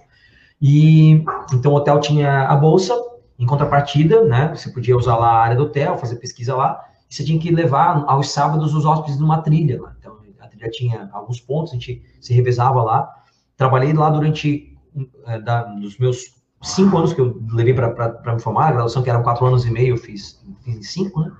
E 0.61 1.23
então 1.53 1.71
o 1.71 1.75
hotel 1.75 1.99
tinha 1.99 2.47
a 2.47 2.55
bolsa, 2.55 2.93
em 3.37 3.45
contrapartida, 3.45 4.23
né? 4.25 4.53
Você 4.53 4.69
podia 4.69 4.97
usar 4.97 5.15
lá 5.15 5.29
a 5.29 5.43
área 5.43 5.55
do 5.55 5.63
hotel, 5.63 5.97
fazer 5.97 6.17
pesquisa 6.17 6.55
lá, 6.55 6.83
e 7.09 7.15
você 7.15 7.23
tinha 7.23 7.39
que 7.39 7.49
levar 7.51 8.03
aos 8.07 8.29
sábados 8.31 8.73
os 8.73 8.85
hóspedes 8.85 9.19
numa 9.19 9.41
trilha 9.41 9.81
lá. 9.81 9.95
Então 9.99 10.17
a 10.39 10.47
trilha 10.47 10.69
tinha 10.69 11.09
alguns 11.13 11.39
pontos, 11.39 11.71
a 11.71 11.75
gente 11.75 12.03
se 12.19 12.33
revezava 12.33 12.83
lá. 12.83 13.09
Trabalhei 13.55 13.93
lá 13.93 14.09
durante 14.09 14.77
é, 15.25 15.39
da, 15.39 15.63
dos 15.63 15.97
meus 15.97 16.39
cinco 16.61 16.97
anos 16.97 17.13
que 17.13 17.21
eu 17.21 17.41
levei 17.53 17.73
para 17.73 18.33
me 18.33 18.41
formar, 18.41 18.67
a 18.67 18.71
graduação 18.71 19.01
que 19.01 19.09
eram 19.09 19.23
quatro 19.23 19.45
anos 19.45 19.65
e 19.65 19.71
meio, 19.71 19.93
eu 19.93 19.97
fiz, 19.97 20.43
fiz 20.63 20.75
em 20.75 20.83
cinco, 20.83 21.21
né? 21.21 21.31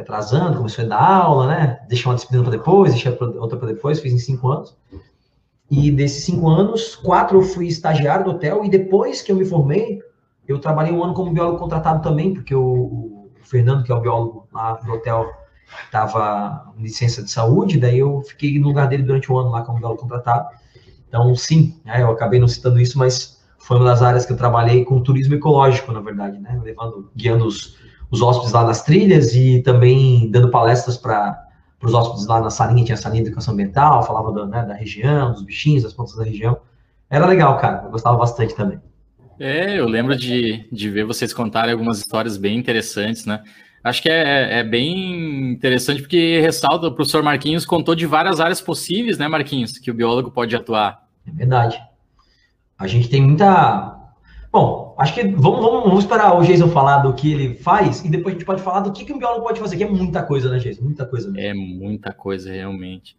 Atrasando, 0.00 0.56
comecei 0.56 0.84
a 0.84 0.88
dar 0.88 1.02
aula, 1.02 1.46
né? 1.46 1.80
Deixei 1.88 2.06
uma 2.06 2.14
disciplina 2.14 2.42
para 2.42 2.52
depois, 2.52 2.92
deixei 2.92 3.16
outra 3.38 3.58
para 3.58 3.68
depois, 3.68 4.00
fiz 4.00 4.12
em 4.12 4.18
cinco 4.18 4.48
anos. 4.48 4.76
E 5.70 5.90
desses 5.90 6.24
cinco 6.24 6.48
anos, 6.48 6.96
quatro 6.96 7.38
eu 7.38 7.42
fui 7.42 7.66
estagiário 7.66 8.24
do 8.24 8.30
hotel, 8.30 8.64
e 8.64 8.70
depois 8.70 9.20
que 9.20 9.30
eu 9.30 9.36
me 9.36 9.44
formei, 9.44 10.00
eu 10.46 10.58
trabalhei 10.58 10.92
um 10.92 11.04
ano 11.04 11.12
como 11.12 11.32
biólogo 11.32 11.58
contratado 11.58 12.02
também, 12.02 12.32
porque 12.32 12.54
o, 12.54 13.28
Fernando, 13.42 13.82
que 13.82 13.92
é 13.92 13.94
o 13.94 14.00
biólogo 14.00 14.48
lá 14.52 14.74
do 14.74 14.92
hotel, 14.92 15.26
estava 15.84 16.72
em 16.78 16.82
licença 16.82 17.22
de 17.22 17.30
saúde, 17.30 17.78
daí 17.78 17.98
eu 17.98 18.22
fiquei 18.22 18.58
no 18.58 18.68
lugar 18.68 18.88
dele 18.88 19.02
durante 19.02 19.30
um 19.30 19.38
ano 19.38 19.50
lá 19.50 19.62
como 19.62 19.78
biólogo 19.78 20.00
contratado. 20.00 20.48
Então, 21.06 21.34
sim, 21.34 21.80
né, 21.84 22.02
eu 22.02 22.10
acabei 22.10 22.38
não 22.38 22.48
citando 22.48 22.80
isso, 22.80 22.98
mas 22.98 23.42
foi 23.58 23.76
uma 23.76 23.86
das 23.86 24.02
áreas 24.02 24.24
que 24.24 24.32
eu 24.32 24.36
trabalhei 24.36 24.84
com 24.84 25.02
turismo 25.02 25.34
ecológico, 25.34 25.92
na 25.92 26.00
verdade, 26.00 26.38
né? 26.38 26.58
Levando, 26.62 27.10
guiando 27.14 27.46
os, 27.46 27.76
os 28.10 28.22
hóspedes 28.22 28.52
lá 28.52 28.64
nas 28.64 28.82
trilhas 28.82 29.34
e 29.34 29.62
também 29.62 30.30
dando 30.30 30.50
palestras 30.50 30.96
para 30.96 31.46
os 31.82 31.94
hóspedes 31.94 32.26
lá 32.26 32.40
na 32.40 32.50
salinha, 32.50 32.84
tinha 32.84 32.94
a 32.94 32.98
salinha 32.98 33.22
de 33.22 33.28
educação 33.28 33.54
ambiental, 33.54 34.02
falava 34.02 34.32
do, 34.32 34.46
né, 34.46 34.64
da 34.64 34.74
região, 34.74 35.32
dos 35.32 35.42
bichinhos, 35.42 35.82
das 35.82 35.92
plantas 35.92 36.16
da 36.16 36.24
região. 36.24 36.58
Era 37.10 37.26
legal, 37.26 37.56
cara, 37.58 37.82
eu 37.84 37.90
gostava 37.90 38.16
bastante 38.16 38.54
também. 38.54 38.80
É, 39.38 39.78
eu 39.78 39.86
lembro 39.86 40.16
de, 40.16 40.68
de 40.72 40.90
ver 40.90 41.04
vocês 41.04 41.32
contarem 41.32 41.72
algumas 41.72 41.98
histórias 41.98 42.36
bem 42.36 42.58
interessantes, 42.58 43.24
né? 43.24 43.42
Acho 43.84 44.02
que 44.02 44.10
é, 44.10 44.58
é 44.58 44.64
bem 44.64 45.52
interessante 45.52 46.02
porque 46.02 46.40
ressalta, 46.40 46.88
o 46.88 46.92
professor 46.92 47.22
Marquinhos 47.22 47.64
contou 47.64 47.94
de 47.94 48.06
várias 48.06 48.40
áreas 48.40 48.60
possíveis, 48.60 49.16
né, 49.16 49.28
Marquinhos, 49.28 49.78
que 49.78 49.90
o 49.90 49.94
biólogo 49.94 50.30
pode 50.30 50.54
atuar. 50.56 51.06
É 51.26 51.30
verdade. 51.30 51.80
A 52.78 52.86
gente 52.86 53.08
tem 53.08 53.22
muita. 53.22 53.97
Bom, 54.50 54.94
acho 54.98 55.14
que 55.14 55.22
vamos, 55.22 55.60
vamos, 55.60 55.84
vamos 55.84 56.04
esperar 56.04 56.38
o 56.38 56.42
Jason 56.42 56.68
falar 56.68 56.98
do 56.98 57.12
que 57.12 57.32
ele 57.32 57.54
faz 57.54 58.04
e 58.04 58.08
depois 58.08 58.34
a 58.34 58.38
gente 58.38 58.46
pode 58.46 58.62
falar 58.62 58.80
do 58.80 58.92
que, 58.92 59.04
que 59.04 59.12
um 59.12 59.18
biólogo 59.18 59.44
pode 59.44 59.60
fazer, 59.60 59.76
que 59.76 59.84
é 59.84 59.88
muita 59.88 60.22
coisa, 60.22 60.50
né, 60.50 60.58
Jason? 60.58 60.82
Muita 60.82 61.04
coisa. 61.04 61.30
Mesmo. 61.30 61.46
É 61.46 61.54
muita 61.54 62.12
coisa, 62.12 62.50
realmente. 62.50 63.14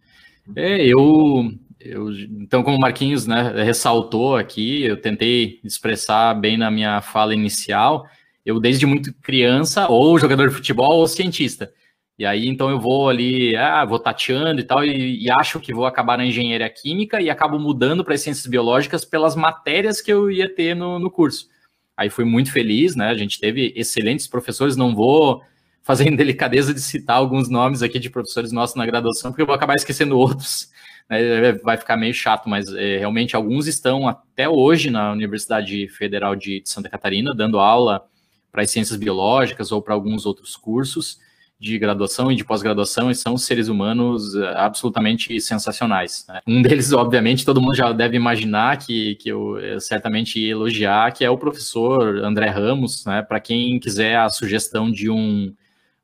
É, 0.56 0.84
eu, 0.84 1.52
eu, 1.78 2.10
então, 2.10 2.62
como 2.62 2.76
o 2.76 2.80
Marquinhos 2.80 3.26
né, 3.26 3.62
ressaltou 3.64 4.36
aqui, 4.36 4.82
eu 4.82 5.00
tentei 5.00 5.60
expressar 5.62 6.34
bem 6.34 6.56
na 6.56 6.70
minha 6.70 7.00
fala 7.00 7.32
inicial, 7.32 8.06
eu 8.44 8.58
desde 8.58 8.84
muito 8.84 9.12
criança, 9.22 9.88
ou 9.88 10.18
jogador 10.18 10.48
de 10.48 10.54
futebol, 10.54 10.98
ou 10.98 11.06
cientista. 11.06 11.72
E 12.20 12.26
aí, 12.26 12.46
então, 12.46 12.68
eu 12.68 12.78
vou 12.78 13.08
ali, 13.08 13.56
ah, 13.56 13.82
vou 13.82 13.98
tateando 13.98 14.60
e 14.60 14.62
tal, 14.62 14.84
e, 14.84 15.24
e 15.24 15.30
acho 15.30 15.58
que 15.58 15.72
vou 15.72 15.86
acabar 15.86 16.18
na 16.18 16.26
engenharia 16.26 16.68
química 16.68 17.18
e 17.18 17.30
acabo 17.30 17.58
mudando 17.58 18.04
para 18.04 18.12
as 18.12 18.20
ciências 18.20 18.44
biológicas 18.44 19.06
pelas 19.06 19.34
matérias 19.34 20.02
que 20.02 20.12
eu 20.12 20.30
ia 20.30 20.46
ter 20.54 20.76
no, 20.76 20.98
no 20.98 21.10
curso. 21.10 21.48
Aí 21.96 22.10
fui 22.10 22.26
muito 22.26 22.52
feliz, 22.52 22.94
né? 22.94 23.08
A 23.08 23.14
gente 23.14 23.40
teve 23.40 23.72
excelentes 23.74 24.26
professores, 24.26 24.76
não 24.76 24.94
vou 24.94 25.40
fazer 25.82 26.10
delicadeza 26.14 26.74
de 26.74 26.80
citar 26.82 27.16
alguns 27.16 27.48
nomes 27.48 27.82
aqui 27.82 27.98
de 27.98 28.10
professores 28.10 28.52
nossos 28.52 28.76
na 28.76 28.84
graduação, 28.84 29.30
porque 29.30 29.40
eu 29.40 29.46
vou 29.46 29.54
acabar 29.54 29.76
esquecendo 29.76 30.18
outros 30.18 30.68
né, 31.08 31.52
vai 31.52 31.78
ficar 31.78 31.96
meio 31.96 32.12
chato, 32.12 32.50
mas 32.50 32.70
é, 32.74 32.98
realmente 32.98 33.34
alguns 33.34 33.66
estão 33.66 34.06
até 34.06 34.46
hoje 34.46 34.90
na 34.90 35.10
Universidade 35.10 35.88
Federal 35.88 36.36
de, 36.36 36.60
de 36.60 36.68
Santa 36.68 36.90
Catarina, 36.90 37.34
dando 37.34 37.58
aula 37.58 38.04
para 38.52 38.60
as 38.60 38.70
ciências 38.70 38.98
biológicas 38.98 39.72
ou 39.72 39.80
para 39.80 39.94
alguns 39.94 40.26
outros 40.26 40.54
cursos 40.54 41.18
de 41.60 41.78
graduação 41.78 42.32
e 42.32 42.34
de 42.34 42.42
pós-graduação 42.42 43.10
e 43.10 43.14
são 43.14 43.36
seres 43.36 43.68
humanos 43.68 44.34
é, 44.34 44.54
absolutamente 44.56 45.38
sensacionais. 45.42 46.24
Né? 46.26 46.40
Um 46.46 46.62
deles, 46.62 46.90
obviamente, 46.94 47.44
todo 47.44 47.60
mundo 47.60 47.74
já 47.74 47.92
deve 47.92 48.16
imaginar 48.16 48.78
que, 48.78 49.16
que 49.16 49.28
eu, 49.28 49.58
eu 49.58 49.78
certamente 49.78 50.40
ia 50.40 50.52
elogiar, 50.52 51.12
que 51.12 51.22
é 51.22 51.28
o 51.28 51.36
professor 51.36 52.16
André 52.24 52.48
Ramos, 52.48 53.04
né? 53.04 53.20
para 53.20 53.38
quem 53.38 53.78
quiser 53.78 54.16
a 54.16 54.30
sugestão 54.30 54.90
de 54.90 55.10
um, 55.10 55.54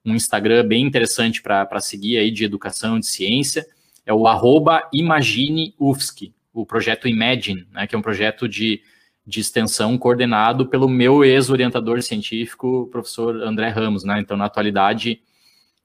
um 0.04 0.14
Instagram 0.14 0.66
bem 0.66 0.84
interessante 0.84 1.40
para 1.40 1.80
seguir 1.80 2.18
aí 2.18 2.30
de 2.30 2.44
educação, 2.44 3.00
de 3.00 3.06
ciência, 3.06 3.66
é 4.04 4.12
o 4.12 4.26
arroba 4.26 4.86
ImagineUFSC, 4.92 6.34
o 6.52 6.66
projeto 6.66 7.08
Imagine, 7.08 7.66
né, 7.72 7.86
que 7.86 7.94
é 7.94 7.98
um 7.98 8.02
projeto 8.02 8.48
de, 8.48 8.80
de 9.26 9.40
extensão 9.40 9.98
coordenado 9.98 10.66
pelo 10.66 10.88
meu 10.88 11.24
ex-orientador 11.24 12.00
científico, 12.02 12.88
professor 12.92 13.42
André 13.42 13.68
Ramos. 13.68 14.04
Né? 14.04 14.20
Então, 14.20 14.36
na 14.36 14.44
atualidade, 14.44 15.20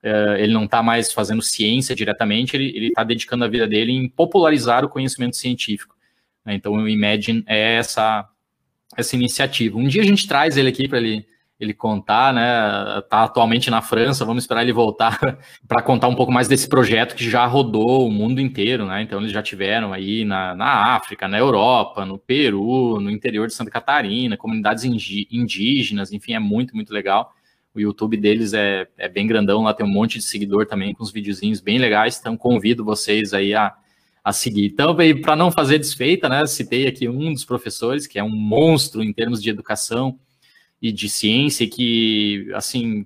ele 0.03 0.53
não 0.53 0.65
está 0.65 0.81
mais 0.81 1.13
fazendo 1.13 1.41
ciência 1.41 1.95
diretamente, 1.95 2.55
ele 2.55 2.87
está 2.87 3.03
dedicando 3.03 3.45
a 3.45 3.47
vida 3.47 3.67
dele 3.67 3.91
em 3.91 4.09
popularizar 4.09 4.83
o 4.83 4.89
conhecimento 4.89 5.35
científico. 5.35 5.95
Né? 6.45 6.55
Então, 6.55 6.73
o 6.73 6.89
Imagine 6.89 7.43
é 7.47 7.75
essa, 7.75 8.27
essa 8.97 9.15
iniciativa. 9.15 9.77
Um 9.77 9.87
dia 9.87 10.01
a 10.01 10.05
gente 10.05 10.27
traz 10.27 10.57
ele 10.57 10.69
aqui 10.69 10.87
para 10.87 10.97
ele 10.97 11.25
ele 11.61 11.73
contar, 11.75 12.33
né? 12.33 13.01
Tá 13.07 13.23
atualmente 13.23 13.69
na 13.69 13.83
França, 13.83 14.25
vamos 14.25 14.43
esperar 14.43 14.63
ele 14.63 14.73
voltar 14.73 15.37
para 15.67 15.81
contar 15.81 16.07
um 16.07 16.15
pouco 16.15 16.31
mais 16.31 16.47
desse 16.47 16.67
projeto 16.67 17.15
que 17.15 17.29
já 17.29 17.45
rodou 17.45 18.07
o 18.07 18.11
mundo 18.11 18.41
inteiro, 18.41 18.85
né? 18.87 19.03
Então 19.03 19.19
eles 19.19 19.31
já 19.31 19.43
tiveram 19.43 19.93
aí 19.93 20.25
na, 20.25 20.55
na 20.55 20.95
África, 20.95 21.27
na 21.27 21.37
Europa, 21.37 22.03
no 22.03 22.17
Peru, 22.17 22.99
no 22.99 23.11
interior 23.11 23.45
de 23.45 23.53
Santa 23.53 23.69
Catarina, 23.69 24.35
comunidades 24.35 24.83
indígenas, 24.83 26.11
enfim, 26.11 26.33
é 26.33 26.39
muito, 26.39 26.75
muito 26.75 26.91
legal. 26.91 27.31
O 27.73 27.79
YouTube 27.79 28.17
deles 28.17 28.53
é, 28.53 28.87
é 28.97 29.07
bem 29.07 29.25
grandão, 29.25 29.63
lá 29.63 29.73
tem 29.73 29.85
um 29.85 29.89
monte 29.89 30.17
de 30.17 30.25
seguidor 30.25 30.65
também 30.65 30.93
com 30.93 31.03
os 31.03 31.11
videozinhos 31.11 31.61
bem 31.61 31.77
legais, 31.77 32.17
então 32.19 32.35
convido 32.35 32.83
vocês 32.83 33.33
aí 33.33 33.53
a, 33.53 33.73
a 34.23 34.33
seguir. 34.33 34.65
Então, 34.65 34.95
para 35.21 35.35
não 35.35 35.51
fazer 35.51 35.79
desfeita, 35.79 36.27
né? 36.27 36.45
Citei 36.45 36.87
aqui 36.87 37.07
um 37.07 37.31
dos 37.31 37.45
professores, 37.45 38.07
que 38.07 38.19
é 38.19 38.23
um 38.23 38.29
monstro 38.35 39.01
em 39.01 39.13
termos 39.13 39.41
de 39.41 39.49
educação, 39.49 40.19
e 40.81 40.91
de 40.91 41.07
ciência 41.07 41.69
que, 41.69 42.49
assim, 42.55 43.05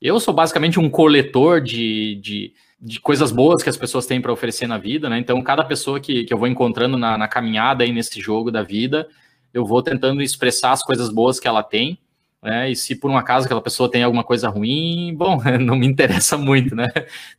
eu 0.00 0.18
sou 0.18 0.32
basicamente 0.32 0.80
um 0.80 0.88
coletor 0.88 1.60
de, 1.60 2.14
de, 2.16 2.54
de 2.80 2.98
coisas 2.98 3.30
boas 3.30 3.62
que 3.62 3.68
as 3.68 3.76
pessoas 3.76 4.06
têm 4.06 4.20
para 4.20 4.32
oferecer 4.32 4.66
na 4.66 4.78
vida, 4.78 5.10
né? 5.10 5.18
Então, 5.18 5.42
cada 5.42 5.62
pessoa 5.62 6.00
que, 6.00 6.24
que 6.24 6.32
eu 6.32 6.38
vou 6.38 6.48
encontrando 6.48 6.96
na, 6.96 7.18
na 7.18 7.28
caminhada 7.28 7.84
aí 7.84 7.92
nesse 7.92 8.20
jogo 8.20 8.50
da 8.50 8.62
vida, 8.62 9.06
eu 9.52 9.66
vou 9.66 9.82
tentando 9.82 10.22
expressar 10.22 10.72
as 10.72 10.82
coisas 10.82 11.10
boas 11.10 11.38
que 11.38 11.46
ela 11.46 11.62
tem, 11.62 11.98
né? 12.42 12.70
E 12.70 12.76
se 12.76 12.96
por 12.96 13.10
um 13.10 13.16
acaso 13.16 13.46
aquela 13.46 13.60
pessoa 13.60 13.90
tem 13.90 14.02
alguma 14.02 14.24
coisa 14.24 14.48
ruim, 14.48 15.14
bom, 15.16 15.38
não 15.60 15.76
me 15.76 15.86
interessa 15.86 16.36
muito, 16.36 16.74
né? 16.74 16.88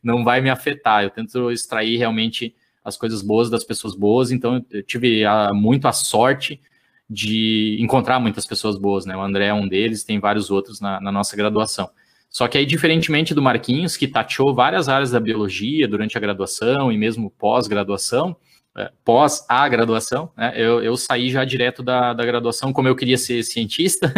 Não 0.02 0.24
vai 0.24 0.40
me 0.40 0.50
afetar. 0.50 1.02
Eu 1.04 1.10
tento 1.10 1.50
extrair 1.50 1.96
realmente 1.96 2.54
as 2.84 2.96
coisas 2.96 3.22
boas 3.22 3.48
das 3.48 3.64
pessoas 3.64 3.94
boas, 3.94 4.32
então 4.32 4.64
eu 4.70 4.82
tive 4.82 5.24
a, 5.24 5.52
muito 5.52 5.86
a 5.86 5.92
sorte 5.92 6.60
de 7.08 7.76
encontrar 7.80 8.18
muitas 8.18 8.46
pessoas 8.46 8.76
boas, 8.76 9.06
né? 9.06 9.16
O 9.16 9.20
André 9.20 9.46
é 9.46 9.54
um 9.54 9.68
deles, 9.68 10.04
tem 10.04 10.18
vários 10.18 10.50
outros 10.50 10.80
na, 10.80 11.00
na 11.00 11.12
nossa 11.12 11.36
graduação. 11.36 11.90
Só 12.28 12.48
que 12.48 12.56
aí, 12.56 12.64
diferentemente 12.64 13.34
do 13.34 13.42
Marquinhos, 13.42 13.96
que 13.96 14.08
tateou 14.08 14.54
várias 14.54 14.88
áreas 14.88 15.10
da 15.10 15.20
biologia 15.20 15.86
durante 15.86 16.16
a 16.16 16.20
graduação 16.20 16.90
e 16.90 16.96
mesmo 16.96 17.30
pós-graduação, 17.30 18.34
é, 18.74 18.90
pós 19.04 19.44
a 19.50 19.68
graduação, 19.68 20.32
né, 20.34 20.54
eu, 20.56 20.82
eu, 20.82 20.96
saí 20.96 21.28
já 21.28 21.44
direto 21.44 21.82
da, 21.82 22.14
da 22.14 22.24
graduação, 22.24 22.72
como 22.72 22.88
eu 22.88 22.96
queria 22.96 23.18
ser 23.18 23.42
cientista, 23.42 24.10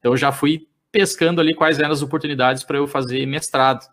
então 0.00 0.12
eu 0.12 0.16
já 0.16 0.32
fui 0.32 0.66
pescando 0.90 1.40
ali 1.40 1.54
quais 1.54 1.78
eram 1.78 1.92
as 1.92 2.02
oportunidades 2.02 2.64
para 2.64 2.78
eu 2.78 2.88
fazer 2.88 3.24
mestrado. 3.26 3.84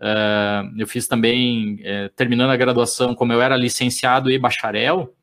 Uh, 0.00 0.74
eu 0.76 0.86
fiz 0.86 1.06
também, 1.06 1.74
uh, 1.74 2.08
terminando 2.16 2.50
a 2.50 2.56
graduação, 2.56 3.14
como 3.14 3.32
eu 3.32 3.40
era 3.40 3.56
licenciado 3.56 4.30
e 4.30 4.38
bacharel, 4.38 5.14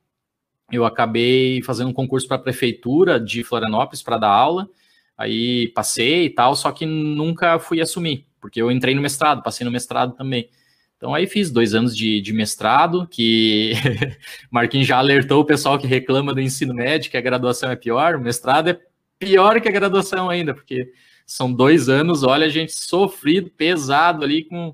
eu 0.72 0.86
acabei 0.86 1.62
fazendo 1.64 1.90
um 1.90 1.94
concurso 1.94 2.28
para 2.28 2.38
a 2.38 2.42
prefeitura 2.42 3.20
de 3.20 3.44
Florianópolis 3.44 4.02
para 4.02 4.18
dar 4.18 4.30
aula. 4.30 4.70
Aí 5.18 5.68
passei 5.70 6.26
e 6.26 6.30
tal, 6.30 6.56
só 6.56 6.72
que 6.72 6.86
nunca 6.86 7.60
fui 7.60 7.82
assumir, 7.82 8.26
porque 8.40 8.62
eu 8.62 8.72
entrei 8.72 8.96
no 8.96 9.02
mestrado, 9.02 9.44
passei 9.44 9.66
no 9.66 9.72
mestrado 9.72 10.16
também. 10.16 10.50
Então 10.96 11.14
aí 11.14 11.28
fiz 11.28 11.52
dois 11.52 11.74
anos 11.74 11.96
de, 11.96 12.22
de 12.22 12.32
mestrado, 12.32 13.08
que 13.08 13.74
Marquinhos 14.50 14.88
já 14.88 14.98
alertou 14.98 15.42
o 15.42 15.46
pessoal 15.46 15.78
que 15.78 15.88
reclama 15.88 16.34
do 16.34 16.40
ensino 16.40 16.74
médio, 16.74 17.12
que 17.12 17.18
a 17.18 17.22
graduação 17.22 17.70
é 17.70 17.76
pior, 17.76 18.16
o 18.16 18.22
mestrado 18.22 18.70
é 18.70 18.80
pior 19.22 19.62
que 19.62 19.70
a 19.70 19.72
graduação 19.72 20.30
ainda, 20.30 20.54
porque 20.54 20.92
são 21.28 21.54
dois 21.54 21.88
anos, 21.88 22.24
olha, 22.24 22.48
a 22.48 22.50
gente 22.50 22.74
sofrido, 22.74 23.52
pesado 23.52 24.24
ali, 24.24 24.44
com, 24.44 24.74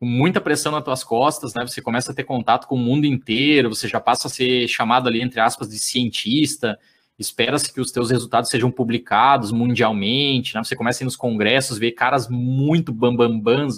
com, 0.00 0.06
muita 0.06 0.40
pressão 0.40 0.72
nas 0.72 0.82
tuas 0.82 1.04
costas, 1.04 1.52
né? 1.52 1.64
Você 1.66 1.82
começa 1.82 2.10
a 2.10 2.14
ter 2.14 2.24
contato 2.24 2.66
com 2.66 2.74
o 2.74 2.78
mundo 2.78 3.04
inteiro, 3.04 3.68
você 3.68 3.86
já 3.86 4.00
passa 4.00 4.28
a 4.28 4.30
ser 4.30 4.66
chamado 4.66 5.08
ali, 5.08 5.20
entre 5.20 5.40
aspas, 5.40 5.68
de 5.68 5.78
cientista, 5.78 6.78
espera-se 7.18 7.72
que 7.72 7.80
os 7.80 7.92
teus 7.92 8.10
resultados 8.10 8.50
sejam 8.50 8.70
publicados 8.70 9.52
mundialmente, 9.52 10.54
né? 10.54 10.64
Você 10.64 10.74
começa 10.74 11.02
a 11.02 11.04
ir 11.04 11.06
nos 11.06 11.16
congressos, 11.16 11.78
ver 11.78 11.92
caras 11.92 12.28
muito 12.30 12.92
bambambãs, 12.92 13.74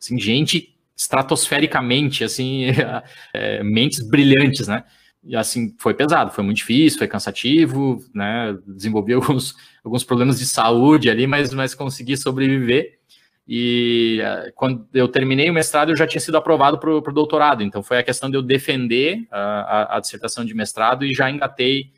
assim, 0.00 0.18
gente 0.18 0.74
estratosfericamente, 0.96 2.24
assim, 2.24 2.64
é, 3.34 3.62
mentes 3.62 4.00
brilhantes, 4.08 4.66
né? 4.68 4.84
E 5.26 5.34
assim, 5.34 5.74
foi 5.78 5.94
pesado, 5.94 6.30
foi 6.30 6.44
muito 6.44 6.58
difícil, 6.58 6.98
foi 6.98 7.08
cansativo, 7.08 8.04
né? 8.14 8.56
Desenvolvi 8.66 9.14
alguns, 9.14 9.54
alguns 9.82 10.04
problemas 10.04 10.38
de 10.38 10.46
saúde 10.46 11.08
ali, 11.08 11.26
mas, 11.26 11.52
mas 11.54 11.74
consegui 11.74 12.16
sobreviver. 12.16 12.98
E 13.46 14.20
uh, 14.22 14.52
quando 14.54 14.86
eu 14.92 15.08
terminei 15.08 15.50
o 15.50 15.54
mestrado, 15.54 15.90
eu 15.90 15.96
já 15.96 16.06
tinha 16.06 16.20
sido 16.20 16.36
aprovado 16.36 16.78
para 16.78 16.90
o 16.90 17.00
doutorado. 17.00 17.62
Então 17.62 17.82
foi 17.82 17.98
a 17.98 18.02
questão 18.02 18.30
de 18.30 18.36
eu 18.36 18.42
defender 18.42 19.26
a, 19.30 19.40
a, 19.40 19.96
a 19.96 20.00
dissertação 20.00 20.44
de 20.44 20.54
mestrado 20.54 21.04
e 21.04 21.14
já 21.14 21.30
engatei 21.30 21.90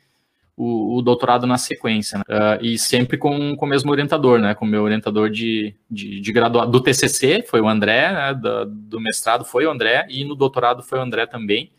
o, 0.55 0.97
o 0.97 1.01
doutorado 1.01 1.45
na 1.45 1.57
sequência. 1.57 2.17
Né? 2.17 2.23
Uh, 2.29 2.65
e 2.65 2.77
sempre 2.77 3.17
com, 3.17 3.55
com 3.55 3.65
o 3.65 3.69
mesmo 3.69 3.91
orientador, 3.91 4.39
né? 4.39 4.55
Com 4.55 4.65
o 4.65 4.67
meu 4.67 4.83
orientador 4.83 5.29
de, 5.29 5.73
de, 5.89 6.19
de 6.19 6.31
graduado 6.31 6.71
do 6.71 6.81
TCC, 6.81 7.43
foi 7.47 7.61
o 7.61 7.67
André, 7.67 8.11
né? 8.11 8.33
do, 8.33 8.65
do 8.65 8.99
mestrado 9.01 9.43
foi 9.43 9.65
o 9.65 9.71
André, 9.71 10.05
e 10.09 10.23
no 10.23 10.35
doutorado 10.35 10.81
foi 10.81 10.99
o 10.99 11.01
André 11.01 11.25
também 11.25 11.71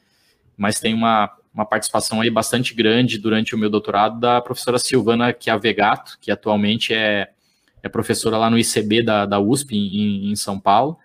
mas 0.59 0.81
tem 0.81 0.93
uma, 0.93 1.31
uma 1.53 1.65
participação 1.65 2.21
aí 2.21 2.31
bastante 2.31 2.75
grande 2.75 3.19
durante 3.19 3.55
o 3.55 3.59
meu 3.59 3.71
doutorado 3.71 4.19
da 4.21 4.41
professora 4.41 4.79
Silvana 4.79 5.35
Chiavegato, 5.39 6.19
que 6.21 6.31
atualmente 6.31 6.95
é, 6.95 7.31
é 7.83 7.89
professora 7.89 8.37
lá 8.37 8.49
no 8.49 8.59
ICB 8.59 9.03
da, 9.03 9.27
da 9.27 9.41
USP, 9.41 9.77
em, 9.77 10.31
em 10.31 10.37
São 10.37 10.59
Paulo. 10.59 10.99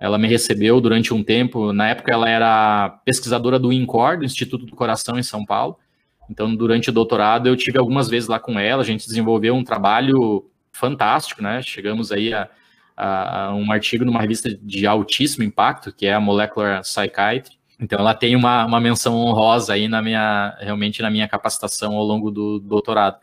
Ela 0.00 0.16
me 0.16 0.26
recebeu 0.26 0.80
durante 0.80 1.12
um 1.12 1.22
tempo, 1.22 1.72
na 1.72 1.88
época 1.88 2.10
ela 2.10 2.28
era 2.28 2.88
pesquisadora 3.04 3.58
do 3.58 3.72
INCOR, 3.72 4.18
do 4.18 4.24
Instituto 4.24 4.64
do 4.64 4.74
Coração 4.74 5.18
em 5.18 5.22
São 5.22 5.44
Paulo. 5.44 5.78
Então, 6.28 6.54
durante 6.54 6.88
o 6.88 6.92
doutorado, 6.92 7.48
eu 7.48 7.56
tive 7.56 7.78
algumas 7.78 8.08
vezes 8.08 8.28
lá 8.28 8.38
com 8.38 8.58
ela, 8.58 8.82
a 8.82 8.86
gente 8.86 9.06
desenvolveu 9.06 9.54
um 9.54 9.64
trabalho 9.64 10.48
fantástico, 10.72 11.42
né? 11.42 11.60
Chegamos 11.60 12.12
aí 12.12 12.32
a, 12.32 12.48
a, 12.96 13.54
um 13.54 13.70
artigo 13.70 14.04
numa 14.04 14.20
revista 14.20 14.48
de 14.48 14.86
altíssimo 14.86 15.44
impacto, 15.44 15.92
que 15.92 16.06
é 16.06 16.14
a 16.14 16.20
Molecular 16.20 16.80
Psychiatry, 16.80 17.59
então 17.80 17.98
ela 17.98 18.14
tem 18.14 18.36
uma, 18.36 18.66
uma 18.66 18.80
menção 18.80 19.14
honrosa 19.16 19.72
aí 19.72 19.88
na 19.88 20.02
minha, 20.02 20.56
realmente 20.60 21.00
na 21.00 21.10
minha 21.10 21.26
capacitação 21.26 21.94
ao 21.94 22.04
longo 22.04 22.30
do 22.30 22.58
doutorado. 22.58 23.18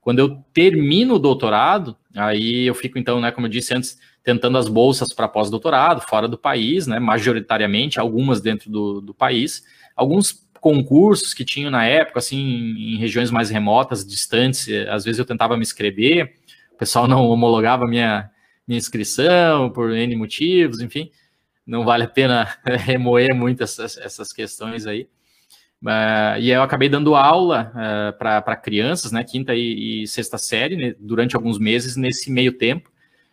Quando 0.00 0.20
eu 0.20 0.36
termino 0.52 1.14
o 1.14 1.18
doutorado, 1.18 1.96
aí 2.14 2.64
eu 2.64 2.74
fico 2.74 2.98
então, 2.98 3.20
né, 3.20 3.32
como 3.32 3.46
eu 3.46 3.50
disse 3.50 3.74
antes, 3.74 3.98
tentando 4.22 4.56
as 4.56 4.68
bolsas 4.68 5.12
para 5.12 5.26
pós-doutorado 5.26 6.00
fora 6.00 6.28
do 6.28 6.38
país, 6.38 6.86
né, 6.86 7.00
majoritariamente, 7.00 7.98
algumas 7.98 8.40
dentro 8.40 8.70
do, 8.70 9.00
do 9.00 9.12
país, 9.12 9.64
alguns 9.96 10.46
concursos 10.60 11.34
que 11.34 11.44
tinham 11.44 11.70
na 11.70 11.84
época, 11.84 12.20
assim, 12.20 12.38
em 12.38 12.96
regiões 12.98 13.30
mais 13.30 13.50
remotas, 13.50 14.06
distantes, 14.06 14.68
às 14.88 15.04
vezes 15.04 15.18
eu 15.18 15.24
tentava 15.24 15.56
me 15.56 15.62
inscrever, 15.62 16.34
o 16.72 16.76
pessoal 16.76 17.08
não 17.08 17.24
homologava 17.26 17.86
minha, 17.86 18.30
minha 18.66 18.78
inscrição 18.78 19.70
por 19.70 19.92
N 19.92 20.14
motivos, 20.16 20.80
enfim, 20.80 21.10
não 21.66 21.84
vale 21.84 22.04
a 22.04 22.08
pena 22.08 22.48
remoer 22.64 23.34
muito 23.34 23.62
essas, 23.62 23.96
essas 23.96 24.32
questões 24.32 24.86
aí. 24.86 25.08
Uh, 25.82 26.40
e 26.40 26.50
eu 26.50 26.62
acabei 26.62 26.88
dando 26.88 27.14
aula 27.14 27.70
uh, 27.74 28.18
para 28.18 28.56
crianças, 28.56 29.12
né, 29.12 29.22
quinta 29.22 29.54
e, 29.54 30.02
e 30.02 30.06
sexta 30.06 30.38
série, 30.38 30.76
né, 30.76 30.94
durante 30.98 31.36
alguns 31.36 31.58
meses 31.58 31.96
nesse 31.96 32.30
meio 32.30 32.52
tempo. 32.52 32.90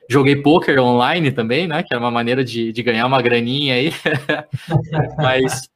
Joguei 0.10 0.36
poker 0.36 0.80
online 0.80 1.32
também, 1.32 1.68
né, 1.68 1.82
que 1.82 1.94
era 1.94 2.04
uma 2.04 2.12
maneira 2.12 2.44
de, 2.44 2.74
de 2.74 2.84
ganhar 2.84 3.06
uma 3.06 3.22
graninha 3.22 3.76
aí. 3.76 3.92
mas, 5.18 5.70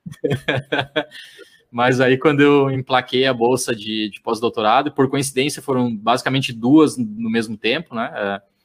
mas 1.72 2.02
aí 2.02 2.18
quando 2.18 2.42
eu 2.42 2.70
emplaquei 2.70 3.26
a 3.26 3.34
bolsa 3.34 3.74
de, 3.74 4.10
de 4.10 4.22
pós-doutorado, 4.22 4.92
por 4.92 5.10
coincidência 5.10 5.62
foram 5.62 5.96
basicamente 5.96 6.52
duas 6.52 6.98
no 6.98 7.30
mesmo 7.30 7.56
tempo, 7.56 7.96
né, 7.96 8.12
uh, 8.12 8.57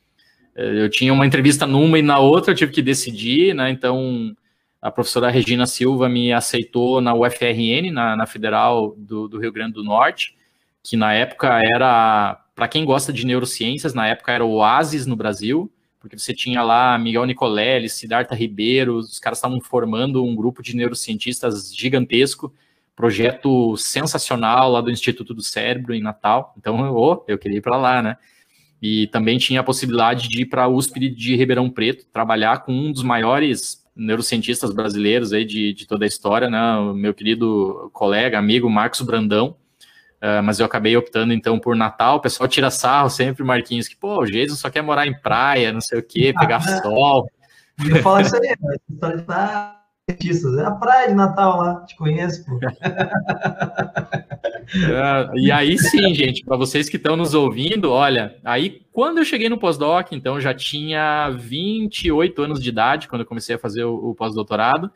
eu 0.54 0.88
tinha 0.90 1.12
uma 1.12 1.26
entrevista 1.26 1.66
numa 1.66 1.98
e 1.98 2.02
na 2.02 2.18
outra 2.18 2.52
eu 2.52 2.56
tive 2.56 2.72
que 2.72 2.82
decidir, 2.82 3.54
né? 3.54 3.70
Então 3.70 4.34
a 4.80 4.90
professora 4.90 5.30
Regina 5.30 5.64
Silva 5.64 6.08
me 6.08 6.32
aceitou 6.32 7.00
na 7.00 7.14
UFRN, 7.14 7.92
na, 7.92 8.16
na 8.16 8.26
Federal 8.26 8.94
do, 8.98 9.28
do, 9.28 9.38
Rio 9.38 9.52
Grande 9.52 9.74
do 9.74 9.84
Norte, 9.84 10.36
que 10.82 10.96
na 10.96 11.14
época 11.14 11.60
era, 11.62 12.44
para 12.54 12.66
quem 12.66 12.84
gosta 12.84 13.12
de 13.12 13.24
neurociências, 13.24 13.94
na 13.94 14.08
época 14.08 14.32
era 14.32 14.44
o 14.44 14.54
Oasis 14.54 15.06
no 15.06 15.14
Brasil, 15.14 15.72
porque 16.00 16.18
você 16.18 16.34
tinha 16.34 16.64
lá 16.64 16.98
Miguel 16.98 17.24
Nicolelli, 17.24 17.88
Siddhartha 17.88 18.34
Ribeiro, 18.34 18.96
os 18.96 19.20
caras 19.20 19.38
estavam 19.38 19.60
formando 19.60 20.24
um 20.24 20.34
grupo 20.34 20.60
de 20.60 20.74
neurocientistas 20.74 21.72
gigantesco, 21.72 22.52
projeto 22.96 23.76
sensacional 23.76 24.72
lá 24.72 24.80
do 24.80 24.90
Instituto 24.90 25.32
do 25.32 25.42
Cérebro 25.42 25.94
em 25.94 26.02
Natal. 26.02 26.52
Então, 26.58 26.92
oh, 26.92 27.24
eu 27.28 27.38
queria 27.38 27.58
ir 27.58 27.62
para 27.62 27.76
lá, 27.76 28.02
né? 28.02 28.16
E 28.82 29.06
também 29.06 29.38
tinha 29.38 29.60
a 29.60 29.64
possibilidade 29.64 30.28
de 30.28 30.42
ir 30.42 30.46
para 30.46 30.64
a 30.64 30.68
USP 30.68 31.08
de 31.08 31.36
Ribeirão 31.36 31.70
Preto, 31.70 32.04
trabalhar 32.12 32.64
com 32.64 32.72
um 32.72 32.90
dos 32.90 33.04
maiores 33.04 33.80
neurocientistas 33.94 34.72
brasileiros 34.72 35.32
aí 35.32 35.44
de, 35.44 35.72
de 35.72 35.86
toda 35.86 36.04
a 36.04 36.08
história, 36.08 36.50
né? 36.50 36.74
O 36.78 36.92
meu 36.92 37.14
querido 37.14 37.90
colega, 37.92 38.38
amigo 38.38 38.68
Marcos 38.68 39.00
Brandão. 39.02 39.56
Uh, 40.20 40.42
mas 40.42 40.60
eu 40.60 40.66
acabei 40.66 40.96
optando 40.96 41.32
então 41.32 41.58
por 41.58 41.76
Natal. 41.76 42.16
O 42.16 42.20
pessoal 42.20 42.48
tira 42.48 42.70
sarro 42.70 43.08
sempre, 43.08 43.44
Marquinhos, 43.44 43.86
que 43.86 43.96
pô, 43.96 44.20
o 44.20 44.26
Jason 44.26 44.56
só 44.56 44.70
quer 44.70 44.82
morar 44.82 45.06
em 45.06 45.20
praia, 45.20 45.72
não 45.72 45.80
sei 45.80 45.98
o 45.98 46.02
quê, 46.02 46.34
pegar 46.38 46.56
ah, 46.56 46.82
sol. 46.82 47.28
Eu 47.88 48.02
falo 48.02 48.20
isso 48.20 48.36
aí, 48.36 48.56
mas 48.60 48.78
história 48.88 49.18
de 49.18 49.81
cientistas. 50.12 50.56
É 50.58 50.64
a 50.64 50.70
praia 50.70 51.08
de 51.08 51.14
Natal 51.14 51.58
lá, 51.58 51.80
te 51.86 51.96
conheço, 51.96 52.44
pô. 52.44 52.58
É, 54.74 55.30
e 55.40 55.50
aí 55.50 55.78
sim, 55.78 56.14
gente, 56.14 56.44
para 56.44 56.56
vocês 56.56 56.88
que 56.88 56.96
estão 56.96 57.16
nos 57.16 57.34
ouvindo, 57.34 57.90
olha, 57.90 58.36
aí 58.44 58.82
quando 58.92 59.18
eu 59.18 59.24
cheguei 59.24 59.48
no 59.48 59.58
pós-doc, 59.58 60.12
então 60.12 60.40
já 60.40 60.54
tinha 60.54 61.30
28 61.30 62.42
anos 62.42 62.62
de 62.62 62.68
idade, 62.68 63.08
quando 63.08 63.22
eu 63.22 63.26
comecei 63.26 63.56
a 63.56 63.58
fazer 63.58 63.84
o, 63.84 64.10
o 64.10 64.14
pós-doutorado, 64.14 64.90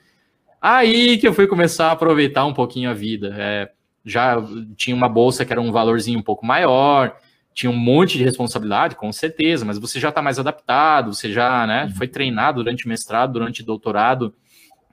aí 0.60 1.18
que 1.18 1.26
eu 1.26 1.34
fui 1.34 1.46
começar 1.46 1.88
a 1.88 1.92
aproveitar 1.92 2.44
um 2.44 2.54
pouquinho 2.54 2.90
a 2.90 2.94
vida. 2.94 3.34
É, 3.38 3.70
já 4.04 4.36
tinha 4.76 4.94
uma 4.94 5.08
bolsa 5.08 5.44
que 5.44 5.52
era 5.52 5.60
um 5.60 5.72
valorzinho 5.72 6.18
um 6.18 6.22
pouco 6.22 6.46
maior, 6.46 7.16
tinha 7.56 7.70
um 7.70 7.76
monte 7.76 8.18
de 8.18 8.24
responsabilidade, 8.24 8.94
com 8.94 9.10
certeza, 9.10 9.64
mas 9.64 9.78
você 9.78 9.98
já 9.98 10.10
está 10.10 10.20
mais 10.20 10.38
adaptado, 10.38 11.14
você 11.14 11.32
já 11.32 11.66
né, 11.66 11.90
foi 11.96 12.06
treinado 12.06 12.62
durante 12.62 12.84
o 12.84 12.88
mestrado, 12.88 13.32
durante 13.32 13.62
o 13.62 13.64
doutorado, 13.64 14.34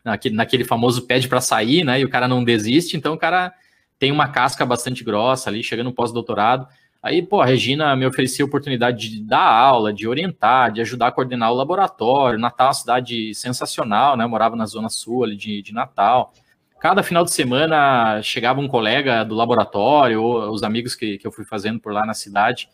naquele, 0.03 0.35
naquele 0.35 0.63
famoso 0.63 1.03
pede 1.03 1.27
para 1.27 1.41
sair, 1.41 1.83
né? 1.83 1.99
E 1.99 2.05
o 2.05 2.09
cara 2.09 2.27
não 2.27 2.43
desiste, 2.43 2.97
então 2.97 3.13
o 3.13 3.17
cara 3.17 3.53
tem 3.97 4.11
uma 4.11 4.27
casca 4.27 4.65
bastante 4.65 5.03
grossa 5.03 5.49
ali, 5.49 5.63
chegando 5.63 5.87
no 5.87 5.93
pós-doutorado. 5.93 6.67
Aí, 7.01 7.21
pô, 7.21 7.41
a 7.41 7.45
Regina 7.45 7.95
me 7.95 8.05
oferecia 8.05 8.45
a 8.45 8.47
oportunidade 8.47 9.09
de 9.09 9.21
dar 9.21 9.43
aula, 9.43 9.91
de 9.91 10.07
orientar, 10.07 10.71
de 10.71 10.79
ajudar 10.79 11.07
a 11.07 11.11
coordenar 11.11 11.51
o 11.51 11.55
laboratório. 11.55 12.39
Natal 12.39 12.67
é 12.67 12.69
uma 12.69 12.73
cidade 12.73 13.35
sensacional, 13.35 14.15
né? 14.15 14.23
Eu 14.23 14.29
morava 14.29 14.55
na 14.55 14.65
zona 14.65 14.87
sul 14.87 15.23
ali 15.23 15.35
de, 15.35 15.61
de 15.61 15.73
Natal. 15.73 16.33
Cada 16.79 17.03
final 17.03 17.23
de 17.23 17.31
semana 17.31 18.21
chegava 18.21 18.59
um 18.59 18.67
colega 18.67 19.23
do 19.23 19.35
laboratório, 19.35 20.21
ou 20.21 20.49
os 20.51 20.63
amigos 20.63 20.95
que, 20.95 21.17
que 21.17 21.27
eu 21.27 21.31
fui 21.31 21.45
fazendo 21.45 21.79
por 21.79 21.93
lá 21.93 22.05
na 22.05 22.13
cidade, 22.13 22.69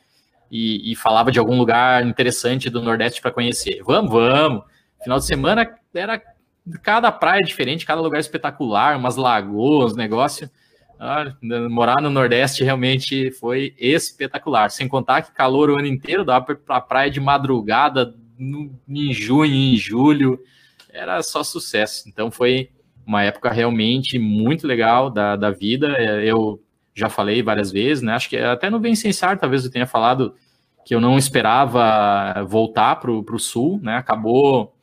e, 0.51 0.91
e 0.91 0.95
falava 0.95 1.31
de 1.31 1.39
algum 1.39 1.57
lugar 1.57 2.05
interessante 2.05 2.69
do 2.69 2.81
Nordeste 2.81 3.21
para 3.21 3.31
conhecer. 3.31 3.81
Vamos, 3.83 4.11
vamos. 4.11 4.63
Final 5.03 5.19
de 5.19 5.25
semana 5.25 5.75
era 5.93 6.21
cada 6.81 7.11
praia 7.11 7.43
diferente, 7.43 7.85
cada 7.85 8.01
lugar 8.01 8.19
espetacular, 8.19 8.97
umas 8.97 9.15
lagoas, 9.15 9.95
negócio. 9.95 10.49
Ah, 10.99 11.33
morar 11.69 12.01
no 12.01 12.09
Nordeste 12.09 12.63
realmente 12.63 13.31
foi 13.31 13.73
espetacular. 13.77 14.69
Sem 14.69 14.87
contar 14.87 15.21
que 15.21 15.31
calor 15.31 15.69
o 15.69 15.77
ano 15.77 15.87
inteiro, 15.87 16.25
dava 16.25 16.53
para 16.55 16.81
praia 16.81 17.09
de 17.09 17.19
madrugada, 17.21 18.13
no, 18.37 18.71
em 18.87 19.13
junho, 19.13 19.53
em 19.53 19.77
julho, 19.77 20.39
era 20.91 21.21
só 21.23 21.43
sucesso. 21.43 22.07
Então 22.07 22.29
foi 22.29 22.69
uma 23.05 23.23
época 23.23 23.49
realmente 23.49 24.19
muito 24.19 24.67
legal 24.67 25.09
da, 25.09 25.35
da 25.35 25.51
vida. 25.51 25.95
É, 25.97 26.25
eu 26.25 26.61
já 26.93 27.09
falei 27.09 27.41
várias 27.41 27.71
vezes, 27.71 28.03
né? 28.03 28.13
Acho 28.13 28.29
que 28.29 28.37
até 28.37 28.69
no 28.69 28.79
Vencenciar, 28.79 29.39
talvez 29.39 29.63
eu 29.63 29.71
tenha 29.71 29.87
falado 29.87 30.35
que 30.85 30.93
eu 30.93 30.99
não 30.99 31.17
esperava 31.17 32.43
voltar 32.45 32.97
para 32.97 33.11
o 33.11 33.39
Sul, 33.39 33.79
né? 33.81 33.97
Acabou 33.97 34.75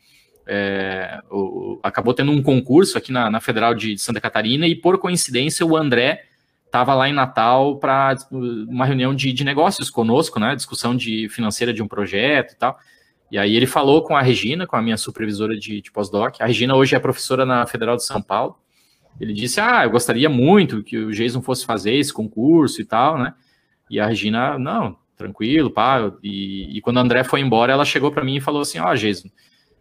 é, 0.46 1.18
o, 1.30 1.80
acabou 1.82 2.14
tendo 2.14 2.30
um 2.30 2.42
concurso 2.42 2.96
aqui 2.96 3.10
na, 3.10 3.30
na, 3.30 3.40
Federal 3.40 3.74
de 3.74 3.98
Santa 3.98 4.20
Catarina 4.20 4.66
e, 4.66 4.76
por 4.76 4.98
coincidência, 4.98 5.66
o 5.66 5.76
André 5.76 6.24
estava 6.64 6.94
lá 6.94 7.08
em 7.08 7.12
Natal 7.12 7.78
para 7.78 8.16
uma 8.30 8.84
reunião 8.84 9.14
de, 9.14 9.32
de, 9.32 9.44
negócios 9.44 9.90
conosco, 9.90 10.38
né? 10.38 10.54
Discussão 10.54 10.94
de 10.94 11.28
financeira 11.28 11.72
de 11.72 11.82
um 11.82 11.88
projeto 11.88 12.52
e 12.52 12.56
tal. 12.56 12.78
E 13.30 13.38
aí 13.38 13.56
ele 13.56 13.66
falou 13.66 14.02
com 14.02 14.14
a 14.14 14.22
Regina, 14.22 14.66
com 14.66 14.76
a 14.76 14.82
minha 14.82 14.96
supervisora 14.96 15.56
de, 15.56 15.80
de 15.80 15.90
pós-doc. 15.90 16.40
A 16.40 16.46
Regina 16.46 16.76
hoje 16.76 16.94
é 16.94 16.98
professora 16.98 17.44
na 17.44 17.66
Federal 17.66 17.96
de 17.96 18.04
São 18.04 18.22
Paulo. 18.22 18.56
Ele 19.20 19.32
disse: 19.32 19.60
Ah, 19.60 19.84
eu 19.84 19.90
gostaria 19.90 20.28
muito 20.28 20.82
que 20.82 20.96
o 20.96 21.10
Jason 21.12 21.42
fosse 21.42 21.64
fazer 21.64 21.94
esse 21.94 22.12
concurso 22.12 22.80
e 22.80 22.84
tal, 22.84 23.18
né? 23.18 23.34
E 23.90 23.98
a 23.98 24.06
Regina, 24.06 24.58
não, 24.58 24.96
tranquilo, 25.16 25.70
pá. 25.70 26.12
E, 26.22 26.76
e 26.76 26.80
quando 26.80 26.98
a 26.98 27.00
André 27.00 27.24
foi 27.24 27.40
embora, 27.40 27.72
ela 27.72 27.84
chegou 27.84 28.12
para 28.12 28.24
mim 28.24 28.36
e 28.36 28.40
falou 28.40 28.60
assim: 28.60 28.78
Ó, 28.78 28.90
oh, 28.90 28.94
Jason, 28.94 29.28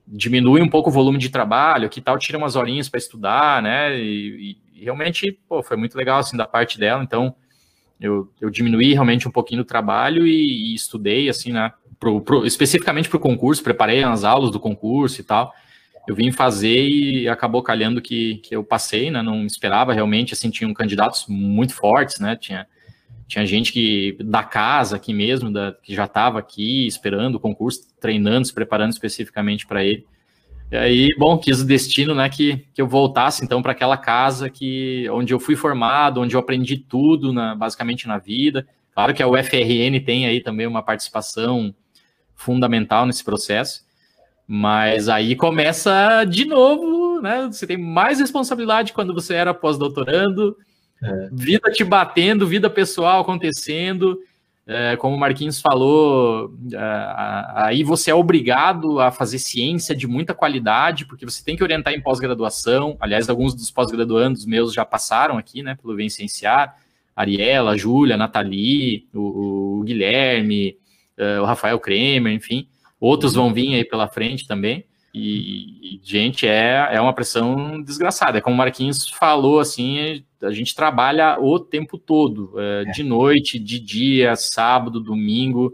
diminui 0.08 0.62
um 0.62 0.70
pouco 0.70 0.89
o 0.89 0.93
volume 0.93 1.18
de 1.18 1.30
trabalho, 1.30 1.89
que 1.89 2.01
tal 2.01 2.18
tira 2.18 2.38
umas 2.38 2.56
horinhas 2.56 2.88
para 2.89 2.97
estudar, 2.97 3.62
né? 3.62 3.99
E, 3.99 4.58
e, 4.76 4.84
realmente, 4.84 5.32
pô, 5.47 5.64
foi 5.64 5.78
muito 5.78 5.97
legal 5.97 6.20
assim 6.20 6.38
da 6.38 6.45
parte 6.45 6.80
dela. 6.80 7.03
Então, 7.03 7.36
eu, 7.99 8.32
eu 8.39 8.49
diminuí 8.49 8.93
realmente 8.93 9.28
um 9.28 9.32
pouquinho 9.32 9.62
o 9.62 9.66
trabalho 9.66 10.28
e, 10.28 10.72
e 10.72 10.76
estudei 10.76 11.30
assim, 11.30 11.51
né? 11.51 11.72
Pro, 11.99 12.22
pro, 12.22 12.45
especificamente 12.45 13.10
para 13.10 13.18
o 13.18 13.22
concurso, 13.22 13.64
preparei 13.64 14.03
as 14.03 14.24
aulas 14.24 14.51
do 14.51 14.60
concurso 14.60 15.22
e 15.22 15.24
tal. 15.24 15.53
Eu 16.08 16.14
vim 16.14 16.32
fazer 16.32 16.88
e 16.88 17.28
acabou 17.28 17.64
calhando 17.64 18.01
que, 18.01 18.36
que 18.38 18.56
eu 18.56 18.64
passei, 18.64 19.10
né? 19.10 19.24
Não 19.24 19.45
esperava 19.45 19.93
realmente, 19.93 20.34
assim, 20.34 20.51
tinham 20.51 20.74
candidatos 20.74 21.26
muito 21.28 21.74
fortes, 21.74 22.20
né? 22.20 22.36
Tinha 22.36 22.68
tinha 23.28 23.46
gente 23.46 23.72
que 23.72 24.18
da 24.24 24.44
casa 24.44 24.96
aqui 24.96 25.14
mesmo, 25.14 25.52
da, 25.52 25.76
que 25.84 25.96
já 25.96 26.06
estava 26.06 26.40
aqui 26.40 26.86
esperando 26.86 27.36
o 27.36 27.40
concurso, 27.40 27.82
treinando, 28.00 28.46
se 28.46 28.54
preparando 28.54 28.92
especificamente 28.92 29.66
para 29.66 29.84
ele. 29.84 30.06
E 30.72 30.78
aí, 30.78 31.16
bom, 31.18 31.38
quis 31.38 31.62
o 31.62 31.66
destino, 31.66 32.16
né, 32.16 32.28
que, 32.28 32.66
que 32.74 32.82
eu 32.82 32.88
voltasse 32.88 33.44
então 33.44 33.62
para 33.62 33.72
aquela 33.72 33.98
casa 33.98 34.50
que 34.50 35.08
onde 35.12 35.34
eu 35.34 35.40
fui 35.40 35.56
formado, 35.56 36.22
onde 36.22 36.36
eu 36.36 36.40
aprendi 36.40 36.78
tudo, 36.78 37.32
na, 37.32 37.56
basicamente 37.56 38.08
na 38.08 38.18
vida. 38.18 38.68
Claro 38.94 39.14
que 39.14 39.22
a 39.22 39.28
UFRN 39.28 40.00
tem 40.04 40.26
aí 40.26 40.42
também 40.42 40.66
uma 40.66 40.82
participação 40.82 41.74
fundamental 42.34 43.06
nesse 43.06 43.24
processo, 43.24 43.86
mas 44.48 45.08
aí 45.08 45.36
começa 45.36 46.24
de 46.26 46.46
novo, 46.46 47.22
né? 47.22 47.48
Você 47.52 47.66
tem 47.66 47.78
mais 47.78 48.20
responsabilidade 48.20 48.94
quando 48.94 49.14
você 49.14 49.34
era 49.34 49.54
pós-doutorando, 49.54 50.56
é. 51.06 51.30
Vida 51.32 51.72
te 51.72 51.84
batendo, 51.84 52.47
vida 52.47 52.70
pessoal 52.70 53.22
acontecendo. 53.22 54.20
É, 54.68 54.97
como 54.97 55.16
o 55.16 55.20
Marquinhos 55.20 55.62
falou, 55.62 56.51
é, 56.74 56.80
aí 57.56 57.84
você 57.84 58.10
é 58.10 58.16
obrigado 58.16 58.99
a 58.99 59.12
fazer 59.12 59.38
ciência 59.38 59.95
de 59.95 60.08
muita 60.08 60.34
qualidade, 60.34 61.06
porque 61.06 61.24
você 61.24 61.43
tem 61.43 61.56
que 61.56 61.64
orientar 61.64 61.93
em 61.93 62.01
pós-graduação. 62.01 62.97
Aliás, 62.99 63.30
alguns 63.30 63.53
dos 63.53 63.70
pós-graduandos 63.70 64.45
meus 64.45 64.74
já 64.74 64.84
passaram 64.84 65.38
aqui, 65.38 65.62
né, 65.62 65.76
pelo 65.80 65.95
Vencenciar. 65.95 66.76
Ariela, 67.16 67.78
Júlia, 67.78 68.18
Nathalie, 68.18 69.08
o, 69.14 69.80
o 69.80 69.84
Guilherme, 69.84 70.78
uh, 71.18 71.41
o 71.41 71.45
Rafael 71.45 71.80
Kremer, 71.80 72.34
enfim. 72.34 72.68
Outros 72.99 73.34
vão 73.34 73.53
vir 73.53 73.76
aí 73.76 73.86
pela 73.86 74.08
frente 74.08 74.45
também. 74.45 74.84
E, 75.18 75.95
e, 75.95 76.01
gente, 76.03 76.45
é, 76.45 76.89
é 76.91 76.99
uma 76.99 77.13
pressão 77.13 77.82
desgraçada. 77.82 78.38
É 78.38 78.41
como 78.41 78.53
o 78.53 78.57
Marquinhos 78.57 79.07
falou, 79.07 79.61
assim, 79.61 80.26
a 80.43 80.51
gente 80.51 80.76
trabalha 80.76 81.39
o 81.39 81.57
tempo 81.57 81.97
todo, 81.97 82.53
é, 82.59 82.84
é. 82.86 82.91
de 82.91 83.01
noite, 83.01 83.57
de 83.57 83.80
dia, 83.80 84.36
sábado, 84.36 84.99
domingo. 84.99 85.74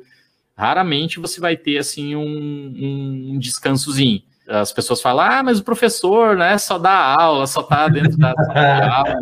Raramente 0.55 1.19
você 1.19 1.41
vai 1.41 1.57
ter, 1.57 1.79
assim, 1.79 2.15
um, 2.15 3.31
um 3.31 3.39
descansozinho. 3.39 4.21
As 4.47 4.71
pessoas 4.71 5.01
falam, 5.01 5.25
ah, 5.25 5.41
mas 5.41 5.57
o 5.57 5.63
professor, 5.63 6.37
né, 6.37 6.55
só 6.59 6.77
dá 6.77 7.15
aula, 7.19 7.47
só 7.47 7.63
tá 7.63 7.87
dentro 7.87 8.17
da 8.19 8.35
aula. 8.95 9.21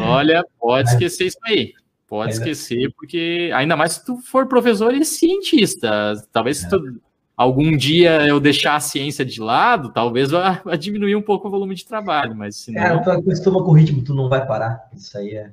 Olha, 0.00 0.44
pode 0.58 0.88
esquecer 0.88 1.26
isso 1.26 1.38
aí. 1.44 1.74
Pode 2.08 2.32
esquecer, 2.32 2.92
porque 2.96 3.52
ainda 3.54 3.76
mais 3.76 3.92
se 3.92 4.04
tu 4.04 4.18
for 4.18 4.48
professor 4.48 4.92
e 4.94 5.04
cientista. 5.04 6.12
Talvez 6.32 6.58
se 6.58 6.68
tu 6.68 7.00
algum 7.36 7.76
dia 7.76 8.26
eu 8.26 8.38
deixar 8.38 8.76
a 8.76 8.80
ciência 8.80 9.24
de 9.24 9.40
lado, 9.40 9.92
talvez 9.92 10.30
vá, 10.30 10.60
vá 10.64 10.76
diminuir 10.76 11.16
um 11.16 11.22
pouco 11.22 11.48
o 11.48 11.50
volume 11.50 11.74
de 11.74 11.84
trabalho, 11.84 12.34
mas 12.34 12.56
se 12.56 12.72
não... 12.72 12.82
É, 12.82 12.98
tu 13.02 13.10
acostuma 13.10 13.62
com 13.62 13.70
o 13.70 13.74
ritmo, 13.74 14.02
tu 14.02 14.14
não 14.14 14.28
vai 14.28 14.46
parar, 14.46 14.88
isso 14.94 15.16
aí 15.16 15.34
é... 15.34 15.50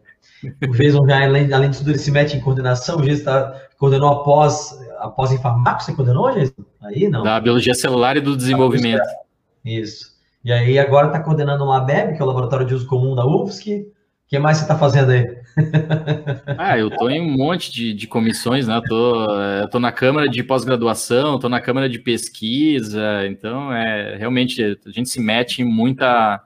O 0.67 0.71
Jason 0.71 1.05
já, 1.05 1.21
além, 1.23 1.51
além 1.51 1.69
de 1.69 1.79
tudo, 1.79 1.89
ele 1.89 1.99
se 1.99 2.11
mete 2.11 2.37
em 2.37 2.39
coordenação, 2.39 2.97
o 2.97 3.01
Jason 3.01 3.19
está 3.19 3.61
coordenou 3.79 4.09
após, 4.09 4.77
após 4.99 5.31
em 5.31 5.37
farmácia, 5.37 5.87
você 5.87 5.95
coordenou, 5.95 6.31
Jason? 6.33 6.65
Aí 6.81 7.09
não. 7.09 7.23
Da 7.23 7.39
biologia 7.39 7.73
celular 7.73 8.17
e 8.17 8.21
do 8.21 8.35
desenvolvimento. 8.35 9.07
Isso. 9.63 10.09
E 10.43 10.51
aí 10.51 10.77
agora 10.77 11.07
está 11.07 11.19
coordenando 11.19 11.63
o 11.63 11.67
LABEB, 11.67 12.15
que 12.15 12.21
é 12.21 12.25
o 12.25 12.27
Laboratório 12.27 12.65
de 12.65 12.73
Uso 12.73 12.87
Comum 12.87 13.15
da 13.15 13.25
UFSC. 13.25 13.81
O 13.81 14.29
que 14.29 14.37
mais 14.37 14.57
você 14.57 14.63
está 14.63 14.77
fazendo 14.77 15.11
aí? 15.11 15.37
Ah, 16.57 16.77
eu 16.77 16.89
tô 16.89 17.09
em 17.09 17.21
um 17.21 17.31
monte 17.37 17.71
de, 17.71 17.93
de 17.93 18.07
comissões, 18.07 18.67
né? 18.67 18.81
Tô, 18.87 19.25
eu 19.61 19.69
tô 19.69 19.79
na 19.79 19.91
Câmara 19.91 20.27
de 20.27 20.43
Pós-Graduação, 20.43 21.39
tô 21.39 21.49
na 21.49 21.61
Câmara 21.61 21.89
de 21.89 21.99
Pesquisa, 21.99 23.27
então 23.27 23.73
é 23.73 24.15
realmente 24.17 24.77
a 24.85 24.89
gente 24.91 25.09
se 25.09 25.19
mete 25.19 25.61
em 25.61 25.65
muita 25.65 26.43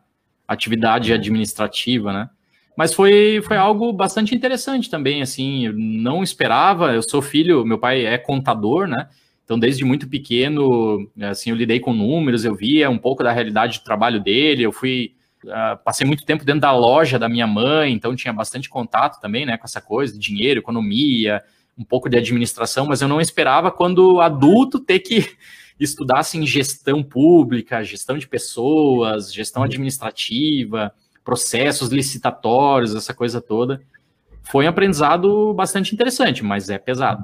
atividade 0.48 1.14
administrativa, 1.14 2.14
né? 2.14 2.30
Mas 2.76 2.94
foi, 2.94 3.42
foi 3.44 3.56
algo 3.56 3.94
bastante 3.94 4.34
interessante 4.34 4.90
também, 4.90 5.22
assim, 5.22 5.68
eu 5.68 5.74
não 5.74 6.24
esperava, 6.24 6.94
eu 6.94 7.04
sou 7.04 7.22
filho, 7.22 7.64
meu 7.66 7.78
pai 7.78 8.06
é 8.06 8.18
contador, 8.18 8.88
né? 8.88 9.08
Então, 9.46 9.60
desde 9.60 9.84
muito 9.84 10.08
pequeno, 10.08 11.08
assim, 11.22 11.52
eu 11.52 11.56
lidei 11.56 11.80
com 11.80 11.94
números, 11.94 12.46
eu 12.46 12.56
via 12.56 12.90
um 12.90 12.98
pouco 12.98 13.24
da 13.24 13.32
realidade 13.32 13.80
do 13.80 13.84
trabalho 13.84 14.20
dele, 14.20 14.64
eu 14.64 14.72
fui 14.72 15.14
Uh, 15.44 15.78
passei 15.84 16.08
muito 16.08 16.26
tempo 16.26 16.46
dentro 16.46 16.62
da 16.62 16.72
loja 16.72 17.20
da 17.20 17.28
minha 17.28 17.46
mãe, 17.46 17.92
então 17.92 18.16
tinha 18.16 18.34
bastante 18.34 18.70
contato 18.70 19.20
também, 19.20 19.46
né, 19.46 19.58
com 19.58 19.66
essa 19.66 19.82
coisa 19.82 20.18
dinheiro, 20.18 20.60
economia, 20.60 21.44
um 21.78 21.84
pouco 21.84 22.10
de 22.10 22.18
administração, 22.18 22.86
mas 22.86 23.02
eu 23.02 23.08
não 23.08 23.20
esperava 23.20 23.72
quando 23.72 24.22
adulto 24.22 24.80
ter 24.80 25.00
que 25.00 25.36
estudar 25.80 26.20
assim 26.20 26.46
gestão 26.46 27.04
pública, 27.04 27.84
gestão 27.84 28.18
de 28.18 28.28
pessoas, 28.28 29.34
gestão 29.34 29.62
uhum. 29.62 29.68
administrativa, 29.68 30.94
processos 31.24 31.90
licitatórios, 31.90 32.96
essa 32.96 33.14
coisa 33.14 33.42
toda. 33.42 33.82
Foi 34.44 34.66
um 34.66 34.70
aprendizado 34.70 35.54
bastante 35.54 35.94
interessante, 35.94 36.44
mas 36.44 36.70
é 36.70 36.78
pesado. 36.78 37.24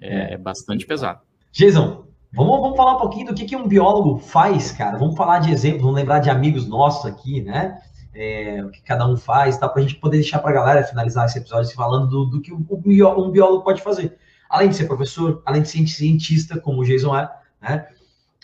É, 0.00 0.34
é 0.34 0.38
bastante 0.38 0.84
pesado. 0.84 1.20
Jason, 1.52 2.06
Vamos, 2.32 2.60
vamos 2.60 2.76
falar 2.76 2.96
um 2.96 2.98
pouquinho 2.98 3.26
do 3.26 3.34
que, 3.34 3.44
que 3.44 3.56
um 3.56 3.66
biólogo 3.66 4.18
faz, 4.18 4.72
cara. 4.72 4.98
Vamos 4.98 5.16
falar 5.16 5.38
de 5.38 5.50
exemplos, 5.50 5.82
vamos 5.82 5.96
lembrar 5.96 6.18
de 6.18 6.30
amigos 6.30 6.66
nossos 6.68 7.06
aqui, 7.06 7.40
né? 7.40 7.80
É, 8.14 8.64
o 8.64 8.70
que 8.70 8.82
cada 8.82 9.06
um 9.06 9.16
faz, 9.16 9.58
tá? 9.58 9.68
Para 9.68 9.80
a 9.80 9.82
gente 9.82 9.96
poder 9.96 10.18
deixar 10.18 10.38
para 10.38 10.50
a 10.50 10.54
galera 10.54 10.84
finalizar 10.84 11.26
esse 11.26 11.38
episódio 11.38 11.74
falando 11.74 12.08
do, 12.08 12.24
do 12.26 12.40
que 12.40 12.52
um, 12.52 12.64
um 12.70 13.30
biólogo 13.30 13.62
pode 13.62 13.82
fazer. 13.82 14.16
Além 14.48 14.68
de 14.68 14.76
ser 14.76 14.86
professor, 14.86 15.42
além 15.44 15.62
de 15.62 15.68
ser 15.68 15.86
cientista, 15.86 16.58
como 16.60 16.80
o 16.80 16.84
Jason 16.84 17.16
é, 17.16 17.30
né? 17.60 17.86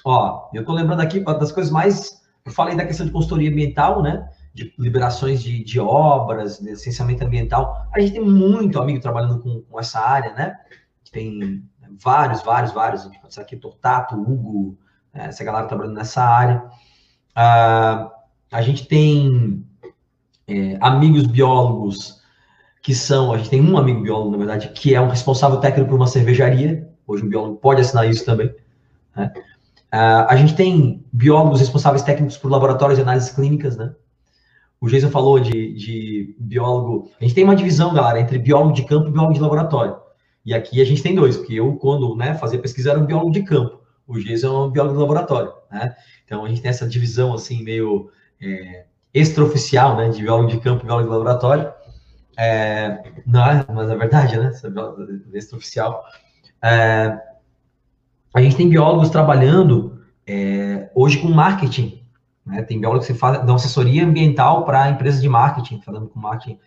Ó, 0.05 0.49
eu 0.53 0.64
tô 0.64 0.72
lembrando 0.72 1.01
aqui 1.01 1.20
das 1.20 1.53
coisas 1.53 1.72
mais. 1.72 2.22
Eu 2.45 2.53
falei 2.53 2.74
da 2.74 2.85
questão 2.85 3.07
de 3.07 3.12
consultoria 3.12 3.51
ambiental, 3.51 4.03
né? 4.03 4.28
De 4.53 4.74
liberações 4.78 5.43
de, 5.43 5.62
de 5.62 5.78
obras, 5.78 6.59
de 6.59 6.70
licenciamento 6.70 7.24
ambiental. 7.24 7.87
A 7.95 8.01
gente 8.01 8.12
tem 8.12 8.24
muito 8.24 8.80
amigo 8.80 9.01
trabalhando 9.01 9.41
com, 9.41 9.62
com 9.62 9.80
essa 9.80 10.01
área, 10.01 10.35
né? 10.35 10.57
Tem 11.11 11.62
vários, 12.01 12.43
vários, 12.43 12.72
vários, 12.72 13.09
aqui, 13.38 13.57
Tortato, 13.57 14.14
Hugo, 14.14 14.78
né, 15.12 15.26
essa 15.26 15.45
galera 15.45 15.66
trabalhando 15.66 15.95
nessa 15.95 16.22
área. 16.22 16.64
Uh, 17.36 18.11
a 18.51 18.62
gente 18.62 18.86
tem 18.86 19.64
é, 20.47 20.76
amigos 20.80 21.26
biólogos 21.26 22.20
que 22.82 22.95
são, 22.95 23.32
a 23.32 23.38
gente 23.38 23.51
tem 23.51 23.62
um 23.62 23.78
amigo 23.78 24.03
biólogo, 24.03 24.32
na 24.32 24.38
verdade, 24.38 24.68
que 24.68 24.95
é 24.95 25.01
um 25.01 25.09
responsável 25.09 25.59
técnico 25.59 25.88
por 25.88 25.97
uma 25.97 26.07
cervejaria, 26.07 26.88
hoje 27.07 27.24
um 27.24 27.28
biólogo 27.28 27.57
pode 27.57 27.80
assinar 27.80 28.09
isso 28.09 28.24
também, 28.24 28.55
né? 29.16 29.32
Uh, 29.93 30.24
a 30.26 30.36
gente 30.36 30.55
tem 30.55 31.05
biólogos 31.12 31.61
responsáveis 31.61 32.03
técnicos 32.03 32.38
por 32.38 32.51
laboratórios 32.51 32.97
de 32.97 33.03
análises 33.03 33.30
clínicas, 33.30 33.76
né? 33.76 33.95
O 34.80 34.88
Jason 34.88 35.11
falou 35.11 35.38
de, 35.38 35.74
de 35.74 36.34
biólogo. 36.40 37.11
A 37.20 37.24
gente 37.24 37.34
tem 37.34 37.45
uma 37.45 37.55
divisão, 37.55 37.95
galera, 37.95 38.18
entre 38.18 38.38
biólogo 38.38 38.72
de 38.72 38.84
campo 38.84 39.09
e 39.09 39.12
biólogo 39.12 39.34
de 39.34 39.40
laboratório. 39.40 39.97
E 40.45 40.53
aqui 40.55 40.80
a 40.80 40.84
gente 40.84 41.03
tem 41.03 41.14
dois, 41.14 41.36
porque 41.36 41.55
eu, 41.55 41.76
quando 41.76 42.16
né, 42.16 42.34
fazia 42.34 42.59
pesquisa, 42.59 42.90
era 42.90 42.99
um 42.99 43.07
biólogo 43.07 43.30
de 43.30 43.43
campo. 43.43 43.80
O 44.07 44.18
Geis 44.18 44.43
é 44.43 44.51
um 44.51 44.70
biólogo 44.70 44.97
de 44.97 45.01
laboratório, 45.01 45.53
né? 45.70 45.95
Então 46.24 46.45
a 46.45 46.49
gente 46.49 46.61
tem 46.61 46.70
essa 46.70 46.88
divisão, 46.88 47.32
assim, 47.32 47.62
meio 47.62 48.11
é, 48.40 48.84
extraoficial, 49.14 49.97
né? 49.97 50.09
De 50.09 50.22
biólogo 50.22 50.51
de 50.51 50.59
campo 50.59 50.82
e 50.82 50.86
biólogo 50.86 51.09
de 51.09 51.14
laboratório. 51.14 51.72
É, 52.36 53.12
não 53.26 53.45
é, 53.45 53.64
mas 53.72 53.90
é 53.90 53.97
verdade, 53.97 54.36
né? 54.36 54.53
Extraoficial. 55.32 56.05
É, 56.62 57.18
a 58.34 58.40
gente 58.40 58.57
tem 58.57 58.68
biólogos 58.68 59.11
trabalhando 59.11 60.03
é, 60.26 60.90
hoje 60.95 61.18
com 61.18 61.28
marketing. 61.28 62.03
Né? 62.45 62.62
Tem 62.62 62.80
biólogos 62.80 63.07
que 63.07 63.14
fazem, 63.14 63.45
dão 63.45 63.55
assessoria 63.55 64.05
ambiental 64.05 64.64
para 64.64 64.90
empresas 64.90 65.20
de 65.20 65.28
marketing, 65.28 65.80
falando 65.80 66.09
com 66.09 66.18
marketing 66.18 66.59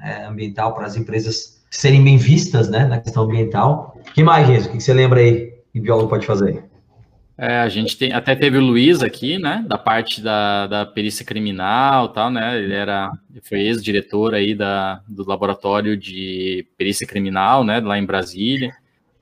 é, 0.00 0.24
ambiental 0.24 0.74
para 0.74 0.86
as 0.86 0.96
empresas 0.96 1.53
serem 1.76 2.04
bem 2.04 2.16
vistas, 2.16 2.68
né, 2.68 2.86
na 2.86 3.00
questão 3.00 3.24
ambiental. 3.24 4.00
Que 4.14 4.22
mais, 4.22 4.46
Jesus? 4.46 4.66
O 4.66 4.70
que 4.70 4.80
você 4.80 4.94
lembra 4.94 5.20
aí 5.20 5.52
que 5.72 5.80
o 5.80 5.82
biólogo 5.82 6.08
pode 6.08 6.24
fazer? 6.26 6.64
É, 7.36 7.58
a 7.58 7.68
gente 7.68 7.98
tem, 7.98 8.12
até 8.12 8.36
teve 8.36 8.58
o 8.58 8.60
Luiz 8.60 9.02
aqui, 9.02 9.38
né, 9.38 9.64
da 9.66 9.76
parte 9.76 10.22
da, 10.22 10.68
da 10.68 10.86
perícia 10.86 11.26
criminal 11.26 12.10
tal, 12.10 12.30
né, 12.30 12.56
ele 12.62 12.72
era, 12.72 13.10
foi 13.42 13.62
ex-diretor 13.62 14.34
aí 14.34 14.54
da, 14.54 15.00
do 15.08 15.28
laboratório 15.28 15.96
de 15.96 16.64
perícia 16.78 17.04
criminal, 17.04 17.64
né, 17.64 17.80
lá 17.80 17.98
em 17.98 18.06
Brasília, 18.06 18.72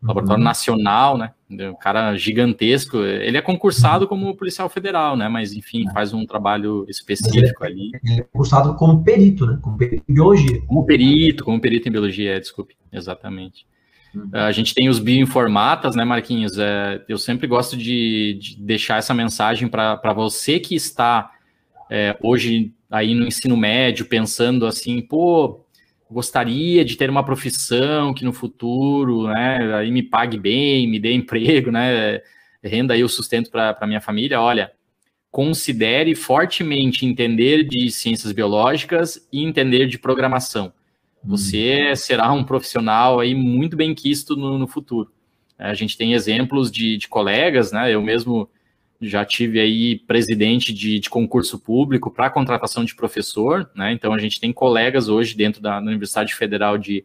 laboratório 0.02 0.40
uhum. 0.40 0.44
nacional, 0.44 1.16
né, 1.16 1.32
um 1.50 1.74
cara 1.74 2.16
gigantesco, 2.16 2.98
ele 2.98 3.36
é 3.36 3.42
concursado 3.42 4.08
como 4.08 4.34
policial 4.36 4.68
federal, 4.68 5.16
né, 5.16 5.28
mas 5.28 5.52
enfim, 5.52 5.84
faz 5.92 6.12
um 6.12 6.26
trabalho 6.26 6.84
específico 6.88 7.64
ele, 7.64 7.72
ali. 7.72 7.90
Ele 8.04 8.20
é 8.20 8.24
concursado 8.24 8.74
como 8.74 9.02
perito, 9.04 9.46
né, 9.46 9.58
como 9.62 9.76
perito 9.78 10.04
em 10.08 10.14
biologia. 10.14 10.62
Como 10.66 10.84
perito, 10.84 11.44
como 11.44 11.60
perito 11.60 11.88
em 11.88 11.92
biologia, 11.92 12.36
é, 12.36 12.40
desculpe, 12.40 12.76
exatamente. 12.92 13.66
Uhum. 14.14 14.28
A 14.32 14.52
gente 14.52 14.74
tem 14.74 14.88
os 14.88 14.98
bioinformatas, 14.98 15.94
né, 15.94 16.04
Marquinhos? 16.04 16.58
É, 16.58 17.02
eu 17.08 17.16
sempre 17.16 17.46
gosto 17.46 17.76
de, 17.76 18.38
de 18.40 18.56
deixar 18.60 18.98
essa 18.98 19.14
mensagem 19.14 19.68
para 19.68 20.12
você 20.12 20.58
que 20.58 20.74
está 20.74 21.30
é, 21.90 22.16
hoje 22.22 22.72
aí 22.90 23.14
no 23.14 23.26
ensino 23.26 23.56
médio, 23.56 24.06
pensando 24.06 24.66
assim, 24.66 25.00
pô, 25.00 25.61
gostaria 26.12 26.84
de 26.84 26.96
ter 26.96 27.10
uma 27.10 27.24
profissão 27.24 28.14
que 28.14 28.24
no 28.24 28.32
futuro, 28.32 29.28
né, 29.28 29.74
aí 29.74 29.90
me 29.90 30.02
pague 30.02 30.38
bem, 30.38 30.86
me 30.86 30.98
dê 30.98 31.12
emprego, 31.12 31.70
né, 31.70 32.20
renda 32.62 32.94
aí 32.94 33.02
o 33.02 33.08
sustento 33.08 33.50
para 33.50 33.86
minha 33.86 34.00
família. 34.00 34.40
Olha, 34.40 34.72
considere 35.30 36.14
fortemente 36.14 37.06
entender 37.06 37.64
de 37.64 37.90
ciências 37.90 38.32
biológicas 38.32 39.26
e 39.32 39.42
entender 39.42 39.86
de 39.86 39.98
programação 39.98 40.72
você 41.24 41.88
uhum. 41.88 41.96
será 41.96 42.32
um 42.32 42.44
profissional 42.44 43.20
aí 43.20 43.34
muito 43.34 43.76
bem 43.76 43.94
quisto 43.94 44.36
no, 44.36 44.58
no 44.58 44.66
futuro. 44.66 45.12
A 45.58 45.74
gente 45.74 45.96
tem 45.96 46.14
exemplos 46.14 46.70
de, 46.70 46.96
de, 46.96 47.08
colegas, 47.08 47.70
né? 47.70 47.94
Eu 47.94 48.02
mesmo 48.02 48.48
já 49.02 49.24
tive 49.24 49.60
aí 49.60 49.98
presidente 49.98 50.72
de, 50.72 50.98
de 50.98 51.10
concurso 51.10 51.58
público 51.58 52.10
para 52.10 52.30
contratação 52.30 52.84
de 52.84 52.94
professor, 52.94 53.70
né? 53.74 53.92
Então 53.92 54.12
a 54.12 54.18
gente 54.18 54.40
tem 54.40 54.52
colegas 54.52 55.08
hoje 55.08 55.36
dentro 55.36 55.60
da 55.60 55.78
Universidade 55.78 56.34
Federal 56.34 56.78
de, 56.78 57.04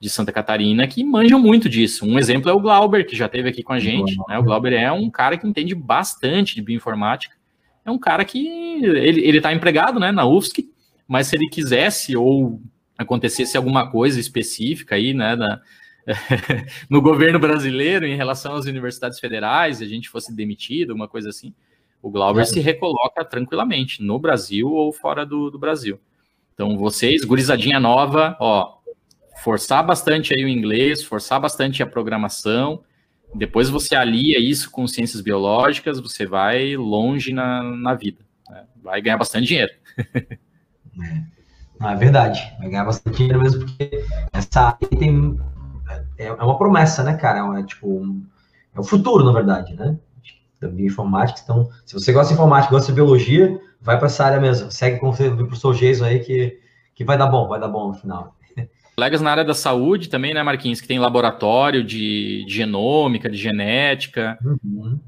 de 0.00 0.10
Santa 0.10 0.32
Catarina 0.32 0.86
que 0.86 1.04
manjam 1.04 1.38
muito 1.38 1.68
disso. 1.68 2.04
Um 2.04 2.18
exemplo 2.18 2.50
é 2.50 2.52
o 2.52 2.60
Glauber, 2.60 3.06
que 3.06 3.16
já 3.16 3.26
esteve 3.26 3.48
aqui 3.48 3.62
com 3.62 3.72
a 3.72 3.78
gente. 3.78 4.16
Né? 4.28 4.38
O 4.38 4.42
Glauber 4.42 4.72
é 4.72 4.90
um 4.90 5.10
cara 5.10 5.36
que 5.36 5.46
entende 5.46 5.74
bastante 5.74 6.54
de 6.54 6.62
bioinformática. 6.62 7.36
É 7.84 7.90
um 7.90 7.98
cara 7.98 8.24
que 8.24 8.46
ele 8.84 9.38
está 9.38 9.52
empregado 9.52 9.98
né, 9.98 10.12
na 10.12 10.26
UFSC, 10.26 10.68
mas 11.06 11.28
se 11.28 11.36
ele 11.36 11.48
quisesse 11.48 12.16
ou 12.16 12.60
acontecesse 12.98 13.56
alguma 13.56 13.90
coisa 13.90 14.18
específica 14.20 14.96
aí, 14.96 15.14
né, 15.14 15.36
na, 15.36 15.60
no 16.88 17.00
governo 17.02 17.38
brasileiro 17.38 18.06
em 18.06 18.16
relação 18.16 18.54
às 18.54 18.66
universidades 18.66 19.18
federais, 19.18 19.82
a 19.82 19.86
gente 19.86 20.08
fosse 20.08 20.34
demitido, 20.34 20.94
uma 20.94 21.08
coisa 21.08 21.28
assim, 21.28 21.54
o 22.02 22.10
Glauber 22.10 22.42
é. 22.42 22.46
se 22.46 22.60
recoloca 22.60 23.24
tranquilamente 23.24 24.02
no 24.02 24.18
Brasil 24.18 24.68
ou 24.68 24.92
fora 24.92 25.26
do, 25.26 25.50
do, 25.50 25.58
Brasil. 25.58 26.00
Então, 26.54 26.76
vocês, 26.76 27.24
gurizadinha 27.24 27.78
nova, 27.78 28.36
ó, 28.40 28.78
forçar 29.42 29.84
bastante 29.84 30.34
aí 30.34 30.44
o 30.44 30.48
inglês, 30.48 31.02
forçar 31.02 31.40
bastante 31.40 31.82
a 31.82 31.86
programação, 31.86 32.82
depois 33.34 33.68
você 33.68 33.94
alia 33.94 34.38
isso 34.38 34.70
com 34.70 34.86
ciências 34.86 35.20
biológicas, 35.20 36.00
você 36.00 36.24
vai 36.24 36.76
longe 36.76 37.32
na, 37.32 37.62
na 37.62 37.94
vida, 37.94 38.24
né? 38.48 38.64
vai 38.82 39.00
ganhar 39.02 39.18
bastante 39.18 39.48
dinheiro. 39.48 39.72
É. 41.00 41.38
Não, 41.78 41.90
é 41.90 41.96
verdade. 41.96 42.40
Vai 42.58 42.68
ganhar 42.70 42.84
bastante 42.84 43.16
dinheiro 43.18 43.40
mesmo, 43.40 43.64
porque 43.64 44.04
essa 44.32 44.60
área 44.62 44.88
tem. 44.98 45.38
É, 46.18 46.26
é 46.26 46.32
uma 46.32 46.58
promessa, 46.58 47.02
né, 47.02 47.14
cara? 47.14 47.58
É, 47.58 47.62
tipo, 47.62 48.04
é 48.74 48.80
o 48.80 48.84
futuro, 48.84 49.24
na 49.24 49.32
verdade, 49.32 49.74
né? 49.74 49.96
Da 50.60 50.68
bioinformática. 50.68 51.40
Então, 51.42 51.68
se 51.86 51.94
você 51.94 52.12
gosta 52.12 52.28
de 52.28 52.34
informática, 52.34 52.74
gosta 52.74 52.92
de 52.92 52.96
biologia, 52.96 53.60
vai 53.80 53.96
para 53.96 54.06
essa 54.06 54.24
área 54.24 54.40
mesmo. 54.40 54.70
Segue 54.70 54.98
com 54.98 55.10
o 55.10 55.14
professor 55.14 55.74
Jason 55.74 56.04
aí 56.04 56.20
que, 56.20 56.58
que 56.94 57.04
vai 57.04 57.16
dar 57.16 57.26
bom, 57.28 57.46
vai 57.46 57.60
dar 57.60 57.68
bom 57.68 57.88
no 57.88 57.94
final. 57.94 58.34
Colegas 58.96 59.20
na 59.20 59.30
área 59.30 59.44
da 59.44 59.54
saúde 59.54 60.08
também, 60.08 60.34
né, 60.34 60.42
Marquinhos, 60.42 60.80
que 60.80 60.88
tem 60.88 60.98
laboratório 60.98 61.84
de, 61.84 62.44
de 62.44 62.52
genômica, 62.52 63.30
de 63.30 63.36
genética. 63.36 64.36
Uhum. 64.44 64.98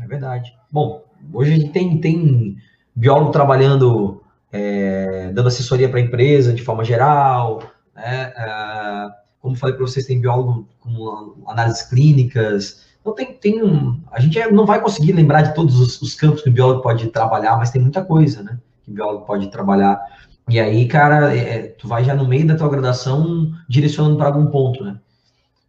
É 0.00 0.06
verdade. 0.06 0.50
Bom, 0.70 1.04
hoje 1.30 1.52
a 1.52 1.56
gente 1.56 1.70
tem, 1.70 1.98
tem 1.98 2.56
biólogo 2.96 3.30
trabalhando 3.30 4.22
é, 4.50 5.30
dando 5.32 5.48
assessoria 5.48 5.88
para 5.88 5.98
a 5.98 6.02
empresa 6.02 6.52
de 6.52 6.62
forma 6.62 6.84
geral, 6.84 7.60
né? 7.94 8.32
É, 8.36 9.23
como 9.44 9.56
falei 9.56 9.76
para 9.76 9.86
vocês, 9.86 10.06
tem 10.06 10.18
biólogo 10.18 10.66
com 10.80 11.44
análises 11.46 11.82
clínicas. 11.82 12.82
Então 12.98 13.14
tem, 13.14 13.34
tem 13.34 13.62
um, 13.62 14.00
a 14.10 14.18
gente 14.18 14.40
não 14.52 14.64
vai 14.64 14.80
conseguir 14.80 15.12
lembrar 15.12 15.42
de 15.42 15.54
todos 15.54 15.78
os, 15.78 16.00
os, 16.00 16.14
campos 16.14 16.40
que 16.40 16.48
o 16.48 16.52
biólogo 16.52 16.80
pode 16.80 17.06
trabalhar, 17.08 17.58
mas 17.58 17.70
tem 17.70 17.82
muita 17.82 18.02
coisa, 18.02 18.42
né? 18.42 18.58
Que 18.82 18.90
o 18.90 18.94
biólogo 18.94 19.26
pode 19.26 19.48
trabalhar. 19.48 20.00
E 20.48 20.58
aí, 20.58 20.88
cara, 20.88 21.36
é, 21.36 21.38
é 21.38 21.62
tu 21.78 21.86
vai 21.86 22.02
já 22.02 22.14
no 22.14 22.26
meio 22.26 22.46
da 22.46 22.56
tua 22.56 22.70
graduação 22.70 23.52
direcionando 23.68 24.16
para 24.16 24.28
algum 24.28 24.46
ponto, 24.46 24.82
né? 24.82 24.96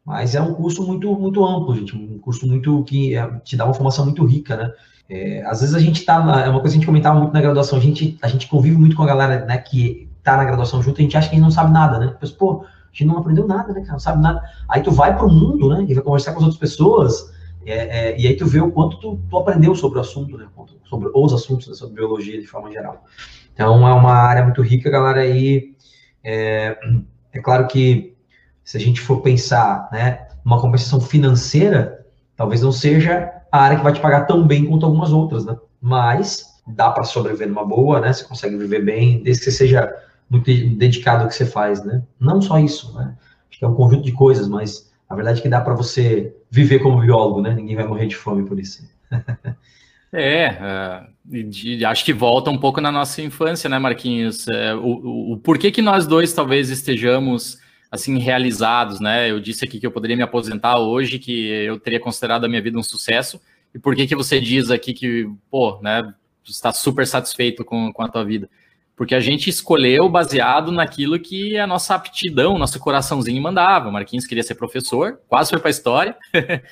Mas 0.05 0.36
é 0.36 0.41
um 0.41 0.53
curso 0.53 0.82
muito, 0.88 1.13
muito 1.19 1.43
amplo, 1.43 1.76
gente, 1.76 1.97
um 1.97 2.17
curso 2.19 2.47
muito 2.47 2.82
que 2.86 3.13
é, 3.13 3.30
te 3.43 3.57
dá 3.57 3.65
uma 3.65 3.73
formação 3.73 4.05
muito 4.05 4.23
rica, 4.23 4.55
né? 4.55 4.71
É, 5.09 5.43
às 5.45 5.59
vezes 5.59 5.76
a 5.76 5.80
gente 5.80 6.05
tá, 6.05 6.23
na, 6.23 6.45
é 6.45 6.49
uma 6.49 6.61
coisa 6.61 6.73
que 6.73 6.78
a 6.78 6.80
gente 6.80 6.86
comentava 6.86 7.19
muito 7.19 7.34
na 7.34 7.41
graduação, 7.41 7.78
a 7.78 7.82
gente, 7.82 8.17
a 8.21 8.30
gente 8.30 8.47
convive 8.47 8.78
muito 8.78 8.95
com 8.95 9.03
a 9.03 9.07
galera, 9.07 9.43
né, 9.45 9.57
que 9.57 10.09
tá 10.23 10.38
na 10.38 10.45
graduação 10.45 10.82
junto, 10.82 11.01
a 11.01 11.03
gente 11.03 11.17
acha 11.17 11.28
que 11.28 11.36
a 11.36 11.38
gente 11.38 11.43
não 11.43 11.51
sabe 11.51 11.73
nada, 11.73 11.99
né? 11.99 12.15
Mas, 12.21 12.32
pô, 12.32 12.63
gente 12.95 13.05
não 13.05 13.17
aprendeu 13.17 13.45
nada, 13.45 13.73
né, 13.73 13.81
cara? 13.81 13.93
Não 13.93 13.99
sabe 13.99 14.21
nada. 14.21 14.41
Aí 14.69 14.81
tu 14.81 14.91
vai 14.91 15.15
pro 15.15 15.29
mundo, 15.29 15.69
né, 15.69 15.85
e 15.87 15.93
vai 15.93 16.03
conversar 16.03 16.31
com 16.31 16.39
as 16.39 16.43
outras 16.43 16.59
pessoas, 16.59 17.33
é, 17.65 17.73
é, 18.11 18.19
e 18.19 18.27
aí 18.27 18.37
tu 18.37 18.45
vê 18.45 18.61
o 18.61 18.71
quanto 18.71 18.97
tu, 18.99 19.19
tu, 19.29 19.37
aprendeu 19.37 19.75
sobre 19.75 19.97
o 19.97 20.01
assunto, 20.01 20.37
né, 20.37 20.47
sobre 20.85 21.09
os 21.13 21.33
assuntos, 21.33 21.67
né, 21.67 21.73
sobre 21.73 21.95
biologia 21.95 22.39
de 22.39 22.47
forma 22.47 22.71
geral. 22.71 23.03
Então, 23.53 23.87
é 23.87 23.93
uma 23.93 24.13
área 24.13 24.43
muito 24.43 24.61
rica, 24.61 24.89
galera, 24.89 25.21
aí 25.21 25.75
é, 26.23 26.77
é 27.33 27.39
claro 27.39 27.67
que 27.67 28.15
se 28.63 28.77
a 28.77 28.79
gente 28.79 29.01
for 29.01 29.21
pensar, 29.21 29.89
né, 29.91 30.27
uma 30.43 30.61
compensação 30.61 31.01
financeira, 31.01 32.05
talvez 32.35 32.61
não 32.61 32.71
seja 32.71 33.31
a 33.51 33.59
área 33.59 33.77
que 33.77 33.83
vai 33.83 33.93
te 33.93 33.99
pagar 33.99 34.25
tão 34.25 34.45
bem 34.45 34.65
quanto 34.65 34.85
algumas 34.85 35.11
outras, 35.11 35.45
né? 35.45 35.55
Mas 35.81 36.45
dá 36.67 36.91
para 36.91 37.03
sobreviver 37.03 37.47
numa 37.47 37.65
boa, 37.65 37.99
né? 37.99 38.11
Você 38.11 38.23
consegue 38.25 38.57
viver 38.57 38.83
bem, 38.83 39.23
desde 39.23 39.43
que 39.43 39.51
você 39.51 39.57
seja 39.57 39.91
muito 40.30 40.45
dedicado 40.76 41.23
ao 41.23 41.30
que 41.30 41.36
você 41.36 41.45
faz, 41.45 41.84
né? 41.84 42.03
Não 42.19 42.41
só 42.41 42.59
isso, 42.59 42.93
né? 42.97 43.15
Acho 43.49 43.59
que 43.59 43.65
é 43.65 43.67
um 43.67 43.76
conjunto 43.76 44.03
de 44.03 44.11
coisas, 44.11 44.47
mas 44.47 44.91
a 45.09 45.15
verdade 45.15 45.39
é 45.39 45.41
que 45.43 45.49
dá 45.49 45.61
para 45.61 45.73
você 45.73 46.36
viver 46.49 46.80
como 46.80 46.99
biólogo, 46.99 47.41
né? 47.41 47.53
Ninguém 47.53 47.76
vai 47.76 47.88
morrer 47.88 48.07
de 48.07 48.15
fome 48.15 48.45
por 48.45 48.59
isso. 48.59 48.88
é, 50.11 50.57
uh, 51.32 51.88
acho 51.88 52.03
que 52.03 52.13
volta 52.13 52.49
um 52.49 52.57
pouco 52.57 52.82
na 52.82 52.91
nossa 52.91 53.21
infância, 53.21 53.69
né, 53.69 53.78
Marquinhos? 53.78 54.45
O, 54.82 54.88
o, 54.88 55.34
o 55.34 55.38
porquê 55.38 55.71
que 55.71 55.82
nós 55.82 56.07
dois 56.07 56.34
talvez 56.34 56.69
estejamos 56.69 57.59
assim 57.91 58.17
realizados, 58.19 58.99
né? 58.99 59.30
Eu 59.30 59.39
disse 59.39 59.65
aqui 59.65 59.80
que 59.80 59.86
eu 59.86 59.91
poderia 59.91 60.17
me 60.17 60.23
aposentar 60.23 60.78
hoje, 60.78 61.19
que 61.19 61.47
eu 61.47 61.80
teria 61.80 61.99
considerado 61.99 62.45
a 62.45 62.47
minha 62.47 62.61
vida 62.61 62.78
um 62.78 62.84
sucesso. 62.84 63.39
E 63.73 63.80
por 63.80 63.95
que 63.95 64.07
que 64.07 64.15
você 64.15 64.39
diz 64.39 64.69
aqui 64.71 64.93
que, 64.93 65.30
pô, 65.49 65.80
né, 65.82 66.13
está 66.45 66.71
super 66.71 67.05
satisfeito 67.05 67.65
com, 67.65 67.91
com 67.91 68.03
a 68.03 68.07
tua 68.07 68.23
vida? 68.23 68.49
Porque 68.95 69.13
a 69.13 69.19
gente 69.19 69.49
escolheu 69.49 70.07
baseado 70.07 70.71
naquilo 70.71 71.19
que 71.19 71.57
a 71.57 71.67
nossa 71.67 71.95
aptidão, 71.95 72.57
nosso 72.57 72.79
coraçãozinho 72.79 73.41
mandava. 73.41 73.89
O 73.89 73.91
Marquinhos 73.91 74.25
queria 74.25 74.43
ser 74.43 74.55
professor, 74.55 75.19
quase 75.27 75.49
foi 75.49 75.59
para 75.59 75.69
a 75.69 75.71
história. 75.71 76.15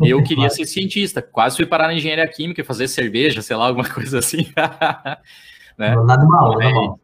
eu 0.00 0.22
queria 0.22 0.48
ser 0.48 0.64
cientista, 0.66 1.20
quase 1.20 1.56
fui 1.56 1.66
parar 1.66 1.88
na 1.88 1.94
engenharia 1.94 2.26
química 2.28 2.60
e 2.60 2.64
fazer 2.64 2.86
cerveja, 2.86 3.42
sei 3.42 3.56
lá, 3.56 3.66
alguma 3.66 3.88
coisa 3.90 4.20
assim. 4.20 4.46
né? 5.76 5.96
Nada 5.96 6.24
mal, 6.24 6.58
nada 6.58 6.70
mal. 6.70 7.00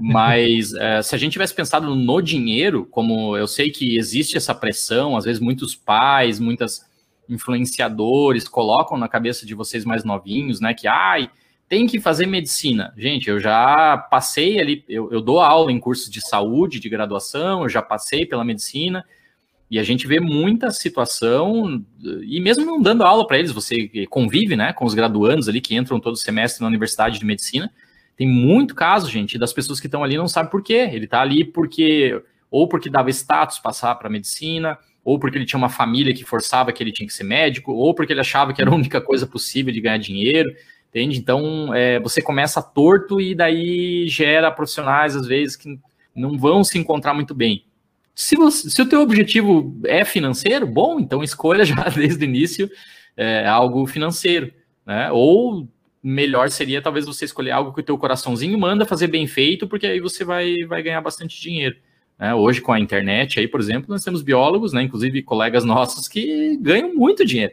Mas 0.00 0.74
é, 0.74 1.02
se 1.02 1.14
a 1.14 1.18
gente 1.18 1.32
tivesse 1.32 1.54
pensado 1.54 1.94
no 1.94 2.20
dinheiro, 2.20 2.86
como 2.90 3.36
eu 3.36 3.46
sei 3.46 3.70
que 3.70 3.96
existe 3.96 4.36
essa 4.36 4.54
pressão, 4.54 5.16
às 5.16 5.24
vezes 5.24 5.40
muitos 5.40 5.74
pais, 5.74 6.38
muitas 6.38 6.84
influenciadores 7.28 8.46
colocam 8.46 8.96
na 8.96 9.08
cabeça 9.08 9.46
de 9.46 9.54
vocês 9.54 9.84
mais 9.84 10.04
novinhos, 10.04 10.60
né? 10.60 10.74
Que 10.74 10.86
ai, 10.86 11.30
tem 11.68 11.86
que 11.86 12.00
fazer 12.00 12.26
medicina. 12.26 12.92
Gente, 12.96 13.28
eu 13.28 13.40
já 13.40 13.98
passei 14.10 14.60
ali, 14.60 14.84
eu, 14.88 15.10
eu 15.10 15.20
dou 15.20 15.40
aula 15.40 15.72
em 15.72 15.80
cursos 15.80 16.10
de 16.10 16.20
saúde, 16.20 16.78
de 16.78 16.88
graduação, 16.88 17.62
eu 17.62 17.68
já 17.68 17.82
passei 17.82 18.24
pela 18.24 18.44
medicina. 18.44 19.04
E 19.68 19.80
a 19.80 19.82
gente 19.82 20.06
vê 20.06 20.20
muita 20.20 20.70
situação, 20.70 21.84
e 22.22 22.38
mesmo 22.38 22.64
não 22.64 22.80
dando 22.80 23.02
aula 23.02 23.26
para 23.26 23.36
eles, 23.36 23.50
você 23.50 23.88
convive 24.08 24.54
né, 24.54 24.72
com 24.72 24.84
os 24.84 24.94
graduandos 24.94 25.48
ali 25.48 25.60
que 25.60 25.74
entram 25.74 25.98
todo 25.98 26.16
semestre 26.16 26.62
na 26.62 26.68
universidade 26.68 27.18
de 27.18 27.24
medicina, 27.24 27.72
tem 28.16 28.28
muito 28.28 28.76
caso, 28.76 29.10
gente, 29.10 29.36
das 29.36 29.52
pessoas 29.52 29.80
que 29.80 29.88
estão 29.88 30.04
ali 30.04 30.16
não 30.16 30.28
sabem 30.28 30.50
por 30.50 30.62
quê. 30.62 30.88
Ele 30.92 31.04
está 31.04 31.20
ali 31.20 31.44
porque 31.44 32.22
ou 32.48 32.68
porque 32.68 32.88
dava 32.88 33.10
status 33.10 33.58
passar 33.58 33.94
para 33.96 34.08
medicina, 34.08 34.78
ou 35.04 35.18
porque 35.18 35.36
ele 35.36 35.44
tinha 35.44 35.58
uma 35.58 35.68
família 35.68 36.14
que 36.14 36.24
forçava 36.24 36.72
que 36.72 36.82
ele 36.82 36.92
tinha 36.92 37.06
que 37.06 37.12
ser 37.12 37.24
médico, 37.24 37.72
ou 37.72 37.92
porque 37.92 38.12
ele 38.12 38.20
achava 38.20 38.52
que 38.54 38.62
era 38.62 38.70
a 38.70 38.74
única 38.74 39.00
coisa 39.00 39.26
possível 39.26 39.72
de 39.72 39.80
ganhar 39.80 39.98
dinheiro, 39.98 40.48
entende? 40.88 41.18
Então, 41.18 41.74
é, 41.74 42.00
você 42.00 42.22
começa 42.22 42.62
torto 42.62 43.20
e 43.20 43.34
daí 43.34 44.08
gera 44.08 44.50
profissionais, 44.50 45.14
às 45.14 45.26
vezes, 45.26 45.56
que 45.56 45.78
não 46.14 46.38
vão 46.38 46.64
se 46.64 46.78
encontrar 46.78 47.14
muito 47.14 47.34
bem. 47.34 47.64
Se, 48.14 48.34
você, 48.34 48.70
se 48.70 48.80
o 48.80 48.88
teu 48.88 49.02
objetivo 49.02 49.78
é 49.84 50.04
financeiro, 50.04 50.66
bom, 50.66 50.98
então 50.98 51.22
escolha 51.22 51.64
já 51.64 51.88
desde 51.94 52.24
o 52.24 52.28
início 52.28 52.70
é, 53.16 53.46
algo 53.46 53.86
financeiro, 53.86 54.52
né? 54.86 55.10
Ou 55.12 55.68
melhor 56.02 56.48
seria 56.50 56.80
talvez 56.80 57.04
você 57.04 57.24
escolher 57.24 57.50
algo 57.50 57.72
que 57.72 57.80
o 57.80 57.84
teu 57.84 57.98
coraçãozinho 57.98 58.58
manda 58.58 58.86
fazer 58.86 59.08
bem 59.08 59.26
feito, 59.26 59.66
porque 59.66 59.86
aí 59.86 60.00
você 60.00 60.24
vai, 60.24 60.54
vai 60.66 60.82
ganhar 60.82 61.00
bastante 61.00 61.40
dinheiro. 61.40 61.76
Né? 62.18 62.34
Hoje, 62.34 62.60
com 62.60 62.72
a 62.72 62.80
internet, 62.80 63.40
aí, 63.40 63.48
por 63.48 63.60
exemplo, 63.60 63.90
nós 63.90 64.04
temos 64.04 64.22
biólogos, 64.22 64.72
né, 64.72 64.82
inclusive 64.82 65.22
colegas 65.22 65.64
nossos, 65.64 66.06
que 66.08 66.56
ganham 66.58 66.94
muito 66.94 67.24
dinheiro 67.24 67.52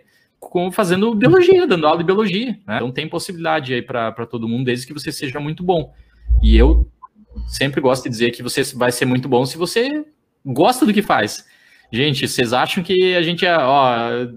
com, 0.50 0.72
fazendo 0.72 1.14
biologia, 1.14 1.68
dando 1.68 1.88
aula 1.88 2.00
de 2.00 2.04
biologia. 2.04 2.58
Né? 2.68 2.78
Então 2.78 2.91
tem 2.91 3.08
possibilidade 3.08 3.74
aí 3.74 3.82
para 3.82 4.26
todo 4.26 4.48
mundo, 4.48 4.66
desde 4.66 4.88
que 4.88 4.94
você 4.94 5.12
seja 5.12 5.39
muito 5.39 5.64
bom. 5.64 5.94
E 6.41 6.58
eu 6.58 6.89
sempre 7.48 7.82
gosto 7.82 8.04
de 8.04 8.10
dizer 8.10 8.32
que 8.32 8.44
você 8.44 8.64
vai 8.76 8.91
ser 8.91 9.06
muito 9.06 9.28
bom 9.28 9.46
se 9.46 9.58
você 9.58 10.06
gosta 10.46 10.86
do 10.86 10.94
que 10.94 11.02
faz. 11.02 11.46
Gente, 11.91 12.28
vocês 12.28 12.54
acham 12.54 12.84
que 12.84 13.16
a 13.16 13.22
gente 13.22 13.46
é, 13.46 13.56
ó, 13.58 14.28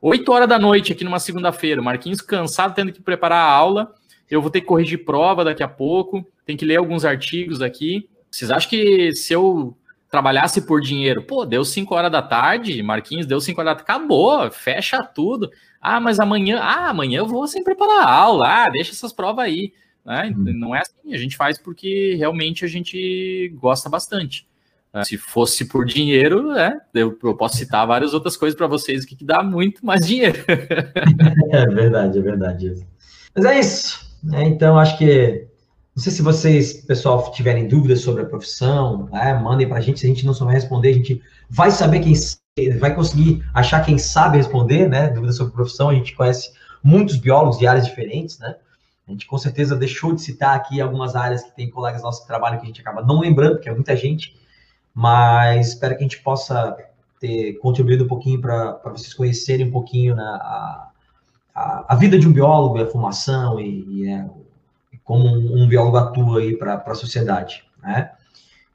8 0.00 0.32
horas 0.32 0.48
da 0.48 0.58
noite 0.58 0.92
aqui 0.92 1.04
numa 1.04 1.18
segunda-feira, 1.18 1.82
Marquinhos 1.82 2.20
cansado 2.20 2.74
tendo 2.74 2.92
que 2.92 3.02
preparar 3.02 3.38
a 3.38 3.50
aula, 3.50 3.92
eu 4.30 4.40
vou 4.40 4.50
ter 4.50 4.60
que 4.60 4.66
corrigir 4.66 5.04
prova 5.04 5.44
daqui 5.44 5.62
a 5.62 5.68
pouco, 5.68 6.26
tem 6.44 6.56
que 6.56 6.64
ler 6.64 6.76
alguns 6.76 7.04
artigos 7.04 7.60
aqui. 7.60 8.08
Vocês 8.30 8.50
acham 8.50 8.70
que 8.70 9.14
se 9.14 9.32
eu 9.32 9.76
trabalhasse 10.12 10.60
por 10.60 10.82
dinheiro, 10.82 11.22
pô, 11.22 11.46
deu 11.46 11.64
5 11.64 11.94
horas 11.94 12.12
da 12.12 12.20
tarde, 12.20 12.82
Marquinhos, 12.82 13.24
deu 13.24 13.40
5 13.40 13.58
horas 13.58 13.72
da 13.72 13.76
tarde, 13.76 13.90
acabou, 13.90 14.50
fecha 14.50 15.02
tudo. 15.02 15.50
Ah, 15.80 15.98
mas 15.98 16.20
amanhã, 16.20 16.60
ah, 16.60 16.90
amanhã 16.90 17.20
eu 17.20 17.26
vou 17.26 17.46
sem 17.48 17.64
preparar 17.64 18.04
a 18.04 18.12
aula, 18.12 18.46
ah, 18.46 18.68
deixa 18.68 18.92
essas 18.92 19.10
provas 19.10 19.46
aí. 19.46 19.72
Né? 20.04 20.30
Hum. 20.36 20.52
Não 20.58 20.76
é 20.76 20.80
assim, 20.80 21.14
a 21.14 21.16
gente 21.16 21.34
faz 21.34 21.56
porque 21.56 22.14
realmente 22.16 22.62
a 22.62 22.68
gente 22.68 23.48
gosta 23.58 23.88
bastante. 23.88 24.46
É, 24.92 25.02
se 25.02 25.16
fosse 25.16 25.64
por 25.64 25.86
dinheiro, 25.86 26.52
né, 26.52 26.78
eu, 26.92 27.18
eu 27.24 27.34
posso 27.34 27.56
citar 27.56 27.86
várias 27.86 28.12
outras 28.12 28.36
coisas 28.36 28.54
para 28.54 28.66
vocês 28.66 29.06
que, 29.06 29.16
que 29.16 29.24
dá 29.24 29.42
muito 29.42 29.84
mais 29.84 30.06
dinheiro. 30.06 30.44
é 31.50 31.66
verdade, 31.68 32.18
é 32.18 32.22
verdade. 32.22 32.86
Mas 33.34 33.44
é 33.46 33.58
isso. 33.58 34.12
Né? 34.22 34.44
Então, 34.44 34.78
acho 34.78 34.98
que. 34.98 35.46
Não 35.94 36.02
sei 36.02 36.10
se 36.12 36.22
vocês, 36.22 36.72
pessoal, 36.72 37.30
tiverem 37.32 37.68
dúvidas 37.68 38.00
sobre 38.00 38.22
a 38.22 38.26
profissão, 38.26 39.08
né, 39.12 39.34
mandem 39.34 39.68
para 39.68 39.78
a 39.78 39.80
gente. 39.80 40.00
Se 40.00 40.06
a 40.06 40.08
gente 40.08 40.24
não 40.24 40.32
souber 40.32 40.54
responder, 40.54 40.88
a 40.88 40.94
gente 40.94 41.22
vai 41.50 41.70
saber 41.70 42.00
quem 42.00 42.14
vai 42.78 42.94
conseguir 42.94 43.44
achar 43.54 43.84
quem 43.84 43.98
sabe 43.98 44.36
responder, 44.36 44.88
né? 44.88 45.08
Dúvidas 45.08 45.36
sobre 45.36 45.52
a 45.52 45.56
profissão. 45.56 45.88
A 45.90 45.94
gente 45.94 46.14
conhece 46.14 46.52
muitos 46.82 47.16
biólogos 47.16 47.58
de 47.58 47.66
áreas 47.66 47.86
diferentes, 47.86 48.38
né? 48.38 48.56
A 49.06 49.10
gente 49.10 49.26
com 49.26 49.36
certeza 49.36 49.76
deixou 49.76 50.14
de 50.14 50.22
citar 50.22 50.56
aqui 50.56 50.80
algumas 50.80 51.14
áreas 51.16 51.42
que 51.42 51.54
tem 51.54 51.70
colegas 51.70 52.02
nossos 52.02 52.22
que 52.22 52.26
trabalham 52.26 52.58
que 52.58 52.64
a 52.64 52.66
gente 52.66 52.80
acaba 52.80 53.02
não 53.02 53.20
lembrando, 53.20 53.54
porque 53.54 53.68
é 53.68 53.74
muita 53.74 53.96
gente, 53.96 54.36
mas 54.94 55.68
espero 55.68 55.96
que 55.96 56.04
a 56.04 56.08
gente 56.08 56.22
possa 56.22 56.76
ter 57.20 57.54
contribuído 57.54 58.04
um 58.04 58.08
pouquinho 58.08 58.40
para 58.40 58.78
vocês 58.84 59.12
conhecerem 59.14 59.66
um 59.66 59.70
pouquinho 59.70 60.14
né, 60.14 60.22
a, 60.22 60.88
a, 61.54 61.94
a, 61.94 61.96
vida 61.96 62.18
de 62.18 62.26
um 62.26 62.32
biólogo, 62.32 62.80
a 62.80 62.86
formação 62.86 63.60
e, 63.60 63.84
e 63.88 64.08
é, 64.08 64.26
como 65.04 65.26
um, 65.28 65.66
biólogo 65.66 65.96
atua 65.96 66.40
aí 66.40 66.56
para 66.56 66.82
a 66.84 66.94
sociedade, 66.94 67.64
né? 67.82 68.10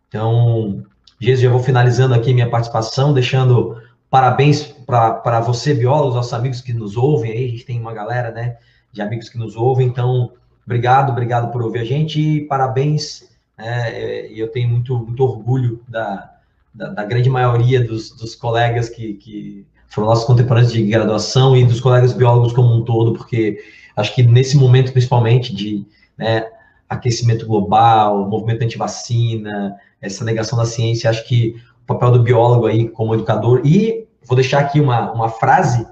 Então, 0.08 0.84
Jesus, 1.20 1.42
já 1.42 1.50
vou 1.50 1.62
finalizando 1.62 2.14
aqui 2.14 2.34
minha 2.34 2.50
participação, 2.50 3.14
deixando 3.14 3.82
parabéns 4.10 4.64
para 4.86 5.40
você, 5.42 5.74
biólogos, 5.74 6.16
nossos 6.16 6.34
amigos 6.34 6.62
que 6.62 6.74
nos 6.74 6.96
ouvem 6.96 7.32
aí, 7.32 7.46
a 7.46 7.50
gente 7.50 7.66
tem 7.66 7.80
uma 7.80 7.94
galera, 7.94 8.32
né, 8.32 8.58
de 8.92 9.02
amigos 9.02 9.30
que 9.30 9.38
nos 9.38 9.56
ouvem. 9.56 9.88
Então, 9.88 10.32
obrigado, 10.66 11.12
obrigado 11.12 11.52
por 11.52 11.62
ouvir 11.62 11.80
a 11.80 11.86
gente 11.86 12.20
e 12.20 12.42
parabéns. 12.42 13.28
É, 13.58 14.28
eu 14.32 14.50
tenho 14.50 14.70
muito, 14.70 14.98
muito 14.98 15.24
orgulho 15.24 15.82
da, 15.88 16.32
da, 16.74 16.90
da 16.90 17.04
grande 17.04 17.30
maioria 17.30 17.84
dos, 17.84 18.12
dos 18.12 18.36
colegas 18.36 18.88
que, 18.88 19.16
que 19.16 19.66
foram 19.90 20.08
nossos 20.08 20.26
contemporâneos 20.26 20.72
de 20.72 20.84
graduação 20.84 21.58
e 21.58 21.66
dos 21.66 21.80
colegas 21.80 22.14
biólogos 22.14 22.54
como 22.54 22.74
um 22.74 22.84
todo, 22.84 23.14
porque 23.14 23.58
acho 23.96 24.14
que 24.14 24.22
nesse 24.22 24.56
momento, 24.56 24.92
principalmente, 24.92 25.56
de 25.56 25.86
né, 26.18 26.48
aquecimento 26.90 27.46
global, 27.46 28.28
movimento 28.30 28.64
anti-vacina, 28.64 29.76
essa 30.02 30.24
negação 30.24 30.58
da 30.58 30.66
ciência, 30.66 31.10
acho 31.10 31.28
que 31.28 31.56
o 31.84 31.86
papel 31.86 32.12
do 32.12 32.24
biólogo 32.24 32.66
aí 32.66 32.88
como 32.88 33.14
educador, 33.14 33.62
e 33.66 34.08
vou 34.26 34.36
deixar 34.36 34.60
aqui 34.60 34.80
uma, 34.80 35.12
uma 35.12 35.30
frase 35.30 35.86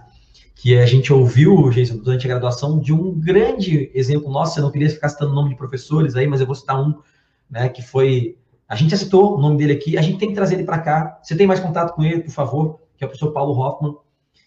que 0.56 0.78
a 0.80 0.86
gente 0.86 1.14
ouviu, 1.14 1.70
Jason, 1.70 1.98
durante 1.98 2.26
a 2.26 2.30
graduação, 2.30 2.80
de 2.80 2.94
um 2.94 3.14
grande 3.14 3.92
exemplo 3.94 4.32
nosso, 4.32 4.58
eu 4.58 4.64
não 4.64 4.72
queria 4.72 4.90
ficar 4.90 5.10
citando 5.10 5.32
o 5.32 5.36
nome 5.36 5.50
de 5.50 5.56
professores 5.56 6.16
aí, 6.16 6.26
mas 6.26 6.40
eu 6.40 6.48
vou 6.48 6.56
citar 6.56 6.82
um, 6.82 6.96
né, 7.50 7.70
que 7.70 7.82
foi, 7.82 8.38
a 8.68 8.76
gente 8.76 8.92
já 8.92 8.98
citou 8.98 9.38
o 9.38 9.42
nome 9.42 9.58
dele 9.58 9.74
aqui, 9.74 9.98
a 9.98 10.02
gente 10.02 10.18
tem 10.18 10.30
que 10.30 10.36
trazer 10.36 10.56
ele 10.56 10.64
para 10.64 10.80
cá, 10.80 11.20
você 11.22 11.36
tem 11.36 11.46
mais 11.46 11.60
contato 11.60 11.94
com 11.94 12.04
ele, 12.04 12.22
por 12.22 12.32
favor, 12.32 12.80
que 12.98 13.04
é 13.04 13.06
o 13.06 13.10
professor 13.10 13.32
Paulo 13.32 13.54
Hoffman, 13.60 13.96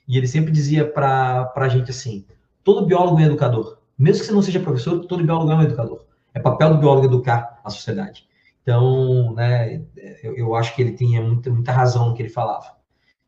e 0.08 0.16
ele 0.16 0.26
sempre 0.26 0.50
dizia 0.50 0.84
para 0.84 1.52
a 1.54 1.68
gente 1.68 1.90
assim, 1.90 2.24
todo 2.64 2.86
biólogo 2.86 3.20
é 3.20 3.24
educador, 3.24 3.78
mesmo 3.98 4.20
que 4.20 4.26
você 4.26 4.32
não 4.32 4.42
seja 4.42 4.60
professor, 4.60 5.04
todo 5.06 5.24
biólogo 5.24 5.50
é 5.50 5.54
um 5.56 5.62
educador, 5.62 6.04
é 6.34 6.40
papel 6.40 6.70
do 6.70 6.78
biólogo 6.78 7.06
educar 7.06 7.60
a 7.64 7.70
sociedade. 7.70 8.28
Então, 8.62 9.32
né, 9.34 9.82
eu, 10.22 10.36
eu 10.36 10.54
acho 10.54 10.76
que 10.76 10.82
ele 10.82 10.92
tinha 10.92 11.22
muita, 11.22 11.50
muita 11.50 11.72
razão 11.72 12.08
no 12.08 12.14
que 12.14 12.22
ele 12.22 12.28
falava. 12.28 12.76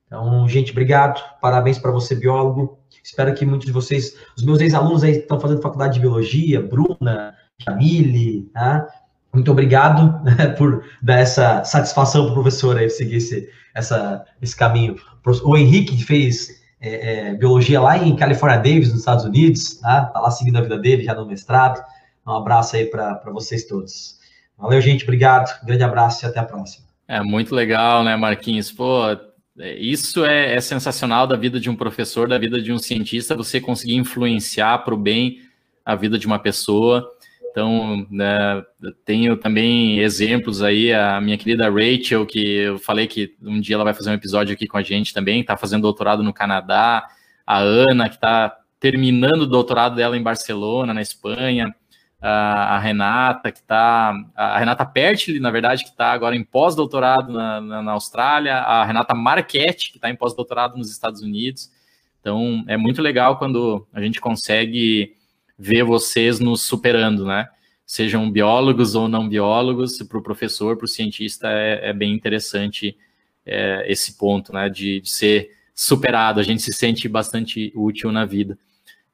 Então, 0.07 0.47
gente, 0.49 0.73
obrigado. 0.73 1.23
Parabéns 1.41 1.79
para 1.79 1.91
você, 1.91 2.15
biólogo. 2.15 2.79
Espero 3.03 3.33
que 3.33 3.47
muitos 3.47 3.67
de 3.67 3.73
vocês, 3.73 4.17
os 4.37 4.45
meus 4.45 4.61
ex-alunos 4.61 5.03
aí 5.03 5.13
estão 5.13 5.41
fazendo 5.41 5.63
faculdade 5.63 5.95
de 5.95 6.01
biologia, 6.01 6.61
Bruna, 6.61 7.35
Camille, 7.65 8.51
tá? 8.53 8.87
Muito 9.33 9.51
obrigado 9.51 10.23
né, 10.25 10.49
por 10.49 10.85
dar 11.01 11.21
essa 11.21 11.65
satisfação 11.65 12.25
para 12.25 12.33
o 12.33 12.35
professor 12.35 12.77
aí 12.77 12.91
seguir 12.91 13.17
esse, 13.17 13.49
essa, 13.75 14.25
esse 14.43 14.57
caminho. 14.57 14.97
O 15.45 15.57
Henrique 15.57 15.97
que 15.97 16.05
fez 16.05 16.60
é, 16.81 17.29
é, 17.29 17.35
biologia 17.35 17.81
lá 17.81 17.99
em 17.99 18.17
California 18.17 18.57
Davis, 18.57 18.89
nos 18.89 19.01
Estados 19.01 19.25
Unidos, 19.25 19.75
tá? 19.75 20.07
tá 20.07 20.21
lá 20.21 20.31
seguindo 20.31 20.57
a 20.57 20.63
vida 20.63 20.79
dele, 20.79 21.05
já 21.05 21.15
no 21.15 21.27
mestrado. 21.27 21.83
Um 22.27 22.33
abraço 22.33 22.77
aí 22.77 22.87
para 22.87 23.21
vocês 23.33 23.65
todos. 23.67 24.19
Valeu, 24.57 24.81
gente. 24.81 25.05
Obrigado. 25.05 25.51
Grande 25.65 25.83
abraço 25.83 26.25
e 26.25 26.29
até 26.29 26.39
a 26.39 26.45
próxima. 26.45 26.87
É 27.07 27.21
muito 27.23 27.55
legal, 27.55 28.05
né, 28.05 28.17
Marquinhos? 28.17 28.71
Pô, 28.71 29.03
é, 29.59 29.75
isso 29.75 30.25
é, 30.25 30.55
é, 30.55 30.61
sensacional 30.61 31.27
da 31.27 31.37
vida 31.37 31.59
de 31.59 31.69
um 31.69 31.77
professor, 31.77 32.29
da 32.29 32.39
vida 32.39 32.63
de 32.63 32.73
um 32.73 32.79
cientista, 32.79 33.37
você 33.37 33.61
conseguir 33.61 33.97
influenciar 33.97 34.79
para 34.79 34.95
o 34.95 34.97
bem 34.97 35.41
a 35.85 35.95
vida 35.95 36.19
de 36.19 36.27
uma 36.27 36.39
pessoa. 36.39 37.11
Então, 37.51 38.07
né, 38.11 38.63
tenho 39.05 39.37
também 39.37 39.99
exemplos 39.99 40.63
aí, 40.63 40.93
a 40.93 41.21
minha 41.21 41.37
querida 41.37 41.69
Rachel, 41.69 42.25
que 42.25 42.39
eu 42.39 42.79
falei 42.79 43.07
que 43.07 43.35
um 43.43 43.61
dia 43.61 43.75
ela 43.75 43.85
vai 43.85 43.93
fazer 43.93 44.11
um 44.11 44.15
episódio 44.15 44.55
aqui 44.55 44.69
com 44.69 44.77
a 44.77 44.83
gente 44.83 45.13
também, 45.13 45.41
está 45.41 45.57
fazendo 45.57 45.83
doutorado 45.83 46.23
no 46.23 46.33
Canadá, 46.33 47.05
a 47.45 47.59
Ana, 47.59 48.09
que 48.09 48.15
está 48.15 48.57
terminando 48.79 49.43
o 49.43 49.47
doutorado 49.47 49.97
dela 49.97 50.17
em 50.17 50.23
Barcelona, 50.23 50.95
na 50.95 51.03
Espanha, 51.03 51.75
a, 52.21 52.79
Renata, 52.79 53.51
que 53.51 53.59
está. 53.59 54.15
A 54.37 54.59
Renata 54.59 54.85
Pertili, 54.85 55.41
na 55.41 55.51
verdade, 55.51 55.83
que 55.83 55.91
está 55.91 56.13
agora 56.13 56.37
em 56.37 56.45
pós-doutorado 56.45 57.33
na, 57.33 57.61
na, 57.61 57.83
na, 57.83 57.93
Austrália, 57.93 58.57
a 58.57 58.85
Renata 58.85 59.15
Marchetti, 59.15 59.91
que 59.91 59.97
está 59.97 60.11
em 60.11 60.17
pós-doutorado 60.17 60.77
nos 60.77 60.91
Estados 60.91 61.23
Unidos. 61.23 61.71
Então, 62.21 62.63
é 62.69 62.77
muito 62.77 63.01
legal 63.01 63.39
quando 63.39 63.87
a 63.93 64.01
gente 64.01 64.21
consegue 64.21 65.15
ver 65.61 65.85
vocês 65.85 66.41
nos 66.41 66.63
superando, 66.63 67.27
né? 67.27 67.47
Sejam 67.85 68.31
biólogos 68.31 68.95
ou 68.95 69.07
não 69.07 69.29
biólogos, 69.29 69.99
para 69.99 70.17
o 70.17 70.23
professor, 70.23 70.75
para 70.79 70.87
o 70.87 70.89
cientista, 70.89 71.49
é, 71.51 71.91
é, 71.91 71.93
bem 71.93 72.15
interessante 72.15 72.97
é, 73.45 73.85
esse 73.87 74.17
ponto, 74.17 74.55
né? 74.55 74.71
De, 74.71 75.03
de 75.03 75.11
ser 75.11 75.51
superado, 75.75 76.41
a 76.41 76.43
gente 76.43 76.63
se 76.63 76.73
sente 76.73 77.07
bastante 77.07 77.71
útil 77.77 78.11
na 78.11 78.25
vida. 78.25 78.59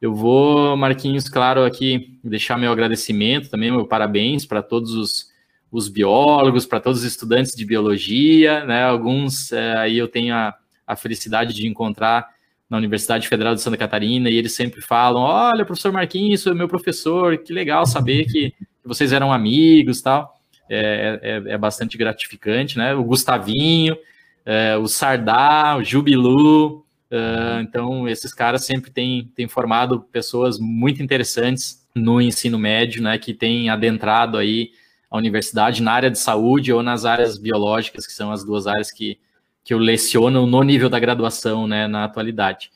Eu 0.00 0.14
vou, 0.14 0.76
Marquinhos, 0.76 1.28
claro, 1.28 1.64
aqui 1.64 2.16
deixar 2.22 2.56
meu 2.56 2.70
agradecimento 2.70 3.50
também, 3.50 3.72
meu 3.72 3.86
parabéns 3.86 4.46
para 4.46 4.62
todos 4.62 4.92
os, 4.92 5.32
os 5.72 5.88
biólogos, 5.88 6.64
para 6.64 6.78
todos 6.78 7.00
os 7.00 7.04
estudantes 7.04 7.56
de 7.56 7.64
biologia, 7.64 8.64
né? 8.64 8.84
Alguns 8.84 9.50
é, 9.50 9.76
aí 9.78 9.98
eu 9.98 10.06
tenho 10.06 10.32
a, 10.32 10.54
a 10.86 10.94
felicidade 10.94 11.52
de 11.52 11.66
encontrar 11.66 12.35
na 12.68 12.76
Universidade 12.76 13.28
Federal 13.28 13.54
de 13.54 13.60
Santa 13.60 13.76
Catarina 13.76 14.28
e 14.28 14.36
eles 14.36 14.54
sempre 14.54 14.80
falam: 14.80 15.22
Olha, 15.22 15.64
professor 15.64 15.92
Marquinhos, 15.92 16.46
é 16.46 16.54
meu 16.54 16.68
professor, 16.68 17.36
que 17.38 17.52
legal 17.52 17.86
saber 17.86 18.24
que, 18.24 18.54
vocês 18.84 19.12
eram 19.12 19.32
amigos 19.32 20.00
tal. 20.00 20.34
É, 20.68 21.20
é, 21.22 21.52
é, 21.52 21.58
bastante 21.58 21.96
gratificante, 21.96 22.76
né? 22.76 22.92
O 22.92 23.04
Gustavinho, 23.04 23.96
é, 24.44 24.76
o 24.76 24.88
Sardá, 24.88 25.76
o 25.78 25.84
Jubilu, 25.84 26.86
Uh, 27.10 27.60
então, 27.60 28.08
esses 28.08 28.34
caras 28.34 28.64
sempre 28.64 28.90
têm, 28.90 29.30
têm 29.34 29.46
formado 29.46 30.00
pessoas 30.00 30.58
muito 30.58 31.02
interessantes 31.02 31.86
no 31.94 32.20
ensino 32.20 32.58
médio, 32.58 33.02
né, 33.02 33.16
que 33.16 33.32
têm 33.32 33.70
adentrado 33.70 34.36
aí 34.36 34.70
a 35.10 35.16
universidade 35.16 35.82
na 35.82 35.92
área 35.92 36.10
de 36.10 36.18
saúde 36.18 36.72
ou 36.72 36.82
nas 36.82 37.04
áreas 37.04 37.38
biológicas, 37.38 38.06
que 38.06 38.12
são 38.12 38.32
as 38.32 38.44
duas 38.44 38.66
áreas 38.66 38.90
que, 38.90 39.18
que 39.66 39.74
eu 39.74 39.78
leciono 39.78 40.46
no 40.46 40.62
nível 40.62 40.88
da 40.88 41.00
graduação, 41.00 41.66
né, 41.66 41.88
na 41.88 42.04
atualidade. 42.04 42.70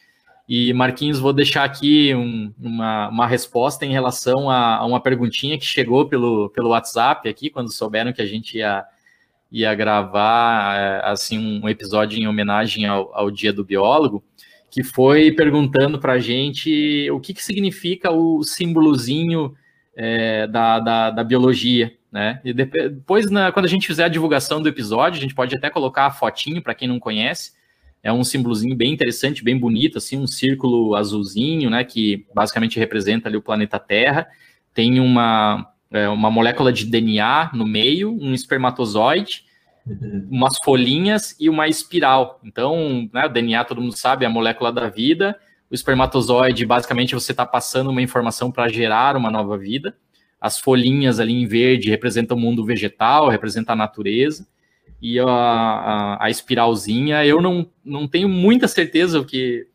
E, 0.48 0.72
Marquinhos, 0.72 1.20
vou 1.20 1.32
deixar 1.32 1.62
aqui 1.62 2.12
um, 2.12 2.52
uma, 2.60 3.08
uma 3.08 3.26
resposta 3.28 3.86
em 3.86 3.92
relação 3.92 4.50
a, 4.50 4.78
a, 4.78 4.84
uma 4.84 5.00
perguntinha 5.00 5.56
que 5.56 5.64
chegou 5.64 6.08
pelo, 6.08 6.50
pelo 6.50 6.70
WhatsApp 6.70 7.28
aqui, 7.28 7.48
quando 7.48 7.70
souberam 7.70 8.12
que 8.12 8.20
a 8.20 8.26
gente 8.26 8.58
ia 8.58 8.84
ia 9.52 9.74
gravar 9.74 10.76
é, 10.76 11.10
assim 11.10 11.60
um 11.60 11.68
episódio 11.68 12.18
em 12.18 12.26
homenagem 12.26 12.86
ao, 12.86 13.12
ao 13.12 13.30
Dia 13.30 13.52
do 13.52 13.64
Biólogo, 13.64 14.22
que 14.68 14.84
foi 14.84 15.32
perguntando 15.32 15.98
para 15.98 16.14
a 16.14 16.18
gente 16.18 17.08
o 17.10 17.20
que, 17.20 17.34
que 17.34 17.42
significa 17.42 18.10
o 18.10 18.42
símbolozinho 18.42 19.54
é, 19.96 20.46
da, 20.46 20.78
da, 20.78 21.10
da, 21.10 21.24
biologia, 21.24 21.92
né? 22.10 22.40
E 22.44 22.52
depois, 22.52 23.30
na, 23.30 23.52
quando 23.52 23.66
a 23.66 23.68
gente 23.68 23.86
fizer 23.86 24.04
a 24.04 24.08
divulgação 24.08 24.60
do 24.60 24.68
episódio, 24.68 25.18
a 25.18 25.20
gente 25.20 25.34
pode 25.34 25.54
até 25.54 25.70
colocar 25.70 26.06
a 26.06 26.10
fotinho 26.10 26.62
para 26.62 26.74
quem 26.74 26.88
não 26.88 26.98
conhece. 26.98 27.52
É 28.02 28.12
um 28.12 28.24
símbolozinho 28.24 28.74
bem 28.74 28.92
interessante, 28.92 29.44
bem 29.44 29.58
bonito, 29.58 29.98
assim, 29.98 30.18
um 30.18 30.26
círculo 30.26 30.96
azulzinho, 30.96 31.68
né? 31.70 31.84
Que 31.84 32.26
basicamente 32.34 32.78
representa 32.78 33.28
ali 33.28 33.36
o 33.36 33.42
planeta 33.42 33.78
Terra. 33.78 34.26
Tem 34.74 34.98
uma, 34.98 35.70
é, 35.90 36.08
uma 36.08 36.30
molécula 36.30 36.72
de 36.72 36.86
DNA 36.86 37.50
no 37.52 37.66
meio, 37.66 38.16
um 38.20 38.32
espermatozoide, 38.32 39.44
umas 40.30 40.56
folhinhas 40.64 41.36
e 41.38 41.48
uma 41.48 41.68
espiral. 41.68 42.40
Então, 42.44 43.08
né, 43.12 43.26
o 43.26 43.28
DNA, 43.28 43.64
todo 43.64 43.80
mundo 43.80 43.96
sabe, 43.96 44.24
é 44.24 44.28
a 44.28 44.30
molécula 44.30 44.72
da 44.72 44.88
vida. 44.88 45.38
O 45.70 45.74
espermatozoide, 45.74 46.66
basicamente, 46.66 47.14
você 47.14 47.32
está 47.32 47.46
passando 47.46 47.90
uma 47.90 48.02
informação 48.02 48.50
para 48.50 48.68
gerar 48.68 49.16
uma 49.16 49.30
nova 49.30 49.56
vida. 49.56 49.94
As 50.40 50.58
folhinhas 50.58 51.20
ali 51.20 51.34
em 51.34 51.46
verde 51.46 51.90
representam 51.90 52.36
o 52.36 52.40
mundo 52.40 52.64
vegetal, 52.64 53.28
representam 53.28 53.74
a 53.74 53.76
natureza. 53.76 54.46
E 55.02 55.18
a, 55.18 55.26
a, 55.26 56.24
a 56.26 56.30
espiralzinha, 56.30 57.24
eu 57.24 57.40
não, 57.40 57.70
não 57.84 58.08
tenho 58.08 58.28
muita 58.28 58.66
certeza 58.66 59.20
o 59.20 59.24
que, 59.24 59.66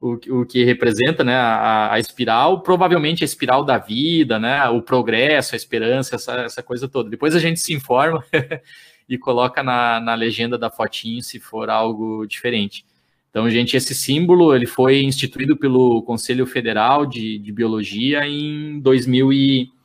o, 0.00 0.40
o 0.40 0.46
que 0.46 0.64
representa 0.64 1.24
né, 1.24 1.34
a, 1.34 1.94
a, 1.94 1.98
espiral, 1.98 2.60
provavelmente 2.60 3.22
a 3.22 3.24
espiral 3.24 3.64
da 3.64 3.78
vida, 3.78 4.38
né, 4.38 4.68
o 4.68 4.82
progresso, 4.82 5.54
a 5.54 5.56
esperança, 5.56 6.16
essa, 6.16 6.32
essa 6.42 6.62
coisa 6.62 6.88
toda. 6.88 7.10
Depois 7.10 7.34
a 7.34 7.38
gente 7.38 7.60
se 7.60 7.72
informa 7.72 8.24
e 9.08 9.18
coloca 9.18 9.62
na, 9.62 10.00
na 10.00 10.14
legenda 10.14 10.58
da 10.58 10.70
fotinho 10.70 11.22
se 11.22 11.38
for 11.38 11.70
algo 11.70 12.26
diferente. 12.26 12.84
Então, 13.30 13.48
gente, 13.48 13.76
esse 13.76 13.94
símbolo 13.94 14.54
ele 14.54 14.66
foi 14.66 15.02
instituído 15.02 15.56
pelo 15.56 16.02
Conselho 16.02 16.44
Federal 16.44 17.06
de, 17.06 17.38
de 17.38 17.50
Biologia 17.50 18.26
em 18.26 18.78
2009 18.80 19.81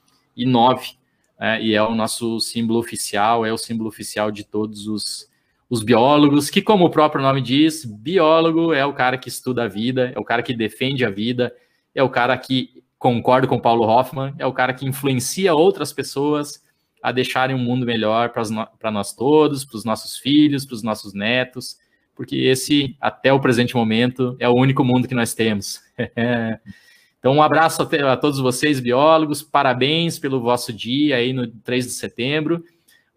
é, 1.39 1.61
e 1.61 1.75
é 1.75 1.83
o 1.83 1.93
nosso 1.93 2.39
símbolo 2.39 2.79
oficial, 2.79 3.45
é 3.45 3.53
o 3.53 3.57
símbolo 3.57 3.89
oficial 3.89 4.31
de 4.31 4.43
todos 4.43 4.87
os, 4.87 5.29
os 5.69 5.83
biólogos, 5.83 6.49
que, 6.49 6.61
como 6.61 6.85
o 6.85 6.89
próprio 6.89 7.21
nome 7.21 7.41
diz, 7.41 7.85
biólogo 7.85 8.73
é 8.73 8.85
o 8.85 8.93
cara 8.93 9.17
que 9.17 9.29
estuda 9.29 9.63
a 9.63 9.67
vida, 9.67 10.11
é 10.15 10.19
o 10.19 10.23
cara 10.23 10.41
que 10.41 10.53
defende 10.53 11.05
a 11.05 11.09
vida, 11.09 11.53
é 11.93 12.01
o 12.01 12.09
cara 12.09 12.37
que, 12.37 12.83
concordo 12.97 13.47
com 13.47 13.59
Paulo 13.59 13.83
Hoffman, 13.83 14.33
é 14.39 14.45
o 14.45 14.53
cara 14.53 14.73
que 14.73 14.85
influencia 14.85 15.53
outras 15.53 15.93
pessoas 15.93 16.63
a 17.01 17.11
deixarem 17.11 17.55
um 17.55 17.59
mundo 17.59 17.85
melhor 17.85 18.29
para 18.29 18.91
nós 18.91 19.13
todos, 19.13 19.63
para 19.63 19.77
os 19.77 19.85
nossos 19.85 20.17
filhos, 20.17 20.65
para 20.65 20.75
os 20.75 20.83
nossos 20.83 21.13
netos, 21.13 21.77
porque 22.15 22.35
esse, 22.35 22.97
até 22.99 23.31
o 23.31 23.39
presente 23.39 23.75
momento, 23.75 24.35
é 24.39 24.49
o 24.49 24.55
único 24.55 24.83
mundo 24.83 25.07
que 25.07 25.13
nós 25.13 25.35
temos. 25.35 25.79
então, 27.19 27.33
um 27.33 27.41
abraço 27.41 27.81
a, 27.81 28.15
todos 28.15 28.39
vocês, 28.39 28.79
biólogos, 28.79 29.41
parabéns 29.41 30.19
pelo 30.19 30.39
vosso 30.39 30.71
dia 30.71 31.15
aí 31.15 31.33
no 31.33 31.47
3 31.47 31.85
de 31.85 31.91
setembro. 31.91 32.63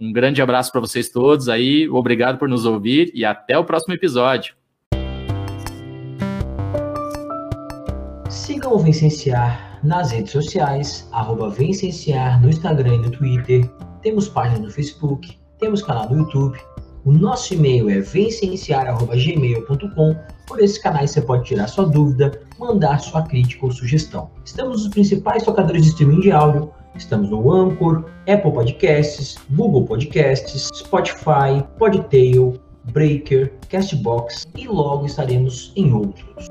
Um 0.00 0.12
grande 0.12 0.40
abraço 0.40 0.72
para 0.72 0.80
vocês 0.80 1.10
todos 1.10 1.46
aí, 1.48 1.86
obrigado 1.88 2.38
por 2.38 2.48
nos 2.48 2.64
ouvir 2.64 3.10
e 3.14 3.24
até 3.24 3.58
o 3.58 3.64
próximo 3.64 3.92
episódio. 3.92 4.54
Sigam 8.30 8.72
o 8.72 8.78
Vencenciar 8.78 9.78
nas 9.84 10.12
redes 10.12 10.32
sociais, 10.32 11.06
arroba 11.12 11.54
no 12.40 12.48
Instagram 12.48 12.94
e 12.94 12.98
no 12.98 13.10
Twitter. 13.10 13.68
Temos 14.00 14.28
página 14.28 14.60
no 14.60 14.70
Facebook, 14.70 15.36
temos 15.58 15.82
canal 15.82 16.08
no 16.08 16.18
YouTube. 16.18 16.56
O 17.04 17.12
nosso 17.12 17.52
e-mail 17.54 17.90
é 17.90 18.00
vencenciar.gmail.com. 18.00 20.16
Por 20.46 20.60
esses 20.60 20.78
canais 20.78 21.10
você 21.10 21.20
pode 21.20 21.44
tirar 21.44 21.68
sua 21.68 21.84
dúvida, 21.86 22.40
mandar 22.60 23.00
sua 23.00 23.22
crítica 23.22 23.66
ou 23.66 23.72
sugestão. 23.72 24.30
Estamos 24.44 24.84
nos 24.84 24.90
principais 24.90 25.42
tocadores 25.42 25.82
de 25.82 25.88
streaming 25.88 26.20
de 26.20 26.30
áudio, 26.30 26.70
Estamos 26.94 27.30
no 27.30 27.52
Anchor, 27.52 28.04
Apple 28.28 28.52
Podcasts, 28.52 29.36
Google 29.50 29.84
Podcasts, 29.84 30.68
Spotify, 30.74 31.64
Podtail, 31.78 32.60
Breaker, 32.92 33.52
Castbox 33.68 34.46
e 34.56 34.66
logo 34.66 35.06
estaremos 35.06 35.72
em 35.76 35.92
outros. 35.92 36.49